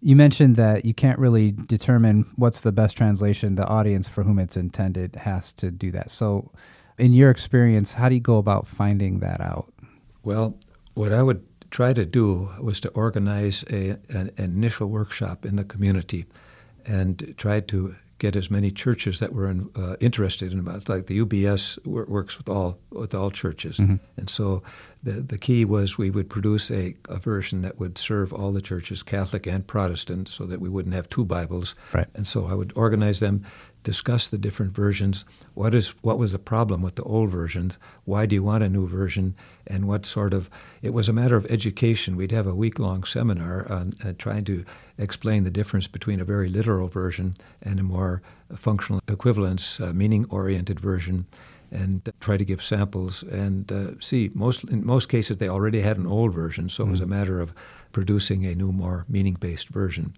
You 0.00 0.16
mentioned 0.16 0.56
that 0.56 0.86
you 0.86 0.94
can't 0.94 1.18
really 1.18 1.52
determine 1.52 2.24
what's 2.36 2.62
the 2.62 2.72
best 2.72 2.96
translation. 2.96 3.56
The 3.56 3.66
audience 3.66 4.08
for 4.08 4.22
whom 4.22 4.38
it's 4.38 4.56
intended 4.56 5.16
has 5.16 5.52
to 5.54 5.70
do 5.70 5.90
that. 5.92 6.10
So, 6.10 6.50
in 6.96 7.12
your 7.12 7.30
experience, 7.30 7.92
how 7.92 8.08
do 8.08 8.14
you 8.14 8.20
go 8.20 8.38
about 8.38 8.66
finding 8.66 9.18
that 9.18 9.40
out? 9.40 9.70
Well, 10.22 10.56
what 10.94 11.12
I 11.12 11.22
would 11.22 11.44
try 11.74 11.92
to 11.92 12.06
do 12.06 12.50
was 12.60 12.78
to 12.78 12.88
organize 12.90 13.64
a, 13.68 13.98
an, 14.08 14.30
initial 14.38 14.86
workshop 14.86 15.44
in 15.44 15.56
the 15.56 15.64
community 15.64 16.24
and 16.86 17.34
try 17.36 17.58
to 17.58 17.96
get 18.18 18.36
as 18.36 18.48
many 18.48 18.70
churches 18.70 19.18
that 19.18 19.32
were 19.32 19.50
in, 19.50 19.68
uh, 19.74 19.96
interested 19.98 20.52
in 20.52 20.60
about 20.60 20.88
like 20.88 21.06
the 21.06 21.18
UBS 21.18 21.84
works 21.84 22.38
with 22.38 22.48
all 22.48 22.78
with 22.90 23.12
all 23.12 23.28
churches, 23.28 23.78
mm-hmm. 23.78 23.96
and 24.16 24.30
so 24.30 24.62
the 25.02 25.14
the 25.32 25.36
key 25.36 25.64
was 25.64 25.98
we 25.98 26.10
would 26.10 26.30
produce 26.30 26.70
a, 26.70 26.94
a 27.08 27.18
version 27.18 27.62
that 27.62 27.80
would 27.80 27.98
serve 27.98 28.32
all 28.32 28.52
the 28.52 28.62
churches, 28.62 29.02
Catholic 29.02 29.44
and 29.48 29.66
Protestant, 29.66 30.28
so 30.28 30.46
that 30.46 30.60
we 30.60 30.68
wouldn't 30.68 30.94
have 30.94 31.08
two 31.08 31.24
Bibles. 31.24 31.74
Right. 31.92 32.06
And 32.14 32.24
so 32.24 32.46
I 32.46 32.54
would 32.54 32.72
organize 32.76 33.18
them, 33.18 33.44
discuss 33.84 34.26
the 34.26 34.38
different 34.38 34.72
versions. 34.72 35.24
What 35.54 35.74
is 35.74 35.90
what 36.02 36.18
was 36.18 36.32
the 36.32 36.38
problem 36.38 36.82
with 36.82 36.96
the 36.96 37.04
old 37.04 37.30
versions? 37.30 37.78
Why 38.04 38.26
do 38.26 38.34
you 38.34 38.42
want 38.42 38.64
a 38.64 38.68
new 38.68 38.88
version? 38.88 39.36
And 39.66 39.86
what 39.86 40.04
sort 40.04 40.34
of 40.34 40.50
it 40.82 40.92
was 40.92 41.08
a 41.08 41.12
matter 41.12 41.36
of 41.36 41.46
education. 41.46 42.16
We'd 42.16 42.32
have 42.32 42.48
a 42.48 42.54
week 42.54 42.78
long 42.78 43.04
seminar 43.04 43.70
on 43.70 43.92
uh, 44.04 44.14
trying 44.18 44.44
to 44.46 44.64
explain 44.98 45.44
the 45.44 45.50
difference 45.50 45.86
between 45.86 46.20
a 46.20 46.24
very 46.24 46.48
literal 46.48 46.88
version 46.88 47.34
and 47.62 47.78
a 47.78 47.84
more 47.84 48.22
functional 48.56 49.00
equivalence, 49.08 49.78
uh, 49.80 49.92
meaning 49.92 50.26
oriented 50.30 50.80
version. 50.80 51.26
And 51.70 52.08
try 52.20 52.36
to 52.36 52.44
give 52.44 52.62
samples 52.62 53.24
and 53.24 53.72
uh, 53.72 54.00
see. 54.00 54.30
Most 54.32 54.62
in 54.64 54.86
most 54.86 55.08
cases, 55.08 55.38
they 55.38 55.48
already 55.48 55.80
had 55.80 55.96
an 55.98 56.06
old 56.06 56.32
version, 56.32 56.68
so 56.68 56.82
mm-hmm. 56.82 56.90
it 56.90 56.92
was 56.92 57.00
a 57.00 57.04
mm. 57.04 57.08
matter 57.08 57.40
of 57.40 57.52
producing 57.90 58.46
a 58.46 58.54
new, 58.54 58.70
more 58.70 59.04
meaning-based 59.08 59.70
version. 59.70 60.12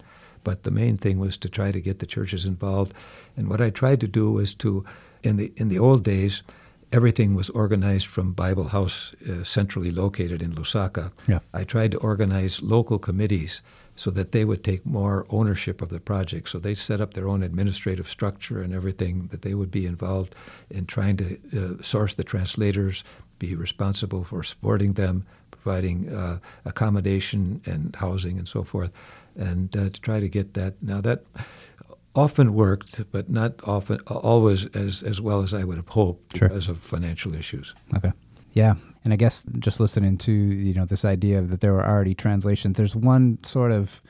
But 0.47 0.63
the 0.63 0.71
main 0.71 0.97
thing 0.97 1.19
was 1.19 1.37
to 1.39 1.49
try 1.49 1.73
to 1.73 1.81
get 1.81 1.99
the 1.99 2.07
churches 2.07 2.45
involved. 2.45 2.95
And 3.37 3.49
what 3.51 3.61
I 3.61 3.71
tried 3.71 4.01
to 4.03 4.07
do 4.07 4.31
was 4.31 4.55
to, 4.55 4.85
in 5.25 5.39
the 5.39 5.53
in 5.57 5.69
the 5.69 5.81
old 5.81 6.05
days, 6.05 6.45
everything 6.93 7.35
was 7.35 7.51
organized 7.51 8.07
from 8.07 8.33
Bible 8.33 8.69
House, 8.69 9.13
uh, 9.29 9.43
centrally 9.43 9.91
located 9.91 10.43
in 10.43 10.55
Lusaka. 10.55 11.11
Yeah. 11.27 11.41
I 11.53 11.65
tried 11.65 11.91
to 11.91 11.99
organize 11.99 12.63
local 12.63 12.99
committees 13.01 13.61
so 13.97 14.11
that 14.13 14.31
they 14.31 14.45
would 14.45 14.63
take 14.63 14.87
more 14.87 15.27
ownership 15.31 15.83
of 15.83 15.89
the 15.89 15.99
project. 15.99 16.49
So 16.49 16.61
they 16.61 16.75
set 16.75 17.01
up 17.01 17.15
their 17.15 17.29
own 17.29 17.43
administrative 17.43 18.07
structure 18.09 18.63
and 18.63 18.73
everything, 18.73 19.29
that 19.33 19.43
they 19.43 19.55
would 19.55 19.73
be 19.73 19.85
involved 19.85 20.37
in 20.71 20.87
trying 20.87 21.17
to 21.17 21.27
uh, 21.57 21.83
source 21.83 22.15
the 22.15 22.25
translators, 22.25 23.03
be 23.41 23.57
responsible 23.57 24.23
for 24.23 24.45
supporting 24.45 24.93
them, 24.95 25.25
providing 25.51 26.09
uh, 26.09 26.39
accommodation 26.65 27.61
and 27.67 27.97
housing 27.97 28.39
and 28.39 28.47
so 28.47 28.63
forth 28.63 28.93
and 29.37 29.77
uh, 29.77 29.91
to 29.91 30.01
try 30.01 30.21
to 30.21 30.29
get 30.29 30.55
that. 30.55 30.83
Now 30.83 31.01
that 31.01 31.25
often 32.15 32.55
worked, 32.55 33.01
but 33.13 33.29
not 33.29 33.53
often 33.65 34.01
always 34.07 34.67
as 34.67 35.03
as 35.03 35.21
well 35.21 35.43
as 35.43 35.55
I 35.55 35.65
would 35.65 35.77
have 35.77 35.89
hoped 35.89 36.37
sure. 36.37 36.49
because 36.49 36.69
of 36.69 36.79
financial 36.79 37.35
issues. 37.35 37.75
Okay. 37.95 38.13
Yeah, 38.53 38.77
and 39.05 39.13
I 39.13 39.17
guess 39.17 39.45
just 39.59 39.81
listening 39.81 40.17
to 40.19 40.33
you 40.33 40.75
know 40.75 40.87
this 40.87 41.05
idea 41.05 41.43
that 41.43 41.61
there 41.61 41.73
were 41.73 41.87
already 41.87 42.15
translations. 42.15 42.77
There's 42.77 42.97
one 42.97 43.39
sort 43.43 43.71
of 43.71 44.01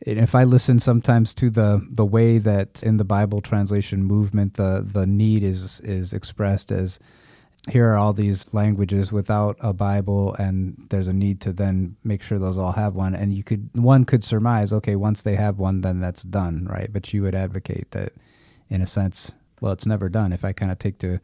if 0.00 0.34
I 0.34 0.44
listen 0.44 0.80
sometimes 0.80 1.32
to 1.34 1.50
the 1.50 1.86
the 1.88 2.04
way 2.04 2.38
that 2.38 2.82
in 2.82 2.96
the 2.96 3.04
Bible 3.04 3.40
translation 3.40 4.02
movement 4.02 4.54
the 4.54 4.86
the 4.92 5.06
need 5.06 5.42
is 5.42 5.80
is 5.80 6.12
expressed 6.12 6.72
as 6.72 6.98
here 7.70 7.90
are 7.90 7.96
all 7.96 8.12
these 8.12 8.52
languages 8.52 9.10
without 9.10 9.56
a 9.60 9.72
Bible, 9.72 10.34
and 10.34 10.86
there's 10.90 11.08
a 11.08 11.12
need 11.12 11.40
to 11.42 11.52
then 11.52 11.96
make 12.04 12.22
sure 12.22 12.38
those 12.38 12.58
all 12.58 12.72
have 12.72 12.94
one. 12.94 13.14
And 13.14 13.32
you 13.32 13.42
could 13.42 13.70
one 13.72 14.04
could 14.04 14.22
surmise, 14.22 14.72
okay, 14.72 14.96
once 14.96 15.22
they 15.22 15.34
have 15.36 15.58
one, 15.58 15.80
then 15.80 16.00
that's 16.00 16.22
done, 16.24 16.66
right? 16.70 16.92
But 16.92 17.12
you 17.14 17.22
would 17.22 17.34
advocate 17.34 17.90
that, 17.92 18.12
in 18.68 18.82
a 18.82 18.86
sense, 18.86 19.32
well, 19.60 19.72
it's 19.72 19.86
never 19.86 20.08
done. 20.10 20.32
If 20.32 20.44
I 20.44 20.52
kind 20.52 20.70
of 20.70 20.78
take 20.78 20.98
to 20.98 21.20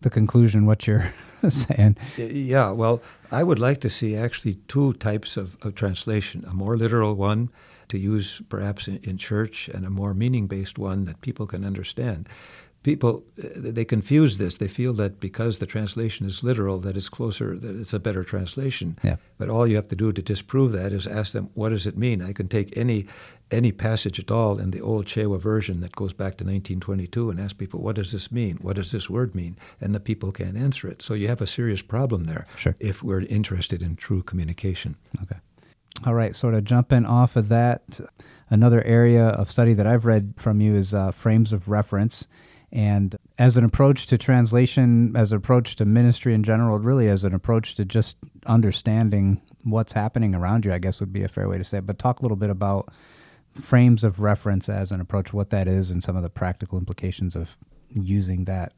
the 0.00 0.10
conclusion 0.10 0.66
what 0.66 0.86
you're 0.86 1.12
saying. 1.48 1.96
Yeah, 2.16 2.70
well, 2.70 3.02
I 3.30 3.42
would 3.42 3.58
like 3.58 3.80
to 3.80 3.90
see 3.90 4.14
actually 4.14 4.58
two 4.68 4.92
types 4.94 5.38
of, 5.38 5.56
of 5.62 5.74
translation: 5.74 6.44
a 6.46 6.52
more 6.52 6.76
literal 6.76 7.14
one 7.14 7.48
to 7.88 7.98
use 7.98 8.42
perhaps 8.50 8.88
in, 8.88 8.98
in 8.98 9.16
church, 9.16 9.68
and 9.68 9.86
a 9.86 9.90
more 9.90 10.12
meaning-based 10.12 10.78
one 10.78 11.06
that 11.06 11.22
people 11.22 11.46
can 11.46 11.64
understand 11.64 12.28
people 12.82 13.24
they 13.36 13.84
confuse 13.84 14.38
this. 14.38 14.56
They 14.56 14.68
feel 14.68 14.92
that 14.94 15.20
because 15.20 15.58
the 15.58 15.66
translation 15.66 16.26
is 16.26 16.42
literal, 16.42 16.78
that 16.78 16.96
it's 16.96 17.08
closer, 17.08 17.56
that 17.56 17.76
it's 17.78 17.92
a 17.92 17.98
better 17.98 18.24
translation. 18.24 18.96
Yeah. 19.02 19.16
But 19.36 19.48
all 19.48 19.66
you 19.66 19.76
have 19.76 19.88
to 19.88 19.96
do 19.96 20.12
to 20.12 20.22
disprove 20.22 20.72
that 20.72 20.92
is 20.92 21.06
ask 21.06 21.32
them, 21.32 21.50
what 21.54 21.70
does 21.70 21.86
it 21.86 21.96
mean? 21.98 22.22
I 22.22 22.32
can 22.32 22.48
take 22.48 22.76
any 22.76 23.06
any 23.50 23.72
passage 23.72 24.18
at 24.20 24.30
all 24.30 24.58
in 24.58 24.70
the 24.72 24.80
old 24.80 25.06
Chewa 25.06 25.40
version 25.40 25.80
that 25.80 25.96
goes 25.96 26.12
back 26.12 26.36
to 26.36 26.44
1922 26.44 27.30
and 27.30 27.40
ask 27.40 27.56
people, 27.56 27.80
what 27.80 27.96
does 27.96 28.12
this 28.12 28.30
mean? 28.30 28.58
What 28.60 28.76
does 28.76 28.92
this 28.92 29.08
word 29.08 29.34
mean? 29.34 29.56
And 29.80 29.94
the 29.94 30.00
people 30.00 30.32
can't 30.32 30.56
answer 30.56 30.86
it. 30.86 31.00
So 31.00 31.14
you 31.14 31.28
have 31.28 31.40
a 31.40 31.46
serious 31.46 31.80
problem 31.80 32.24
there 32.24 32.46
Sure. 32.56 32.76
if 32.78 33.02
we're 33.02 33.22
interested 33.22 33.80
in 33.82 33.96
true 33.96 34.22
communication. 34.22 34.96
Okay. 35.22 35.36
All 36.04 36.14
right. 36.14 36.36
Sort 36.36 36.52
of 36.54 36.64
jumping 36.64 37.06
off 37.06 37.36
of 37.36 37.48
that, 37.48 38.00
another 38.50 38.82
area 38.82 39.28
of 39.28 39.50
study 39.50 39.72
that 39.74 39.86
I've 39.86 40.04
read 40.04 40.34
from 40.36 40.60
you 40.60 40.74
is 40.76 40.92
uh, 40.92 41.10
frames 41.10 41.52
of 41.52 41.68
reference. 41.68 42.26
And 42.70 43.16
as 43.38 43.56
an 43.56 43.64
approach 43.64 44.06
to 44.06 44.18
translation, 44.18 45.16
as 45.16 45.32
an 45.32 45.38
approach 45.38 45.76
to 45.76 45.84
ministry 45.84 46.34
in 46.34 46.42
general, 46.42 46.78
really 46.78 47.08
as 47.08 47.24
an 47.24 47.34
approach 47.34 47.74
to 47.76 47.84
just 47.84 48.16
understanding 48.46 49.40
what's 49.64 49.92
happening 49.92 50.34
around 50.34 50.64
you, 50.64 50.72
I 50.72 50.78
guess 50.78 51.00
would 51.00 51.12
be 51.12 51.22
a 51.22 51.28
fair 51.28 51.48
way 51.48 51.58
to 51.58 51.64
say 51.64 51.78
it. 51.78 51.86
But 51.86 51.98
talk 51.98 52.20
a 52.20 52.22
little 52.22 52.36
bit 52.36 52.50
about 52.50 52.92
frames 53.60 54.04
of 54.04 54.20
reference 54.20 54.68
as 54.68 54.92
an 54.92 55.00
approach, 55.00 55.32
what 55.32 55.50
that 55.50 55.66
is, 55.66 55.90
and 55.90 56.02
some 56.02 56.16
of 56.16 56.22
the 56.22 56.30
practical 56.30 56.78
implications 56.78 57.34
of 57.34 57.56
using 57.90 58.44
that 58.44 58.72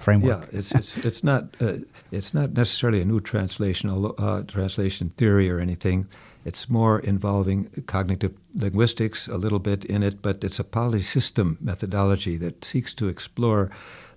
framework. 0.00 0.42
Yeah, 0.52 0.58
it's 0.58 0.72
it's 0.72 1.04
it's 1.04 1.22
not 1.24 1.42
uh, 1.60 1.78
it's 2.10 2.32
not 2.34 2.52
necessarily 2.52 3.00
a 3.00 3.04
new 3.04 3.20
translation 3.20 3.90
uh, 4.18 4.42
translation 4.42 5.10
theory 5.16 5.50
or 5.50 5.60
anything. 5.60 6.06
It's 6.44 6.68
more 6.68 7.00
involving 7.00 7.68
cognitive 7.86 8.32
linguistics 8.54 9.26
a 9.28 9.36
little 9.36 9.58
bit 9.58 9.84
in 9.84 10.02
it, 10.02 10.22
but 10.22 10.44
it's 10.44 10.60
a 10.60 10.64
polysystem 10.64 11.56
methodology 11.60 12.36
that 12.38 12.64
seeks 12.64 12.94
to 12.94 13.08
explore 13.08 13.68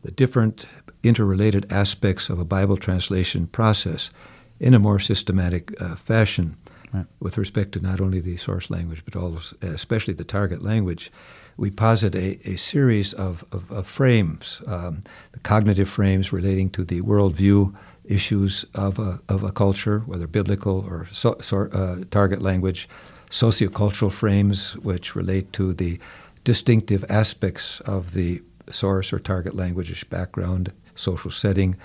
the 0.03 0.11
different 0.11 0.65
interrelated 1.01 1.71
aspects 1.71 2.29
of 2.29 2.39
a 2.39 2.45
Bible 2.45 2.77
translation 2.77 3.47
process 3.47 4.11
in 4.59 4.73
a 4.73 4.79
more 4.79 4.99
systematic 4.99 5.81
uh, 5.81 5.95
fashion 5.95 6.55
Right. 6.91 7.05
with 7.19 7.37
respect 7.37 7.71
to 7.73 7.79
not 7.79 8.01
only 8.01 8.19
the 8.19 8.35
source 8.37 8.71
language, 8.71 9.03
but 9.05 9.15
also, 9.15 9.55
especially 9.61 10.15
the 10.15 10.23
target 10.23 10.63
language. 10.63 11.11
We 11.60 11.72
posit 11.72 12.15
a, 12.15 12.39
a 12.50 12.56
series 12.56 13.13
of, 13.13 13.43
of, 13.52 13.69
of 13.69 13.86
frames, 13.86 14.62
um, 14.65 15.02
the 15.34 15.39
cognitive 15.39 15.89
frames 15.89 16.32
relating 16.32 16.69
to 16.72 16.86
the 16.86 17.02
worldview 17.02 17.76
issues 18.06 18.65
of 18.74 18.98
a, 18.98 19.19
of 19.28 19.43
a 19.43 19.52
culture, 19.52 20.00
whether 20.06 20.26
biblical 20.26 20.86
or 20.89 21.08
so, 21.12 21.36
so, 21.41 21.67
uh, 21.74 21.98
target 22.12 22.41
language, 22.41 22.88
sociocultural 23.30 24.12
frames, 24.12 24.78
which 24.78 25.15
relate 25.15 25.52
to 25.54 25.74
the 25.74 26.00
distinctive 26.45 27.04
aspects 27.10 27.82
of 27.82 28.13
the 28.13 28.41
source 28.69 29.12
or 29.12 29.19
target 29.19 29.54
language 29.56 30.10
background, 30.10 30.72
social 30.95 31.30
setting. 31.32 31.76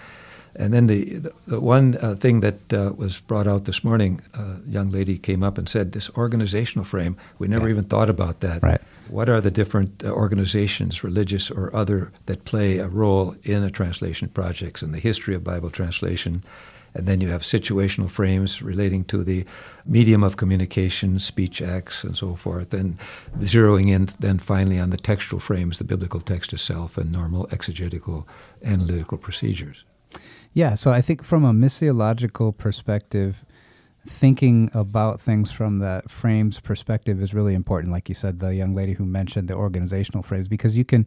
And 0.56 0.72
then 0.72 0.86
the, 0.86 1.18
the, 1.18 1.32
the 1.48 1.60
one 1.60 1.98
uh, 2.00 2.14
thing 2.14 2.40
that 2.40 2.72
uh, 2.72 2.92
was 2.96 3.18
brought 3.20 3.48
out 3.48 3.64
this 3.64 3.82
morning, 3.82 4.20
a 4.34 4.60
young 4.68 4.90
lady 4.92 5.18
came 5.18 5.42
up 5.42 5.58
and 5.58 5.68
said, 5.68 5.92
This 5.92 6.08
organizational 6.10 6.84
frame, 6.84 7.16
we 7.40 7.48
never 7.48 7.66
Yeah. 7.66 7.72
even 7.72 7.84
thought 7.84 8.08
about 8.08 8.38
that. 8.40 8.62
Right. 8.62 8.80
What 9.08 9.28
are 9.28 9.40
the 9.40 9.50
different 9.50 10.02
uh, 10.02 10.10
organizations, 10.10 11.04
religious 11.04 11.50
or 11.50 11.74
other, 11.74 12.12
that 12.26 12.44
play 12.44 12.78
a 12.78 12.88
role 12.88 13.36
in 13.42 13.62
a 13.62 13.70
translation 13.70 14.28
projects 14.28 14.82
and 14.82 14.94
the 14.94 14.98
history 14.98 15.34
of 15.34 15.44
Bible 15.44 15.70
translation? 15.70 16.42
And 16.94 17.06
then 17.06 17.20
you 17.20 17.28
have 17.28 17.42
situational 17.42 18.08
frames 18.08 18.62
relating 18.62 19.04
to 19.06 19.24
the 19.24 19.44
medium 19.84 20.22
of 20.22 20.36
communication, 20.36 21.18
speech 21.18 21.60
acts, 21.60 22.04
and 22.04 22.16
so 22.16 22.36
forth, 22.36 22.72
and 22.72 22.98
zeroing 23.40 23.88
in 23.88 24.08
then 24.20 24.38
finally 24.38 24.78
on 24.78 24.90
the 24.90 24.96
textual 24.96 25.40
frames, 25.40 25.78
the 25.78 25.84
biblical 25.84 26.20
text 26.20 26.52
itself, 26.52 26.96
and 26.96 27.10
normal 27.10 27.48
exegetical 27.50 28.28
analytical 28.64 29.18
procedures. 29.18 29.84
Yeah, 30.52 30.76
so 30.76 30.92
I 30.92 31.00
think 31.00 31.24
from 31.24 31.44
a 31.44 31.52
missiological 31.52 32.56
perspective, 32.56 33.44
thinking 34.06 34.70
about 34.74 35.20
things 35.20 35.50
from 35.50 35.78
that 35.78 36.10
frames 36.10 36.60
perspective 36.60 37.22
is 37.22 37.34
really 37.34 37.54
important. 37.54 37.92
Like 37.92 38.08
you 38.08 38.14
said, 38.14 38.40
the 38.40 38.54
young 38.54 38.74
lady 38.74 38.92
who 38.92 39.04
mentioned 39.04 39.48
the 39.48 39.54
organizational 39.54 40.22
frames, 40.22 40.48
because 40.48 40.76
you 40.76 40.84
can 40.84 41.06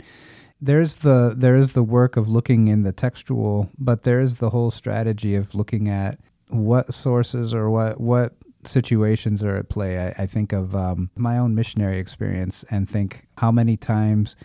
there's 0.59 0.97
the 0.97 1.33
there 1.37 1.55
is 1.55 1.73
the 1.73 1.83
work 1.83 2.17
of 2.17 2.27
looking 2.29 2.67
in 2.67 2.83
the 2.83 2.91
textual, 2.91 3.69
but 3.77 4.03
there's 4.03 4.37
the 4.37 4.49
whole 4.49 4.71
strategy 4.71 5.35
of 5.35 5.53
looking 5.53 5.87
at 5.87 6.19
what 6.49 6.93
sources 6.93 7.53
or 7.53 7.69
what 7.69 7.99
what 7.99 8.33
situations 8.63 9.43
are 9.43 9.55
at 9.55 9.69
play. 9.69 9.99
I, 9.99 10.23
I 10.23 10.25
think 10.25 10.53
of 10.53 10.75
um, 10.75 11.09
my 11.15 11.37
own 11.37 11.55
missionary 11.55 11.99
experience 11.99 12.65
and 12.69 12.89
think 12.89 13.27
how 13.37 13.51
many 13.51 13.77
times 13.77 14.35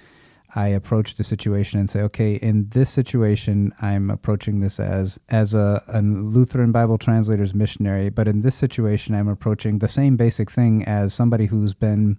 I 0.54 0.68
approach 0.68 1.14
the 1.14 1.24
situation 1.24 1.80
and 1.80 1.88
say, 1.88 2.00
okay, 2.02 2.34
in 2.34 2.68
this 2.70 2.90
situation, 2.90 3.72
I'm 3.80 4.10
approaching 4.10 4.60
this 4.60 4.78
as 4.78 5.18
as 5.30 5.54
a, 5.54 5.82
a 5.88 6.02
Lutheran 6.02 6.72
Bible 6.72 6.98
translator's 6.98 7.54
missionary, 7.54 8.10
but 8.10 8.28
in 8.28 8.42
this 8.42 8.54
situation, 8.54 9.14
I'm 9.14 9.28
approaching 9.28 9.78
the 9.78 9.88
same 9.88 10.16
basic 10.16 10.50
thing 10.50 10.84
as 10.84 11.14
somebody 11.14 11.46
who's 11.46 11.72
been 11.72 12.18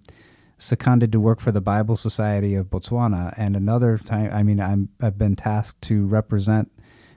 seconded 0.58 1.12
to 1.12 1.20
work 1.20 1.40
for 1.40 1.52
the 1.52 1.60
Bible 1.60 1.96
Society 1.96 2.54
of 2.54 2.70
Botswana. 2.70 3.34
And 3.36 3.56
another 3.56 3.98
time, 3.98 4.30
I 4.32 4.42
mean, 4.42 4.60
I'm 4.60 4.88
I've 5.00 5.18
been 5.18 5.36
tasked 5.36 5.82
to 5.82 6.04
represent 6.06 6.72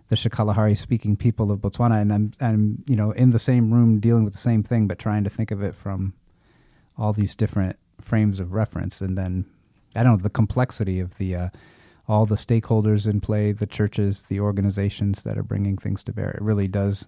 the 0.10 0.15
Shekgalagari 0.15 0.77
speaking 0.77 1.17
people 1.17 1.51
of 1.51 1.60
Botswana, 1.60 1.99
and 1.99 2.13
I'm 2.13 2.32
I'm 2.39 2.84
you 2.88 2.95
know 2.95 3.10
in 3.12 3.32
the 3.32 3.39
same 3.39 3.73
room 3.73 3.99
dealing 3.99 4.23
with 4.23 4.34
the 4.34 4.39
same 4.39 4.62
thing, 4.62 4.88
but 4.88 4.99
trying 4.99 5.23
to 5.23 5.32
think 5.32 5.49
of 5.49 5.63
it 5.63 5.73
from 5.73 6.13
all 6.95 7.12
these 7.12 7.36
different 7.36 7.77
frames 8.01 8.39
of 8.39 8.53
reference, 8.53 9.01
and 9.01 9.17
then 9.17 9.45
I 9.97 10.03
don't 10.03 10.17
know 10.17 10.23
the 10.23 10.29
complexity 10.29 10.99
of 10.99 11.17
the 11.17 11.36
uh, 11.36 11.49
all 12.07 12.25
the 12.25 12.36
stakeholders 12.36 13.07
in 13.07 13.19
play, 13.19 13.51
the 13.51 13.65
churches, 13.65 14.23
the 14.23 14.39
organizations 14.39 15.23
that 15.23 15.38
are 15.38 15.43
bringing 15.43 15.77
things 15.77 16.03
to 16.05 16.13
bear. 16.13 16.31
It 16.31 16.41
really 16.41 16.67
does, 16.67 17.07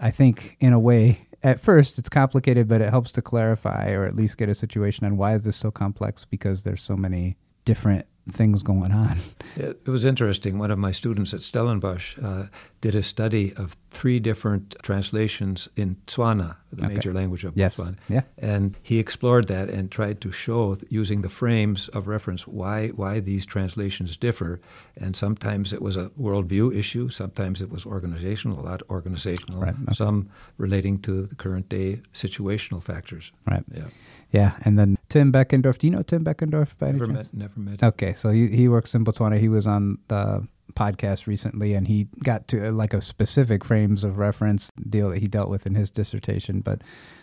I 0.00 0.10
think, 0.10 0.56
in 0.60 0.72
a 0.72 0.80
way. 0.80 1.26
At 1.42 1.60
first, 1.60 1.98
it's 1.98 2.08
complicated, 2.08 2.66
but 2.66 2.80
it 2.80 2.90
helps 2.90 3.12
to 3.12 3.22
clarify 3.22 3.90
or 3.92 4.04
at 4.04 4.16
least 4.16 4.38
get 4.38 4.48
a 4.48 4.54
situation 4.54 5.06
on 5.06 5.16
why 5.16 5.34
is 5.34 5.44
this 5.44 5.56
so 5.56 5.70
complex 5.70 6.24
because 6.24 6.64
there's 6.64 6.82
so 6.82 6.96
many 6.96 7.36
different 7.64 8.06
things 8.32 8.62
going 8.62 8.92
on. 8.92 9.18
It, 9.56 9.86
was 9.86 10.04
interesting. 10.04 10.58
One 10.58 10.70
of 10.70 10.78
my 10.78 10.90
students 10.90 11.32
at 11.32 11.42
Stellenbosch 11.42 12.18
uh, 12.22 12.46
did 12.80 12.94
a 12.94 13.02
study 13.02 13.52
of 13.54 13.76
three 13.90 14.20
different 14.20 14.76
translations 14.82 15.68
in 15.76 15.96
Tswana, 16.06 16.56
the 16.72 16.84
Okay. 16.84 16.94
major 16.94 17.12
language 17.14 17.44
of 17.44 17.56
Yes. 17.56 17.76
Botswana. 17.76 17.96
Yeah. 18.08 18.22
And 18.36 18.76
he 18.82 18.98
explored 18.98 19.46
that 19.48 19.70
and 19.70 19.90
tried 19.90 20.20
to 20.20 20.30
show, 20.32 20.76
using 20.90 21.22
the 21.22 21.28
frames 21.30 21.88
of 21.88 22.06
reference, 22.06 22.46
why, 22.46 22.88
why 22.88 23.20
these 23.20 23.46
translations 23.46 24.16
differ. 24.18 24.60
And 25.00 25.16
sometimes 25.16 25.72
it 25.72 25.80
was 25.80 25.96
a 25.96 26.10
worldview 26.20 26.76
issue, 26.76 27.08
sometimes 27.08 27.62
it 27.62 27.70
was 27.70 27.86
organizational, 27.86 28.60
a 28.60 28.64
lot 28.70 28.82
organizational, 28.90 29.60
Right, 29.60 29.74
okay. 29.84 29.94
some 29.94 30.28
relating 30.58 30.98
to 31.00 31.26
the 31.26 31.34
current 31.34 31.68
day 31.70 32.02
situational 32.12 32.82
factors. 32.82 33.32
Right. 33.50 33.64
Yeah. 33.74 33.84
Yeah. 34.32 34.52
And 34.64 34.78
then 34.78 34.98
Tim 35.08 35.32
Beckendorf. 35.32 35.78
Do 35.78 35.86
you 35.86 35.92
know 35.94 36.02
Tim 36.02 36.22
Beckendorf 36.24 36.76
by 36.78 36.88
any 36.88 36.98
Never 36.98 37.12
chance? 37.14 37.32
met, 37.32 37.40
never 37.56 37.60
met. 37.60 37.82
Okay, 37.82 38.12
so 38.12 38.28
he, 38.28 38.48
he 38.48 38.68
works 38.68 38.94
in 38.94 39.02
Botswana. 39.04 39.38
He 39.38 39.48
was 39.48 39.66
on 39.66 39.96
the 40.08 40.46
podcast 40.74 41.26
recently, 41.26 41.74
and 41.74 41.88
he 41.88 42.08
got 42.22 42.48
to 42.48 42.68
uh, 42.68 42.72
like 42.72 42.94
a 42.94 43.00
specific 43.00 43.64
frames 43.64 44.04
of 44.04 44.18
reference 44.18 44.70
deal 44.88 45.10
that 45.10 45.18
he 45.18 45.26
dealt 45.26 45.48
with 45.48 45.66
in 45.66 45.74
his 45.74 45.90
dissertation. 45.90 46.60
But 46.60 46.82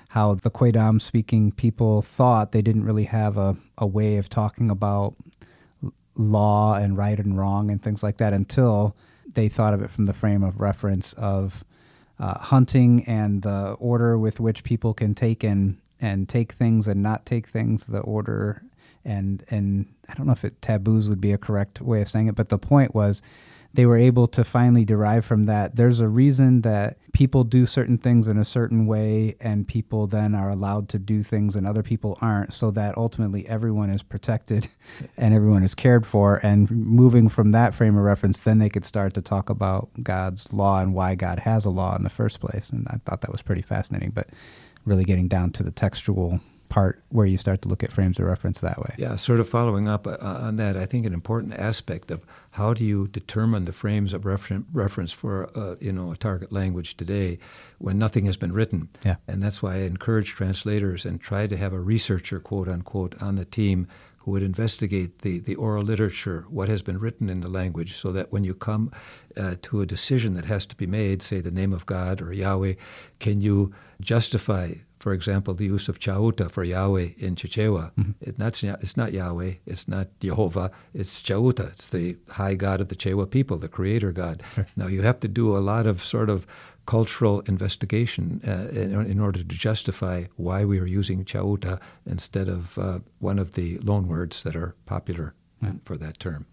how 0.09 0.35
the 0.35 0.51
Khwedam 0.51 1.01
speaking 1.01 1.51
people 1.51 2.01
thought 2.01 2.51
they 2.51 2.61
didn't 2.61 2.85
really 2.85 3.05
have 3.05 3.37
a, 3.37 3.57
a 3.77 3.85
way 3.85 4.17
of 4.17 4.29
talking 4.29 4.69
about 4.69 5.15
law 6.15 6.75
and 6.75 6.97
right 6.97 7.19
and 7.19 7.37
wrong 7.37 7.69
and 7.69 7.81
things 7.81 8.01
like 8.01 8.17
that 8.17 8.31
until 8.33 8.95
they 9.33 9.49
thought 9.49 9.73
of 9.73 9.81
it 9.81 9.89
from 9.89 10.05
the 10.05 10.13
frame 10.13 10.43
of 10.43 10.61
reference 10.61 11.13
of 11.13 11.65
uh, 12.19 12.37
hunting 12.39 13.03
and 13.05 13.41
the 13.41 13.75
order 13.79 14.17
with 14.17 14.39
which 14.39 14.63
people 14.63 14.93
can 14.93 15.13
take 15.13 15.43
and 15.43 15.77
and 16.01 16.27
take 16.27 16.53
things 16.53 16.87
and 16.87 17.01
not 17.01 17.25
take 17.25 17.47
things, 17.47 17.87
the 17.87 17.99
order 17.99 18.63
and 19.05 19.43
and 19.49 19.85
I 20.09 20.13
don't 20.13 20.25
know 20.25 20.33
if 20.33 20.43
it 20.43 20.61
taboos 20.61 21.09
would 21.09 21.21
be 21.21 21.31
a 21.31 21.37
correct 21.37 21.81
way 21.81 22.01
of 22.01 22.09
saying 22.09 22.27
it, 22.27 22.35
but 22.35 22.49
the 22.49 22.57
point 22.57 22.93
was 22.93 23.21
they 23.75 23.85
were 23.85 23.97
able 23.97 24.25
to 24.27 24.45
finally 24.45 24.85
derive 24.85 25.25
from 25.25 25.43
that. 25.43 25.75
There's 25.75 25.99
a 25.99 26.07
reason 26.07 26.61
that 26.61 26.97
people 27.11 27.43
do 27.43 27.65
certain 27.65 27.97
things 27.97 28.29
in 28.29 28.37
a 28.37 28.45
certain 28.45 28.87
way, 28.87 29.35
and 29.41 29.67
people 29.67 30.07
then 30.07 30.33
are 30.33 30.49
allowed 30.49 30.87
to 30.89 30.99
do 30.99 31.21
things 31.23 31.57
and 31.57 31.67
other 31.67 31.83
people 31.83 32.17
aren't, 32.21 32.53
so 32.53 32.71
that 32.71 32.97
ultimately 32.97 33.45
everyone 33.49 33.89
is 33.89 34.01
protected 34.01 34.69
and 35.17 35.33
everyone 35.33 35.61
is 35.61 35.75
cared 35.75 36.07
for. 36.07 36.39
And 36.41 36.71
moving 36.71 37.27
from 37.27 37.51
that 37.51 37.73
frame 37.73 37.97
of 37.97 38.03
reference, 38.05 38.37
then 38.37 38.59
they 38.59 38.69
could 38.69 38.85
start 38.85 39.13
to 39.15 39.21
talk 39.21 39.49
about 39.49 39.89
God's 40.01 40.51
law 40.53 40.79
and 40.79 40.93
why 40.93 41.15
God 41.15 41.39
has 41.39 41.65
a 41.65 41.69
law 41.69 41.97
in 41.97 42.03
the 42.03 42.09
first 42.09 42.39
place. 42.39 42.69
And 42.69 42.87
I 42.89 42.97
thought 43.03 43.21
that 43.21 43.31
was 43.31 43.41
pretty 43.41 43.61
fascinating, 43.61 44.11
but 44.11 44.29
really 44.85 45.03
getting 45.03 45.27
down 45.27 45.51
to 45.51 45.63
the 45.63 45.71
textual 45.71 46.39
part 46.69 47.01
where 47.09 47.25
you 47.25 47.37
start 47.37 47.61
to 47.61 47.67
look 47.67 47.83
at 47.83 47.91
frames 47.91 48.19
of 48.19 48.25
reference 48.25 48.59
that 48.61 48.79
way. 48.79 48.95
Yeah, 48.97 49.15
sort 49.15 49.39
of 49.39 49.47
following 49.49 49.87
up 49.87 50.07
uh, 50.07 50.17
on 50.19 50.55
that, 50.57 50.75
I 50.77 50.85
think 50.85 51.05
an 51.05 51.13
important 51.13 51.53
aspect 51.53 52.11
of 52.11 52.25
how 52.51 52.73
do 52.73 52.83
you 52.83 53.07
determine 53.07 53.65
the 53.65 53.73
frames 53.73 54.13
of 54.13 54.25
refer- 54.25 54.63
reference 54.71 55.11
for 55.11 55.49
uh, 55.57 55.75
you 55.79 55.91
know 55.91 56.11
a 56.11 56.17
target 56.17 56.51
language 56.51 56.97
today 56.97 57.39
when 57.77 57.97
nothing 57.97 58.25
has 58.25 58.37
been 58.37 58.51
written. 58.51 58.89
Yeah. 59.03 59.15
And 59.27 59.41
that's 59.43 59.61
why 59.61 59.75
I 59.75 59.79
encourage 59.79 60.29
translators 60.29 61.05
and 61.05 61.19
try 61.19 61.47
to 61.47 61.57
have 61.57 61.73
a 61.73 61.79
researcher, 61.79 62.39
quote 62.39 62.67
unquote, 62.67 63.21
on 63.21 63.35
the 63.35 63.45
team 63.45 63.87
who 64.25 64.31
would 64.31 64.41
investigate 64.41 65.19
the, 65.19 65.37
the 65.37 65.53
oral 65.53 65.83
literature, 65.83 66.45
what 66.49 66.67
has 66.67 66.81
been 66.81 66.97
written 66.97 67.29
in 67.29 67.41
the 67.41 67.47
language, 67.47 67.95
so 67.95 68.11
that 68.11 68.31
when 68.31 68.43
you 68.43 68.55
come 68.55 68.91
uh, 69.37 69.53
to 69.61 69.81
a 69.81 69.85
decision 69.85 70.33
that 70.33 70.45
has 70.45 70.65
to 70.65 70.75
be 70.75 70.87
made, 70.87 71.21
say 71.21 71.41
the 71.41 71.51
name 71.51 71.71
of 71.71 71.85
God 71.85 72.23
or 72.23 72.33
Yahweh, 72.33 72.73
can 73.19 73.39
you 73.39 73.71
justify, 74.01 74.73
for 75.05 75.13
example, 75.13 75.53
the 75.53 75.65
use 75.65 75.87
of 75.87 75.99
Chauta 75.99 76.49
for 76.49 76.63
Yahweh 76.63 77.09
in 77.19 77.35
Chichewa? 77.35 77.91
Mm-hmm. 77.93 78.13
It 78.21 78.39
not, 78.39 78.63
it's 78.63 78.97
not 78.97 79.13
Yahweh, 79.13 79.53
it's 79.67 79.87
not 79.87 80.07
Jehovah, 80.19 80.71
it's 80.95 81.21
Chauta. 81.21 81.67
It's 81.73 81.87
the 81.89 82.17
high 82.31 82.55
God 82.55 82.81
of 82.81 82.87
the 82.87 82.95
Chewa 82.95 83.29
people, 83.29 83.57
the 83.57 83.67
creator 83.67 84.11
God. 84.11 84.41
Sure. 84.55 84.65
Now, 84.75 84.87
you 84.87 85.03
have 85.03 85.19
to 85.19 85.27
do 85.27 85.55
a 85.55 85.59
lot 85.59 85.85
of 85.85 86.03
sort 86.03 86.31
of 86.31 86.47
cultural 86.87 87.41
investigation 87.41 88.41
uh, 88.47 88.67
in, 88.71 88.99
in, 89.05 89.19
order 89.19 89.43
to 89.43 89.45
justify 89.45 90.23
why 90.37 90.65
we 90.65 90.79
are 90.79 90.87
using 90.87 91.23
chauta 91.23 91.79
instead 92.07 92.49
of 92.49 92.79
uh, 92.79 92.97
one 93.19 93.37
of 93.37 93.51
the 93.51 93.77
loanwords 93.89 94.41
that 94.41 94.55
are 94.55 94.73
popular 94.87 95.35
yeah. 95.61 95.73
for 95.83 95.97
that 95.97 96.17
term. 96.17 96.47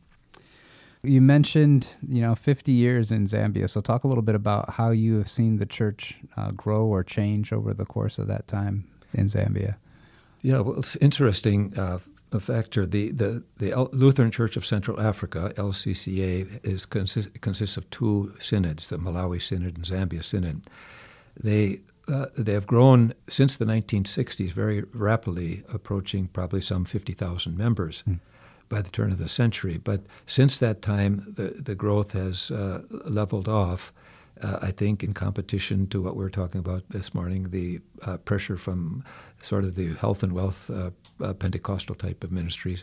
You 1.04 1.20
mentioned, 1.20 1.88
you 2.08 2.20
know, 2.20 2.34
50 2.34 2.70
years 2.70 3.10
in 3.10 3.26
Zambia. 3.26 3.68
So 3.68 3.80
talk 3.80 4.04
a 4.04 4.08
little 4.08 4.22
bit 4.22 4.36
about 4.36 4.70
how 4.70 4.90
you 4.90 5.18
have 5.18 5.28
seen 5.28 5.56
the 5.56 5.66
church 5.66 6.18
uh, 6.36 6.52
grow 6.52 6.84
or 6.84 7.02
change 7.02 7.52
over 7.52 7.74
the 7.74 7.84
course 7.84 8.18
of 8.18 8.28
that 8.28 8.46
time 8.46 8.84
in 9.12 9.26
Zambia. 9.26 9.76
Yeah, 10.42 10.60
well, 10.60 10.78
it's 10.78 10.96
interesting. 10.96 11.76
Uh, 11.76 11.98
a 12.34 12.40
factor. 12.40 12.86
The, 12.86 13.12
the, 13.12 13.44
the 13.58 13.88
Lutheran 13.92 14.30
Church 14.30 14.56
of 14.56 14.64
Central 14.64 15.00
Africa, 15.00 15.52
LCCA, 15.56 16.64
is 16.64 16.86
consist, 16.86 17.40
consists 17.40 17.76
of 17.76 17.88
two 17.90 18.32
synods, 18.38 18.88
the 18.88 18.96
Malawi 18.96 19.40
Synod 19.40 19.76
and 19.76 19.84
Zambia 19.84 20.24
Synod. 20.24 20.62
They, 21.38 21.80
uh, 22.08 22.26
they 22.36 22.52
have 22.52 22.66
grown 22.66 23.14
since 23.28 23.56
the 23.56 23.64
1960s 23.64 24.50
very 24.50 24.84
rapidly, 24.92 25.62
approaching 25.72 26.28
probably 26.28 26.60
some 26.60 26.84
50,000 26.84 27.56
members 27.56 28.02
mm. 28.08 28.18
By 28.72 28.80
the 28.80 28.90
turn 28.90 29.12
of 29.12 29.18
the 29.18 29.28
century. 29.28 29.76
But 29.76 30.00
since 30.26 30.58
that 30.58 30.80
time, 30.80 31.34
the, 31.36 31.62
the 31.62 31.74
growth 31.74 32.12
has 32.12 32.50
uh, 32.50 32.82
leveled 32.90 33.46
off. 33.46 33.92
Uh, 34.40 34.58
I 34.62 34.70
think 34.70 35.04
in 35.04 35.12
competition 35.12 35.86
to 35.88 36.00
what 36.00 36.16
we 36.16 36.24
are 36.24 36.30
talking 36.30 36.58
about 36.58 36.82
this 36.88 37.12
morning, 37.12 37.50
the 37.50 37.80
uh, 38.06 38.16
pressure 38.16 38.56
from 38.56 39.04
sort 39.42 39.64
of 39.64 39.74
the 39.74 39.94
health 39.94 40.22
and 40.22 40.32
wealth 40.32 40.70
uh, 40.70 40.90
uh, 41.20 41.34
Pentecostal 41.34 41.94
type 41.94 42.24
of 42.24 42.32
ministries, 42.32 42.82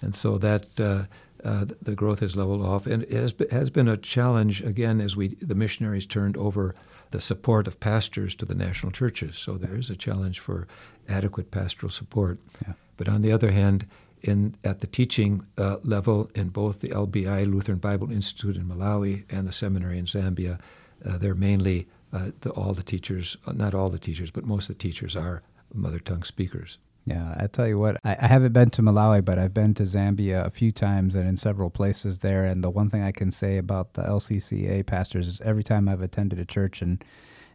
and 0.00 0.14
so 0.14 0.38
that 0.38 0.80
uh, 0.80 1.04
uh, 1.44 1.66
the 1.82 1.96
growth 1.96 2.20
has 2.20 2.36
leveled 2.36 2.64
off, 2.64 2.86
and 2.86 3.02
it 3.02 3.10
has 3.10 3.32
been, 3.32 3.50
has 3.50 3.70
been 3.70 3.88
a 3.88 3.96
challenge 3.96 4.62
again 4.62 5.00
as 5.00 5.16
we 5.16 5.28
the 5.40 5.54
missionaries 5.54 6.06
turned 6.06 6.36
over 6.36 6.74
the 7.10 7.20
support 7.20 7.66
of 7.66 7.80
pastors 7.80 8.34
to 8.36 8.46
the 8.46 8.54
national 8.54 8.92
churches. 8.92 9.36
So 9.36 9.58
there 9.58 9.76
is 9.76 9.90
a 9.90 9.96
challenge 9.96 10.38
for 10.38 10.66
adequate 11.08 11.50
pastoral 11.50 11.90
support. 11.90 12.38
Yeah. 12.66 12.74
But 12.96 13.08
on 13.08 13.22
the 13.22 13.32
other 13.32 13.50
hand, 13.50 13.86
in 14.24 14.54
at 14.64 14.80
the 14.80 14.86
teaching 14.86 15.46
uh, 15.58 15.76
level 15.84 16.30
in 16.34 16.48
both 16.48 16.80
the 16.80 16.88
LBI 16.88 17.50
Lutheran 17.50 17.78
Bible 17.78 18.10
Institute 18.10 18.56
in 18.56 18.64
Malawi 18.64 19.24
and 19.30 19.46
the 19.46 19.52
seminary 19.52 19.98
in 19.98 20.06
Zambia, 20.06 20.58
uh, 21.04 21.18
they're 21.18 21.34
mainly 21.34 21.86
uh, 22.12 22.30
the, 22.40 22.50
all 22.50 22.72
the 22.72 22.82
teachers, 22.82 23.36
not 23.52 23.74
all 23.74 23.88
the 23.88 23.98
teachers, 23.98 24.30
but 24.30 24.44
most 24.44 24.70
of 24.70 24.78
the 24.78 24.82
teachers 24.82 25.14
are 25.14 25.42
mother 25.72 25.98
tongue 25.98 26.22
speakers. 26.22 26.78
Yeah, 27.06 27.34
I 27.38 27.48
tell 27.48 27.68
you 27.68 27.78
what, 27.78 27.98
I, 28.02 28.16
I, 28.18 28.26
haven't 28.26 28.54
been 28.54 28.70
to 28.70 28.82
Malawi, 28.82 29.22
but 29.22 29.38
I've 29.38 29.52
been 29.52 29.74
to 29.74 29.82
Zambia 29.82 30.46
a 30.46 30.50
few 30.50 30.72
times 30.72 31.14
and 31.14 31.28
in 31.28 31.36
several 31.36 31.68
places 31.68 32.20
there. 32.20 32.46
And 32.46 32.64
the 32.64 32.70
one 32.70 32.88
thing 32.88 33.02
I 33.02 33.12
can 33.12 33.30
say 33.30 33.58
about 33.58 33.92
the 33.92 34.02
LCCA 34.02 34.86
pastors 34.86 35.28
is 35.28 35.40
every 35.42 35.62
time 35.62 35.86
I've 35.86 36.00
attended 36.00 36.38
a 36.38 36.46
church 36.46 36.80
and 36.80 37.04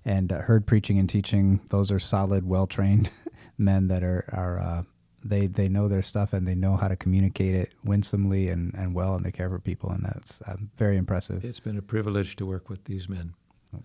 and 0.05 0.32
uh, 0.32 0.39
heard 0.41 0.65
preaching 0.65 0.97
and 0.97 1.10
teaching, 1.10 1.60
those 1.69 1.91
are 1.91 1.99
solid, 1.99 2.47
well 2.47 2.67
trained 2.67 3.10
men 3.58 3.88
that 3.88 4.03
are 4.03 4.23
are 4.32 4.60
uh, 4.60 4.84
they 5.23 5.47
they 5.47 5.69
know 5.69 5.88
their 5.88 6.01
stuff 6.01 6.34
and 6.34 6.47
they 6.47 6.55
know 6.55 6.75
how 6.75 6.88
to 6.88 6.95
communicate 6.95 7.55
it 7.55 7.73
winsomely 7.84 8.49
and, 8.49 8.73
and 8.75 8.93
well, 8.93 9.15
and 9.15 9.25
they 9.25 9.32
care 9.32 9.49
for 9.49 9.60
people, 9.60 9.89
and 9.89 10.03
that's 10.03 10.41
uh, 10.41 10.55
very 10.77 10.97
impressive. 10.97 11.43
It's 11.43 11.60
been 11.60 11.77
a 11.77 11.82
privilege 11.82 12.36
to 12.38 12.45
work 12.45 12.69
with 12.69 12.86
these 12.86 13.08
men. 13.10 13.34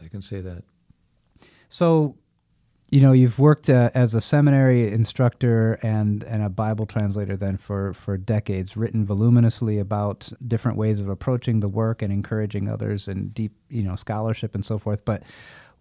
I 0.03 0.09
can 0.09 0.23
say 0.23 0.41
that. 0.41 0.65
So 1.69 2.17
you 2.91 3.01
know 3.01 3.13
you've 3.13 3.39
worked 3.39 3.69
uh, 3.69 3.91
as 3.95 4.15
a 4.15 4.21
seminary 4.21 4.93
instructor 4.93 5.75
and 5.83 6.23
and 6.25 6.43
a 6.43 6.49
bible 6.49 6.87
translator 6.87 7.37
then 7.37 7.57
for 7.57 7.93
for 7.93 8.17
decades 8.17 8.77
written 8.77 9.05
voluminously 9.05 9.79
about 9.79 10.31
different 10.47 10.79
ways 10.79 11.01
of 11.01 11.09
approaching 11.09 11.59
the 11.59 11.69
work 11.69 12.03
and 12.03 12.13
encouraging 12.13 12.69
others 12.69 13.09
and 13.09 13.35
deep 13.35 13.53
you 13.69 13.83
know 13.83 13.97
scholarship 13.97 14.55
and 14.55 14.65
so 14.65 14.79
forth 14.79 15.05
but 15.05 15.25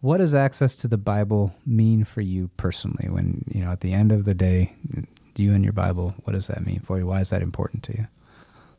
what 0.01 0.17
does 0.17 0.33
access 0.33 0.73
to 0.75 0.87
the 0.87 0.97
bible 0.97 1.53
mean 1.65 2.03
for 2.03 2.21
you 2.21 2.49
personally 2.57 3.07
when 3.09 3.43
you 3.53 3.63
know 3.63 3.71
at 3.71 3.81
the 3.81 3.93
end 3.93 4.11
of 4.11 4.25
the 4.25 4.33
day 4.33 4.73
you 5.41 5.53
and 5.53 5.63
your 5.63 5.73
bible 5.73 6.13
what 6.23 6.33
does 6.33 6.47
that 6.47 6.65
mean 6.65 6.79
for 6.79 6.97
you 6.99 7.05
why 7.07 7.19
is 7.19 7.29
that 7.29 7.41
important 7.41 7.81
to 7.81 7.93
you 7.93 8.07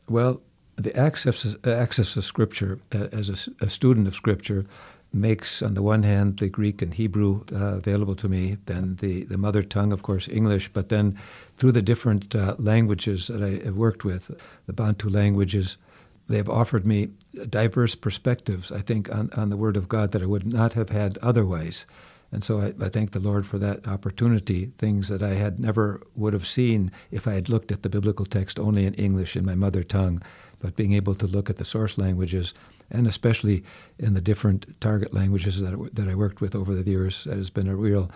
well 0.09 0.41
the 0.77 0.95
access 0.95 1.55
access 1.65 2.13
to 2.13 2.21
scripture 2.21 2.79
uh, 2.93 3.07
as 3.11 3.29
a, 3.29 3.65
a 3.65 3.69
student 3.69 4.07
of 4.07 4.15
scripture 4.15 4.65
makes, 5.15 5.61
on 5.63 5.73
the 5.73 5.81
one 5.81 6.03
hand, 6.03 6.37
the 6.37 6.49
Greek 6.49 6.81
and 6.81 6.93
Hebrew 6.93 7.43
uh, 7.51 7.77
available 7.77 8.15
to 8.15 8.27
me, 8.27 8.57
then 8.65 8.97
the, 8.97 9.23
the 9.23 9.37
mother 9.37 9.63
tongue, 9.63 9.91
of 9.91 10.03
course, 10.03 10.27
English, 10.27 10.69
but 10.73 10.89
then 10.89 11.17
through 11.57 11.71
the 11.71 11.81
different 11.81 12.35
uh, 12.35 12.55
languages 12.59 13.27
that 13.27 13.41
I 13.41 13.65
have 13.65 13.77
worked 13.77 14.03
with, 14.03 14.29
the 14.67 14.73
Bantu 14.73 15.09
languages, 15.09 15.77
they've 16.27 16.49
offered 16.49 16.85
me 16.85 17.09
diverse 17.49 17.95
perspectives, 17.95 18.71
I 18.71 18.81
think, 18.81 19.13
on, 19.13 19.29
on 19.37 19.49
the 19.49 19.57
Word 19.57 19.77
of 19.77 19.87
God 19.87 20.11
that 20.11 20.21
I 20.21 20.27
would 20.27 20.45
not 20.45 20.73
have 20.73 20.89
had 20.89 21.17
otherwise. 21.19 21.85
And 22.35 22.43
so 22.43 22.59
I, 22.59 22.73
I, 22.83 22.89
thank 22.89 23.11
the 23.11 23.21
Lord 23.21 23.47
for 23.47 23.57
that 23.59 23.87
opportunity, 23.87 24.73
things 24.77 25.07
that 25.07 25.23
I 25.23 25.35
had 25.35 25.57
never 25.57 26.01
would 26.17 26.33
have 26.33 26.45
seen 26.45 26.91
if 27.09 27.29
I 27.29 27.31
had 27.31 27.47
looked 27.47 27.71
at 27.71 27.81
the 27.81 27.87
biblical 27.87 28.25
text 28.25 28.59
only 28.59 28.85
in 28.85 28.93
English 28.95 29.37
in 29.37 29.45
my 29.45 29.55
mother 29.55 29.83
tongue. 29.83 30.21
But 30.59 30.75
being 30.75 30.91
able 30.91 31.15
to 31.15 31.27
look 31.27 31.49
at 31.49 31.55
the 31.55 31.63
source 31.63 31.97
languages 31.97 32.53
and 32.91 33.07
especially 33.07 33.63
in 33.97 34.15
the 34.15 34.21
different 34.21 34.79
target 34.81 35.13
languages 35.13 35.61
that, 35.61 35.95
that 35.95 36.09
I 36.09 36.15
worked 36.15 36.41
with 36.41 36.55
over 36.55 36.75
the 36.75 36.89
years. 36.89 37.23
That 37.23 37.37
has 37.37 37.49
been 37.49 37.69
a 37.69 37.75
real 37.75 38.11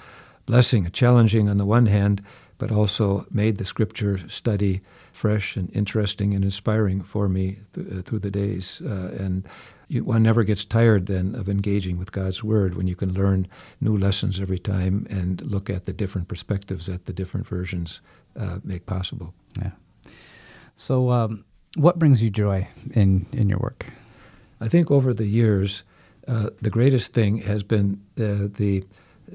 blessing, 0.46 0.92
challenging 0.92 1.48
on 1.48 1.56
the 1.56 1.66
one 1.66 1.86
hand, 1.86 2.22
but 2.58 2.74
also 2.74 3.26
made 3.32 3.56
the 3.56 3.64
scripture 3.64 4.28
study 4.28 4.82
fresh 5.14 5.56
and 5.56 5.74
interesting 5.74 6.34
and 6.34 6.44
inspiring 6.44 7.04
for 7.04 7.30
me 7.30 7.60
th- 7.74 7.88
uh, 7.88 8.02
through 8.02 8.20
the 8.20 8.32
days. 8.32 8.82
Uh, 8.86 9.16
and 9.18 9.48
you, 9.89 10.04
one 10.04 10.23
never 10.23 10.43
gets 10.43 10.63
tired 10.63 11.08
then 11.08 11.36
of 11.36 11.49
engaging 11.49 11.97
with 11.97 12.12
God's 12.12 12.43
Word 12.43 12.75
when 12.75 12.88
you 12.88 12.95
can 12.95 13.13
learn 13.13 13.47
new 13.82 13.97
lessons 13.97 14.39
every 14.39 14.60
time 14.60 15.06
and 15.10 15.41
look 15.41 15.69
at 15.69 15.86
the 15.86 15.93
different 15.93 16.28
perspectives 16.28 16.86
that 16.86 17.06
the 17.06 17.13
different 17.13 17.45
versions 17.45 18.02
uh, 18.39 18.60
make 18.63 18.86
possible. 18.86 19.34
Yeah. 19.62 19.71
So, 20.75 21.10
um, 21.12 21.43
what 21.75 21.99
brings 21.99 22.23
you 22.23 22.30
joy 22.30 22.67
in, 22.93 23.25
in 23.34 23.49
your 23.49 23.60
work? 23.60 23.86
I 24.62 24.67
think 24.67 24.89
over 24.89 25.13
the 25.13 25.25
years, 25.25 25.84
uh, 26.28 26.49
the 26.62 26.69
greatest 26.69 27.12
thing 27.12 27.39
has 27.39 27.63
been 27.63 28.02
uh, 28.19 28.47
the 28.58 28.86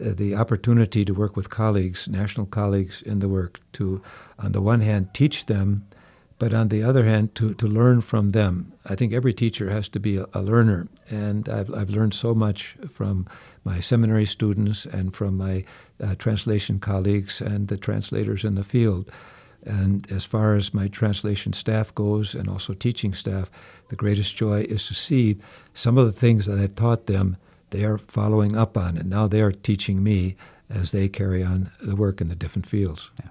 uh, 0.00 0.12
the 0.12 0.34
opportunity 0.34 1.04
to 1.04 1.14
work 1.14 1.36
with 1.36 1.50
colleagues, 1.50 2.08
national 2.08 2.46
colleagues 2.46 3.00
in 3.02 3.20
the 3.20 3.28
work, 3.28 3.60
to 3.72 4.02
on 4.38 4.52
the 4.52 4.60
one 4.60 4.80
hand 4.80 5.14
teach 5.14 5.46
them, 5.46 5.86
but 6.38 6.52
on 6.52 6.68
the 6.68 6.82
other 6.82 7.04
hand 7.04 7.34
to, 7.36 7.54
to 7.54 7.66
learn 7.66 8.00
from 8.00 8.30
them. 8.30 8.72
I 8.84 8.94
think 8.94 9.12
every 9.12 9.32
teacher 9.32 9.70
has 9.70 9.88
to 9.90 10.00
be 10.00 10.16
a, 10.16 10.26
a 10.32 10.42
learner, 10.42 10.88
and 11.08 11.48
I've, 11.48 11.72
I've 11.72 11.90
learned 11.90 12.14
so 12.14 12.34
much 12.34 12.76
from 12.90 13.26
my 13.64 13.80
seminary 13.80 14.26
students 14.26 14.84
and 14.84 15.14
from 15.14 15.36
my 15.36 15.64
uh, 16.02 16.14
translation 16.16 16.80
colleagues 16.80 17.40
and 17.40 17.68
the 17.68 17.76
translators 17.76 18.44
in 18.44 18.56
the 18.56 18.64
field. 18.64 19.10
And 19.64 20.10
as 20.12 20.24
far 20.24 20.54
as 20.54 20.74
my 20.74 20.88
translation 20.88 21.54
staff 21.54 21.94
goes, 21.94 22.34
and 22.34 22.48
also 22.48 22.74
teaching 22.74 23.14
staff, 23.14 23.50
the 23.88 23.96
greatest 23.96 24.36
joy 24.36 24.62
is 24.62 24.86
to 24.88 24.94
see 24.94 25.38
some 25.72 25.96
of 25.96 26.06
the 26.06 26.12
things 26.12 26.46
that 26.46 26.58
I've 26.58 26.74
taught 26.74 27.06
them, 27.06 27.36
they 27.70 27.84
are 27.84 27.98
following 27.98 28.56
up 28.56 28.76
on, 28.76 28.98
and 28.98 29.08
now 29.08 29.26
they 29.26 29.40
are 29.40 29.52
teaching 29.52 30.02
me 30.02 30.36
as 30.68 30.90
they 30.90 31.08
carry 31.08 31.42
on 31.42 31.70
the 31.80 31.96
work 31.96 32.20
in 32.20 32.26
the 32.26 32.34
different 32.34 32.66
fields. 32.66 33.10
Yeah. 33.20 33.30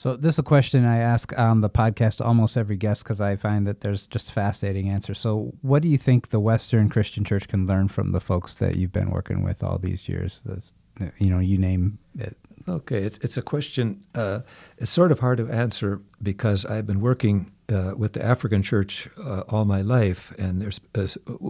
So 0.00 0.16
this 0.16 0.36
is 0.36 0.38
a 0.38 0.42
question 0.42 0.86
I 0.86 0.96
ask 0.96 1.38
on 1.38 1.60
the 1.60 1.68
podcast 1.68 2.16
to 2.16 2.24
almost 2.24 2.56
every 2.56 2.78
guest 2.78 3.04
because 3.04 3.20
I 3.20 3.36
find 3.36 3.66
that 3.66 3.82
there's 3.82 4.06
just 4.06 4.32
fascinating 4.32 4.88
answers. 4.88 5.18
So, 5.18 5.52
what 5.60 5.82
do 5.82 5.88
you 5.88 5.98
think 5.98 6.30
the 6.30 6.40
Western 6.40 6.88
Christian 6.88 7.22
Church 7.22 7.46
can 7.48 7.66
learn 7.66 7.88
from 7.88 8.12
the 8.12 8.20
folks 8.20 8.54
that 8.54 8.76
you've 8.76 8.94
been 8.94 9.10
working 9.10 9.42
with 9.42 9.62
all 9.62 9.76
these 9.76 10.08
years? 10.08 10.40
This, 10.46 10.72
you 11.18 11.28
know, 11.28 11.38
you 11.38 11.58
name 11.58 11.98
it. 12.18 12.38
Okay, 12.66 13.02
it's 13.02 13.18
it's 13.18 13.36
a 13.36 13.42
question. 13.42 14.02
Uh, 14.14 14.40
it's 14.78 14.90
sort 14.90 15.12
of 15.12 15.18
hard 15.18 15.36
to 15.36 15.50
answer 15.50 16.00
because 16.22 16.64
I've 16.64 16.86
been 16.86 17.02
working 17.02 17.52
uh, 17.70 17.92
with 17.94 18.14
the 18.14 18.24
African 18.24 18.62
church 18.62 19.06
uh, 19.22 19.42
all 19.50 19.66
my 19.66 19.82
life, 19.82 20.32
and 20.38 20.62
there's 20.62 20.80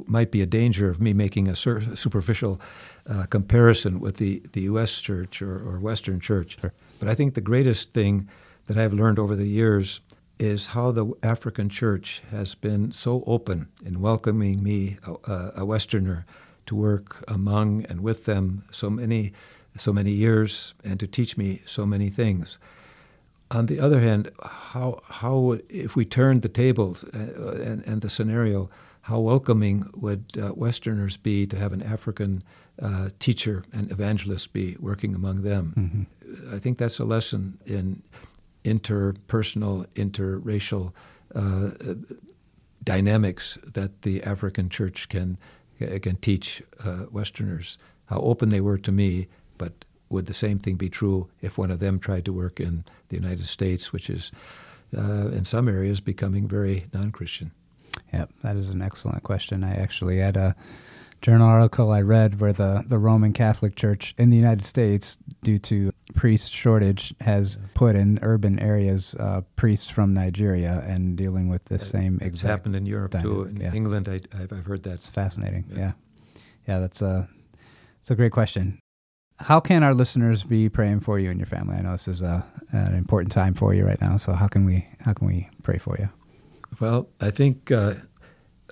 might 0.08 0.32
be 0.32 0.42
a 0.42 0.46
danger 0.46 0.90
of 0.90 1.00
me 1.00 1.12
making 1.12 1.46
a 1.46 1.54
sur- 1.54 1.94
superficial 1.94 2.60
uh, 3.06 3.26
comparison 3.26 4.00
with 4.00 4.16
the, 4.16 4.42
the 4.54 4.62
U.S. 4.62 5.00
church 5.00 5.40
or, 5.40 5.54
or 5.54 5.78
Western 5.78 6.18
church. 6.18 6.58
Sure. 6.60 6.72
But 7.00 7.08
I 7.08 7.14
think 7.14 7.34
the 7.34 7.40
greatest 7.40 7.92
thing 7.92 8.28
that 8.66 8.76
I've 8.76 8.92
learned 8.92 9.18
over 9.18 9.34
the 9.34 9.48
years 9.48 10.00
is 10.38 10.68
how 10.68 10.92
the 10.92 11.12
African 11.22 11.68
church 11.68 12.22
has 12.30 12.54
been 12.54 12.92
so 12.92 13.24
open 13.26 13.68
in 13.84 14.00
welcoming 14.00 14.62
me, 14.62 14.98
a, 15.06 15.52
a 15.56 15.64
Westerner, 15.64 16.24
to 16.66 16.76
work 16.76 17.24
among 17.26 17.84
and 17.86 18.02
with 18.02 18.26
them 18.26 18.64
so 18.70 18.88
many, 18.90 19.32
so 19.76 19.92
many 19.92 20.12
years, 20.12 20.74
and 20.84 21.00
to 21.00 21.06
teach 21.06 21.36
me 21.36 21.62
so 21.66 21.84
many 21.84 22.10
things. 22.10 22.58
On 23.50 23.66
the 23.66 23.80
other 23.80 24.00
hand, 24.00 24.30
how 24.42 25.00
how 25.08 25.58
if 25.68 25.96
we 25.96 26.04
turned 26.04 26.42
the 26.42 26.48
tables 26.48 27.02
uh, 27.04 27.60
and, 27.64 27.84
and 27.86 28.02
the 28.02 28.10
scenario, 28.10 28.70
how 29.02 29.18
welcoming 29.20 29.90
would 29.94 30.24
uh, 30.38 30.52
Westerners 30.54 31.16
be 31.16 31.46
to 31.46 31.56
have 31.56 31.72
an 31.72 31.82
African 31.82 32.44
uh, 32.80 33.10
teacher 33.18 33.64
and 33.72 33.90
evangelist 33.90 34.52
be 34.52 34.76
working 34.80 35.14
among 35.14 35.42
them? 35.42 35.74
Mm-hmm. 35.76 36.54
I 36.54 36.58
think 36.58 36.78
that's 36.78 36.98
a 36.98 37.04
lesson 37.04 37.58
in 37.66 38.02
interpersonal, 38.64 39.86
interracial 39.94 40.92
uh, 41.34 41.70
dynamics 42.82 43.58
that 43.64 44.02
the 44.02 44.22
African 44.22 44.68
church 44.68 45.08
can 45.08 45.38
can 46.02 46.16
teach 46.16 46.62
uh, 46.84 47.06
Westerners. 47.10 47.78
How 48.06 48.18
open 48.20 48.50
they 48.50 48.60
were 48.60 48.76
to 48.78 48.92
me, 48.92 49.28
but 49.56 49.72
would 50.10 50.26
the 50.26 50.34
same 50.34 50.58
thing 50.58 50.76
be 50.76 50.90
true 50.90 51.30
if 51.40 51.56
one 51.56 51.70
of 51.70 51.78
them 51.78 51.98
tried 51.98 52.24
to 52.26 52.32
work 52.32 52.60
in 52.60 52.84
the 53.08 53.16
United 53.16 53.46
States, 53.46 53.92
which 53.92 54.10
is 54.10 54.30
uh, 54.96 55.28
in 55.28 55.44
some 55.44 55.68
areas 55.68 56.00
becoming 56.00 56.48
very 56.48 56.86
non-Christian? 56.92 57.52
Yeah, 58.12 58.26
that 58.42 58.56
is 58.56 58.68
an 58.70 58.82
excellent 58.82 59.22
question. 59.22 59.64
I 59.64 59.74
actually 59.74 60.18
had 60.18 60.36
a 60.36 60.54
journal 61.20 61.48
article 61.48 61.90
I 61.90 62.00
read 62.00 62.40
where 62.40 62.52
the, 62.52 62.84
the 62.86 62.98
Roman 62.98 63.32
Catholic 63.32 63.76
Church 63.76 64.14
in 64.16 64.30
the 64.30 64.36
United 64.36 64.64
States, 64.64 65.18
due 65.42 65.58
to 65.58 65.92
priest 66.14 66.52
shortage, 66.52 67.14
has 67.20 67.58
put 67.74 67.94
in 67.94 68.18
urban 68.22 68.58
areas 68.58 69.14
uh, 69.20 69.42
priests 69.56 69.88
from 69.88 70.14
Nigeria 70.14 70.82
and 70.86 71.16
dealing 71.16 71.48
with 71.48 71.64
the 71.66 71.78
same 71.78 72.16
it's 72.16 72.26
exact. 72.26 72.50
happened 72.50 72.76
in 72.76 72.86
Europe 72.86 73.12
dynamic. 73.12 73.32
too. 73.32 73.42
In 73.44 73.56
yeah. 73.60 73.72
England, 73.72 74.08
I, 74.08 74.20
have 74.38 74.64
heard 74.64 74.82
that. 74.84 74.92
It's 74.92 75.06
fascinating. 75.06 75.64
Yeah. 75.70 75.78
yeah, 75.78 75.92
yeah, 76.66 76.78
that's 76.80 77.02
a 77.02 77.28
it's 78.00 78.10
a 78.10 78.14
great 78.14 78.32
question. 78.32 78.78
How 79.38 79.60
can 79.60 79.82
our 79.82 79.94
listeners 79.94 80.44
be 80.44 80.68
praying 80.68 81.00
for 81.00 81.18
you 81.18 81.30
and 81.30 81.38
your 81.38 81.46
family? 81.46 81.76
I 81.76 81.80
know 81.80 81.92
this 81.92 82.08
is 82.08 82.20
a, 82.20 82.44
an 82.72 82.94
important 82.94 83.32
time 83.32 83.54
for 83.54 83.72
you 83.72 83.86
right 83.86 84.00
now. 84.00 84.18
So 84.18 84.32
how 84.32 84.48
can 84.48 84.64
we 84.64 84.86
how 85.00 85.12
can 85.12 85.26
we 85.26 85.48
pray 85.62 85.78
for 85.78 85.96
you? 85.98 86.08
Well, 86.78 87.08
I 87.20 87.30
think 87.30 87.70
uh, 87.70 87.94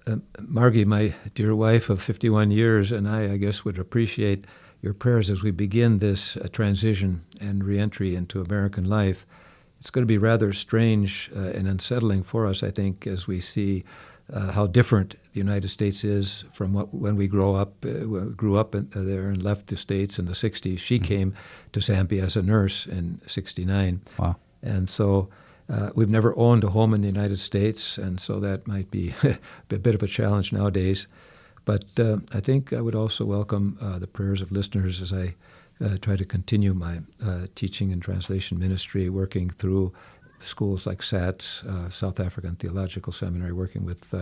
uh, 0.08 0.16
Margie, 0.40 0.84
my 0.84 1.14
dear 1.34 1.54
wife 1.54 1.90
of 1.90 2.00
51 2.00 2.50
years, 2.50 2.92
and 2.92 3.08
I, 3.08 3.32
I 3.32 3.36
guess, 3.36 3.64
would 3.64 3.78
appreciate 3.78 4.46
your 4.80 4.94
prayers 4.94 5.30
as 5.30 5.42
we 5.42 5.50
begin 5.50 5.98
this 5.98 6.36
uh, 6.36 6.48
transition 6.52 7.24
and 7.40 7.64
reentry 7.64 8.14
into 8.14 8.40
American 8.40 8.84
life. 8.84 9.26
It's 9.80 9.90
going 9.90 10.02
to 10.02 10.06
be 10.06 10.18
rather 10.18 10.52
strange 10.52 11.30
uh, 11.36 11.40
and 11.40 11.68
unsettling 11.68 12.22
for 12.22 12.46
us, 12.46 12.62
I 12.62 12.70
think, 12.70 13.06
as 13.06 13.26
we 13.26 13.40
see 13.40 13.84
uh, 14.32 14.52
how 14.52 14.66
different 14.66 15.16
the 15.32 15.38
United 15.38 15.68
States 15.68 16.04
is 16.04 16.44
from 16.52 16.72
what, 16.72 16.92
when 16.92 17.16
we 17.16 17.26
grow 17.26 17.54
up, 17.54 17.84
uh, 17.84 18.04
grew 18.36 18.58
up 18.58 18.74
in, 18.74 18.88
uh, 18.94 19.02
there 19.02 19.28
and 19.28 19.42
left 19.42 19.68
the 19.68 19.76
States 19.76 20.18
in 20.18 20.26
the 20.26 20.32
60s. 20.32 20.78
She 20.78 20.96
mm-hmm. 20.96 21.04
came 21.04 21.34
to 21.72 21.80
Zambia 21.80 22.24
as 22.24 22.36
a 22.36 22.42
nurse 22.42 22.86
in 22.86 23.20
69. 23.26 24.02
Wow. 24.18 24.36
And 24.62 24.90
so 24.90 25.28
uh, 25.68 25.90
we've 25.94 26.08
never 26.08 26.36
owned 26.38 26.64
a 26.64 26.70
home 26.70 26.94
in 26.94 27.02
the 27.02 27.08
United 27.08 27.38
States, 27.38 27.98
and 27.98 28.20
so 28.20 28.40
that 28.40 28.66
might 28.66 28.90
be 28.90 29.14
a 29.22 29.38
bit 29.78 29.94
of 29.94 30.02
a 30.02 30.06
challenge 30.06 30.52
nowadays. 30.52 31.06
But 31.64 31.84
uh, 32.00 32.18
I 32.32 32.40
think 32.40 32.72
I 32.72 32.80
would 32.80 32.94
also 32.94 33.26
welcome 33.26 33.76
uh, 33.80 33.98
the 33.98 34.06
prayers 34.06 34.40
of 34.40 34.50
listeners 34.50 35.02
as 35.02 35.12
I 35.12 35.34
uh, 35.84 35.98
try 36.00 36.16
to 36.16 36.24
continue 36.24 36.72
my 36.72 37.02
uh, 37.24 37.46
teaching 37.54 37.92
and 37.92 38.00
translation 38.00 38.58
ministry, 38.58 39.10
working 39.10 39.50
through 39.50 39.92
schools 40.40 40.86
like 40.86 41.02
SATS, 41.02 41.64
uh, 41.64 41.90
South 41.90 42.18
African 42.18 42.56
Theological 42.56 43.12
Seminary, 43.12 43.52
working 43.52 43.84
with 43.84 44.14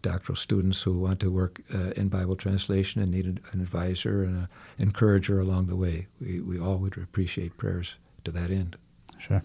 doctoral 0.00 0.36
students 0.36 0.80
who 0.82 1.00
want 1.00 1.18
to 1.18 1.30
work 1.30 1.60
in 1.96 2.08
Bible 2.08 2.36
translation 2.36 3.02
and 3.02 3.10
need 3.10 3.26
an, 3.26 3.40
advisor 3.52 4.22
and 4.22 4.36
an 4.36 4.48
encourager 4.78 5.40
along 5.40 5.66
the 5.66 5.76
way. 5.76 6.06
We, 6.20 6.40
we 6.40 6.60
all 6.60 6.76
would 6.76 6.96
appreciate 6.96 7.56
prayers 7.56 7.96
to 8.22 8.30
that 8.30 8.52
end. 8.52 8.76
Sure. 9.18 9.42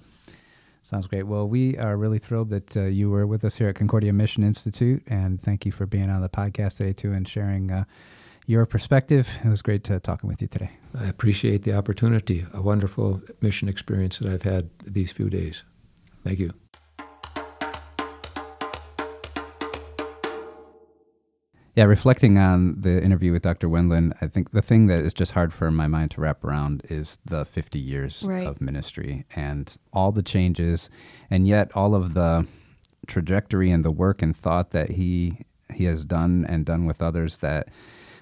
Sounds 0.83 1.07
great. 1.07 1.23
Well, 1.23 1.47
we 1.47 1.77
are 1.77 1.95
really 1.95 2.19
thrilled 2.19 2.49
that 2.49 2.75
uh, 2.75 2.81
you 2.81 3.09
were 3.09 3.25
with 3.25 3.45
us 3.45 3.55
here 3.55 3.69
at 3.69 3.75
Concordia 3.75 4.11
Mission 4.11 4.43
Institute, 4.43 5.01
and 5.07 5.41
thank 5.41 5.65
you 5.65 5.71
for 5.71 5.85
being 5.85 6.09
on 6.09 6.21
the 6.21 6.27
podcast 6.27 6.75
today 6.75 6.91
too 6.91 7.13
and 7.13 7.25
sharing 7.25 7.71
uh, 7.71 7.85
your 8.47 8.65
perspective. 8.65 9.29
It 9.45 9.47
was 9.47 9.61
great 9.61 9.85
to 9.85 10.01
talking 10.01 10.27
with 10.27 10.41
you 10.41 10.49
today. 10.49 10.71
I 10.99 11.05
appreciate 11.05 11.63
the 11.63 11.73
opportunity. 11.73 12.45
A 12.53 12.61
wonderful 12.61 13.21
mission 13.39 13.69
experience 13.69 14.19
that 14.19 14.29
I've 14.29 14.43
had 14.43 14.69
these 14.85 15.13
few 15.13 15.29
days. 15.29 15.63
Thank 16.25 16.39
you. 16.39 16.53
Yeah, 21.75 21.85
reflecting 21.85 22.37
on 22.37 22.81
the 22.81 23.03
interview 23.03 23.31
with 23.31 23.41
Dr. 23.41 23.67
Wendland, 23.67 24.13
I 24.21 24.27
think 24.27 24.51
the 24.51 24.61
thing 24.61 24.85
that 24.87 25.03
is 25.03 25.13
just 25.13 25.31
hard 25.31 25.53
for 25.53 25.71
my 25.71 25.87
mind 25.87 26.11
to 26.11 26.21
wrap 26.21 26.43
around 26.43 26.83
is 26.87 27.17
the 27.25 27.45
50 27.45 27.79
years 27.79 28.23
right. 28.27 28.45
of 28.45 28.61
ministry 28.61 29.25
and 29.35 29.75
all 29.91 30.11
the 30.11 30.21
changes, 30.21 30.91
and 31.31 31.47
yet 31.47 31.71
all 31.73 31.95
of 31.95 32.13
the 32.13 32.45
trajectory 33.07 33.71
and 33.71 33.83
the 33.83 33.91
work 33.91 34.21
and 34.21 34.35
thought 34.35 34.71
that 34.71 34.91
he 34.91 35.39
he 35.73 35.85
has 35.85 36.05
done 36.05 36.45
and 36.47 36.65
done 36.65 36.85
with 36.85 37.01
others 37.01 37.39
that 37.39 37.69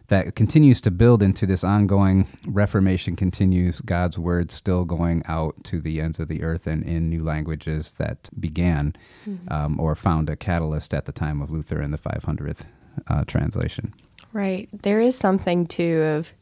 that 0.07 0.35
continues 0.35 0.81
to 0.81 0.91
build 0.91 1.21
into 1.21 1.45
this 1.45 1.63
ongoing 1.63 2.25
reformation 2.47 3.15
continues 3.15 3.81
god's 3.81 4.17
word 4.17 4.51
still 4.51 4.85
going 4.85 5.21
out 5.27 5.55
to 5.63 5.79
the 5.79 6.01
ends 6.01 6.19
of 6.19 6.27
the 6.27 6.41
earth 6.41 6.65
and 6.65 6.83
in 6.83 7.09
new 7.09 7.23
languages 7.23 7.93
that 7.97 8.29
began 8.39 8.93
mm-hmm. 9.25 9.53
um, 9.53 9.79
or 9.79 9.93
found 9.93 10.29
a 10.29 10.35
catalyst 10.35 10.93
at 10.93 11.05
the 11.05 11.11
time 11.11 11.41
of 11.41 11.51
luther 11.51 11.81
in 11.81 11.91
the 11.91 11.97
500th 11.97 12.63
uh, 13.07 13.23
translation. 13.25 13.93
Right. 14.33 14.69
There 14.71 15.01
is 15.01 15.17
something 15.17 15.67
too 15.67 16.01
of 16.01 16.33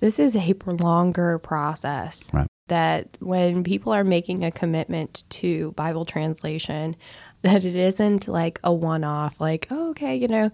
this 0.00 0.18
is 0.18 0.36
a 0.36 0.54
longer 0.66 1.38
process. 1.38 2.30
Right. 2.32 2.46
That 2.68 3.16
when 3.20 3.62
people 3.62 3.92
are 3.92 4.04
making 4.04 4.44
a 4.44 4.50
commitment 4.50 5.22
to 5.30 5.72
Bible 5.72 6.04
translation, 6.04 6.96
that 7.42 7.64
it 7.64 7.76
isn't 7.76 8.26
like 8.26 8.58
a 8.64 8.72
one 8.72 9.04
off, 9.04 9.38
like, 9.40 9.66
oh, 9.70 9.90
okay, 9.90 10.16
you 10.16 10.28
know, 10.28 10.50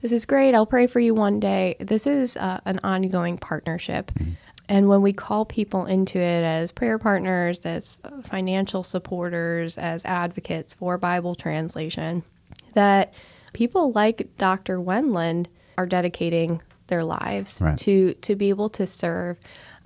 this 0.00 0.12
is 0.12 0.26
great. 0.26 0.54
I'll 0.54 0.66
pray 0.66 0.86
for 0.86 0.98
you 1.00 1.14
one 1.14 1.38
day. 1.38 1.76
This 1.78 2.06
is 2.06 2.36
uh, 2.36 2.60
an 2.64 2.80
ongoing 2.82 3.38
partnership. 3.38 4.12
Mm-hmm. 4.14 4.32
And 4.68 4.88
when 4.88 5.00
we 5.00 5.12
call 5.12 5.44
people 5.44 5.86
into 5.86 6.18
it 6.18 6.44
as 6.44 6.70
prayer 6.70 6.98
partners, 6.98 7.64
as 7.64 8.00
financial 8.24 8.82
supporters, 8.82 9.78
as 9.78 10.04
advocates 10.04 10.74
for 10.74 10.98
Bible 10.98 11.34
translation, 11.34 12.22
that 12.74 13.14
people 13.52 13.92
like 13.92 14.28
Dr. 14.38 14.80
Wendland 14.80 15.48
are 15.76 15.86
dedicating 15.86 16.60
their 16.88 17.04
lives 17.04 17.60
right. 17.60 17.78
to 17.78 18.14
to 18.14 18.34
be 18.34 18.48
able 18.48 18.68
to 18.70 18.86
serve 18.86 19.38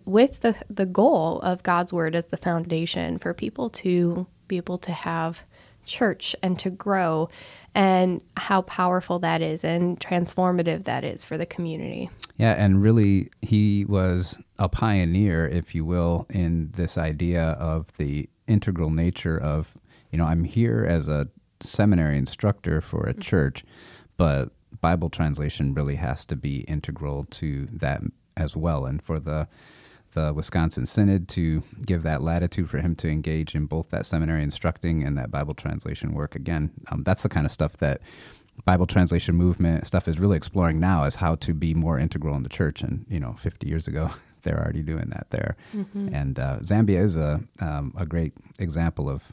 with 0.04 0.40
the 0.40 0.54
the 0.70 0.86
goal 0.86 1.40
of 1.40 1.62
God's 1.62 1.92
word 1.92 2.14
as 2.14 2.26
the 2.26 2.36
foundation 2.36 3.18
for 3.18 3.34
people 3.34 3.70
to 3.70 4.26
be 4.48 4.56
able 4.56 4.78
to 4.78 4.92
have 4.92 5.44
church 5.84 6.36
and 6.42 6.58
to 6.60 6.70
grow 6.70 7.28
and 7.74 8.20
how 8.36 8.62
powerful 8.62 9.18
that 9.18 9.42
is 9.42 9.64
and 9.64 9.98
transformative 9.98 10.84
that 10.84 11.04
is 11.04 11.24
for 11.24 11.36
the 11.36 11.46
community. 11.46 12.10
Yeah, 12.36 12.52
and 12.52 12.82
really 12.82 13.30
he 13.40 13.84
was 13.84 14.38
a 14.58 14.68
pioneer, 14.68 15.46
if 15.46 15.74
you 15.74 15.84
will, 15.84 16.26
in 16.30 16.70
this 16.72 16.96
idea 16.96 17.42
of 17.52 17.92
the 17.96 18.28
integral 18.46 18.90
nature 18.90 19.38
of, 19.38 19.76
you 20.10 20.18
know, 20.18 20.24
I'm 20.24 20.44
here 20.44 20.84
as 20.88 21.08
a 21.08 21.28
seminary 21.62 22.18
instructor 22.18 22.80
for 22.80 23.04
a 23.06 23.12
mm-hmm. 23.12 23.20
church, 23.20 23.64
but 24.16 24.50
Bible 24.80 25.10
translation 25.10 25.74
really 25.74 25.96
has 25.96 26.24
to 26.26 26.36
be 26.36 26.60
integral 26.60 27.26
to 27.30 27.66
that 27.72 28.02
as 28.36 28.56
well. 28.56 28.86
And 28.86 29.02
for 29.02 29.20
the 29.20 29.48
the 30.14 30.32
Wisconsin 30.34 30.86
Synod 30.86 31.28
to 31.28 31.62
give 31.86 32.02
that 32.02 32.22
latitude 32.22 32.68
for 32.68 32.78
him 32.78 32.94
to 32.96 33.08
engage 33.08 33.54
in 33.54 33.66
both 33.66 33.90
that 33.90 34.06
seminary 34.06 34.42
instructing 34.42 35.02
and 35.02 35.16
that 35.16 35.30
Bible 35.30 35.54
translation 35.54 36.12
work. 36.12 36.34
Again, 36.34 36.70
um, 36.90 37.02
that's 37.02 37.22
the 37.22 37.28
kind 37.28 37.46
of 37.46 37.52
stuff 37.52 37.78
that 37.78 38.00
Bible 38.64 38.86
translation 38.86 39.34
movement 39.34 39.86
stuff 39.86 40.06
is 40.06 40.20
really 40.20 40.36
exploring 40.36 40.78
now 40.78 41.04
is 41.04 41.16
how 41.16 41.36
to 41.36 41.54
be 41.54 41.72
more 41.72 41.98
integral 41.98 42.36
in 42.36 42.42
the 42.42 42.48
church. 42.48 42.82
And 42.82 43.06
you 43.08 43.18
know, 43.18 43.34
50 43.38 43.66
years 43.66 43.88
ago, 43.88 44.10
they're 44.42 44.58
already 44.58 44.82
doing 44.82 45.08
that 45.10 45.28
there. 45.30 45.56
Mm-hmm. 45.74 46.14
And 46.14 46.38
uh, 46.38 46.58
Zambia 46.60 47.02
is 47.02 47.16
a 47.16 47.40
um, 47.60 47.94
a 47.96 48.04
great 48.04 48.34
example 48.58 49.08
of 49.08 49.32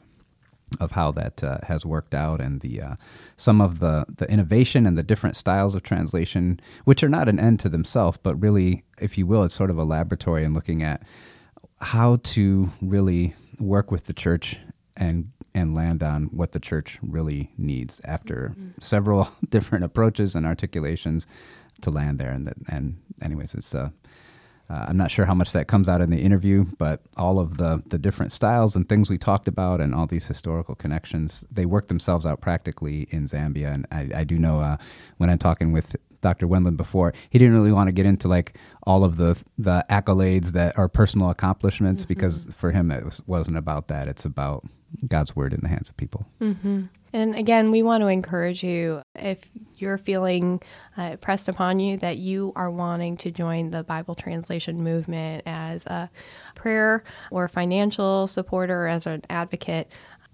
of 0.78 0.92
how 0.92 1.10
that 1.12 1.42
uh, 1.42 1.58
has 1.64 1.84
worked 1.84 2.14
out 2.14 2.40
and 2.40 2.60
the 2.60 2.80
uh, 2.80 2.94
some 3.36 3.60
of 3.60 3.80
the 3.80 4.04
the 4.16 4.30
innovation 4.30 4.86
and 4.86 4.96
the 4.96 5.02
different 5.02 5.36
styles 5.36 5.74
of 5.74 5.82
translation, 5.82 6.60
which 6.84 7.02
are 7.02 7.08
not 7.08 7.28
an 7.28 7.40
end 7.40 7.60
to 7.60 7.68
themselves, 7.68 8.18
but 8.22 8.36
really, 8.36 8.84
if 9.00 9.18
you 9.18 9.26
will, 9.26 9.42
it's 9.42 9.54
sort 9.54 9.70
of 9.70 9.78
a 9.78 9.84
laboratory 9.84 10.44
in 10.44 10.54
looking 10.54 10.82
at 10.82 11.02
how 11.80 12.16
to 12.22 12.70
really 12.80 13.34
work 13.58 13.90
with 13.90 14.04
the 14.04 14.12
church 14.12 14.58
and 14.96 15.30
and 15.54 15.74
land 15.74 16.02
on 16.02 16.24
what 16.26 16.52
the 16.52 16.60
church 16.60 16.98
really 17.02 17.50
needs 17.58 18.00
after 18.04 18.54
mm-hmm. 18.54 18.68
several 18.80 19.28
different 19.48 19.84
approaches 19.84 20.34
and 20.34 20.46
articulations 20.46 21.26
to 21.80 21.90
land 21.90 22.18
there. 22.18 22.30
And 22.30 22.46
that, 22.46 22.56
and 22.68 23.00
anyways, 23.20 23.54
it's 23.54 23.74
uh, 23.74 23.90
uh, 24.70 24.86
I'm 24.88 24.96
not 24.96 25.10
sure 25.10 25.24
how 25.24 25.34
much 25.34 25.52
that 25.52 25.66
comes 25.66 25.88
out 25.88 26.00
in 26.00 26.10
the 26.10 26.20
interview, 26.20 26.64
but 26.78 27.02
all 27.16 27.40
of 27.40 27.56
the, 27.56 27.82
the 27.86 27.98
different 27.98 28.30
styles 28.30 28.76
and 28.76 28.88
things 28.88 29.10
we 29.10 29.18
talked 29.18 29.48
about 29.48 29.80
and 29.80 29.94
all 29.94 30.06
these 30.06 30.26
historical 30.26 30.76
connections, 30.76 31.44
they 31.50 31.66
work 31.66 31.88
themselves 31.88 32.24
out 32.24 32.40
practically 32.40 33.08
in 33.10 33.26
Zambia. 33.26 33.74
And 33.74 33.86
I, 33.90 34.20
I 34.20 34.24
do 34.24 34.38
know 34.38 34.60
uh, 34.60 34.76
when 35.16 35.28
I'm 35.28 35.38
talking 35.38 35.72
with 35.72 35.96
Dr. 36.20 36.46
Wendland 36.46 36.76
before. 36.76 37.12
He 37.30 37.38
didn't 37.38 37.54
really 37.54 37.72
want 37.72 37.88
to 37.88 37.92
get 37.92 38.06
into 38.06 38.28
like 38.28 38.58
all 38.84 39.04
of 39.04 39.16
the 39.16 39.36
the 39.58 39.84
accolades 39.90 40.52
that 40.52 40.78
are 40.78 40.88
personal 40.88 41.30
accomplishments 41.30 42.02
mm-hmm. 42.02 42.08
because 42.08 42.46
for 42.56 42.70
him 42.70 42.90
it 42.90 43.04
was, 43.04 43.22
wasn't 43.26 43.56
about 43.56 43.88
that. 43.88 44.08
It's 44.08 44.24
about 44.24 44.64
God's 45.06 45.36
word 45.36 45.54
in 45.54 45.60
the 45.60 45.68
hands 45.68 45.88
of 45.88 45.96
people. 45.96 46.26
Mm-hmm. 46.40 46.86
And 47.12 47.34
again, 47.34 47.72
we 47.72 47.82
want 47.82 48.02
to 48.02 48.06
encourage 48.06 48.62
you 48.62 49.02
if 49.16 49.50
you're 49.78 49.98
feeling 49.98 50.62
uh, 50.96 51.16
pressed 51.16 51.48
upon 51.48 51.80
you 51.80 51.96
that 51.98 52.18
you 52.18 52.52
are 52.54 52.70
wanting 52.70 53.16
to 53.18 53.32
join 53.32 53.70
the 53.70 53.82
Bible 53.82 54.14
translation 54.14 54.82
movement 54.82 55.42
as 55.44 55.86
a 55.86 56.08
prayer 56.54 57.02
or 57.32 57.48
financial 57.48 58.28
supporter, 58.28 58.86
as 58.86 59.06
an 59.06 59.22
advocate 59.28 59.90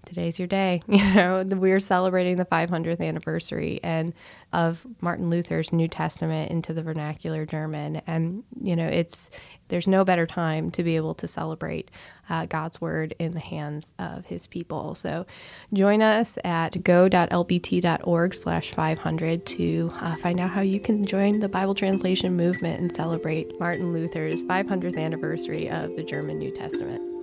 today's 0.07 0.39
your 0.39 0.47
day. 0.47 0.81
You 0.97 1.13
know, 1.13 1.43
we're 1.43 1.79
celebrating 1.79 2.37
the 2.37 2.45
500th 2.45 3.01
anniversary 3.01 3.79
and 3.83 4.13
of 4.51 4.83
Martin 4.99 5.29
Luther's 5.29 5.71
New 5.71 5.87
Testament 5.87 6.49
into 6.49 6.73
the 6.73 6.81
vernacular 6.81 7.45
German, 7.45 8.01
and 8.07 8.43
you 8.63 8.75
know, 8.75 8.87
it's 8.87 9.29
there's 9.67 9.85
no 9.87 10.03
better 10.03 10.25
time 10.25 10.71
to 10.71 10.83
be 10.83 10.95
able 10.95 11.13
to 11.15 11.27
celebrate 11.27 11.91
uh, 12.29 12.45
God's 12.47 12.81
word 12.81 13.13
in 13.19 13.33
the 13.33 13.39
hands 13.39 13.93
of 13.99 14.25
His 14.25 14.47
people. 14.47 14.95
So, 14.95 15.27
join 15.71 16.01
us 16.01 16.39
at 16.43 16.83
go.lbt.org/slash/500 16.83 19.45
to 19.45 19.91
uh, 19.93 20.15
find 20.17 20.39
out 20.39 20.49
how 20.49 20.61
you 20.61 20.79
can 20.79 21.05
join 21.05 21.37
the 21.39 21.49
Bible 21.49 21.75
translation 21.75 22.35
movement 22.35 22.81
and 22.81 22.91
celebrate 22.91 23.59
Martin 23.59 23.93
Luther's 23.93 24.43
500th 24.43 24.97
anniversary 24.97 25.69
of 25.69 25.95
the 25.95 26.01
German 26.03 26.39
New 26.39 26.49
Testament. 26.51 27.16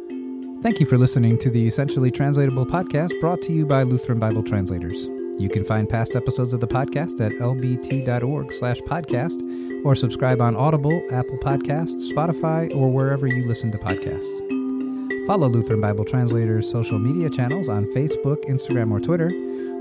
Thank 0.64 0.80
you 0.80 0.86
for 0.86 0.96
listening 0.96 1.36
to 1.40 1.50
the 1.50 1.66
Essentially 1.66 2.10
Translatable 2.10 2.64
podcast 2.64 3.20
brought 3.20 3.42
to 3.42 3.52
you 3.52 3.66
by 3.66 3.82
Lutheran 3.82 4.18
Bible 4.18 4.42
Translators. 4.42 5.04
You 5.38 5.50
can 5.50 5.62
find 5.62 5.86
past 5.86 6.16
episodes 6.16 6.54
of 6.54 6.60
the 6.60 6.66
podcast 6.66 7.20
at 7.20 7.32
lbt.org 7.32 8.50
slash 8.50 8.80
podcast 8.80 9.42
or 9.84 9.94
subscribe 9.94 10.40
on 10.40 10.56
Audible, 10.56 11.02
Apple 11.12 11.36
Podcasts, 11.36 12.10
Spotify, 12.10 12.74
or 12.74 12.90
wherever 12.90 13.26
you 13.26 13.46
listen 13.46 13.72
to 13.72 13.78
podcasts. 13.78 15.26
Follow 15.26 15.48
Lutheran 15.48 15.82
Bible 15.82 16.06
Translators' 16.06 16.70
social 16.70 16.98
media 16.98 17.28
channels 17.28 17.68
on 17.68 17.84
Facebook, 17.92 18.42
Instagram, 18.46 18.90
or 18.90 19.00
Twitter, 19.00 19.26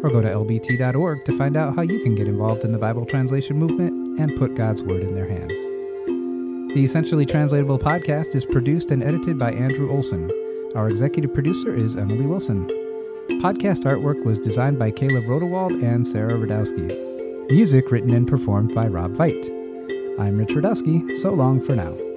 or 0.03 0.09
go 0.09 0.21
to 0.21 0.27
lbt.org 0.27 1.23
to 1.23 1.37
find 1.37 1.55
out 1.55 1.77
how 1.77 1.83
you 1.83 2.01
can 2.01 2.13
get 2.13 2.27
involved 2.27 2.65
in 2.65 2.73
the 2.73 2.77
Bible 2.77 3.05
translation 3.05 3.57
movement 3.57 4.19
and 4.19 4.37
put 4.37 4.55
God's 4.55 4.83
Word 4.83 5.03
in 5.03 5.15
their 5.15 5.29
hands. 5.29 5.53
The 6.73 6.83
Essentially 6.83 7.25
Translatable 7.25 7.79
podcast 7.79 8.35
is 8.35 8.43
produced 8.43 8.91
and 8.91 9.01
edited 9.01 9.39
by 9.39 9.53
Andrew 9.53 9.89
Olson. 9.89 10.29
Our 10.75 10.89
executive 10.89 11.33
producer 11.35 11.73
is 11.73 11.95
Emily 11.95 12.25
Wilson. 12.25 12.65
Podcast 13.43 13.83
artwork 13.83 14.23
was 14.25 14.39
designed 14.39 14.79
by 14.79 14.89
Caleb 14.89 15.25
Rodewald 15.25 15.83
and 15.83 16.07
Sarah 16.07 16.33
Rudowske. 16.33 17.51
Music 17.51 17.91
written 17.91 18.11
and 18.11 18.27
performed 18.27 18.73
by 18.73 18.87
Rob 18.87 19.13
Veit. 19.13 19.49
I'm 20.19 20.37
Rich 20.37 20.49
Rudowske. 20.49 21.15
So 21.17 21.31
long 21.31 21.61
for 21.61 21.75
now. 21.75 22.12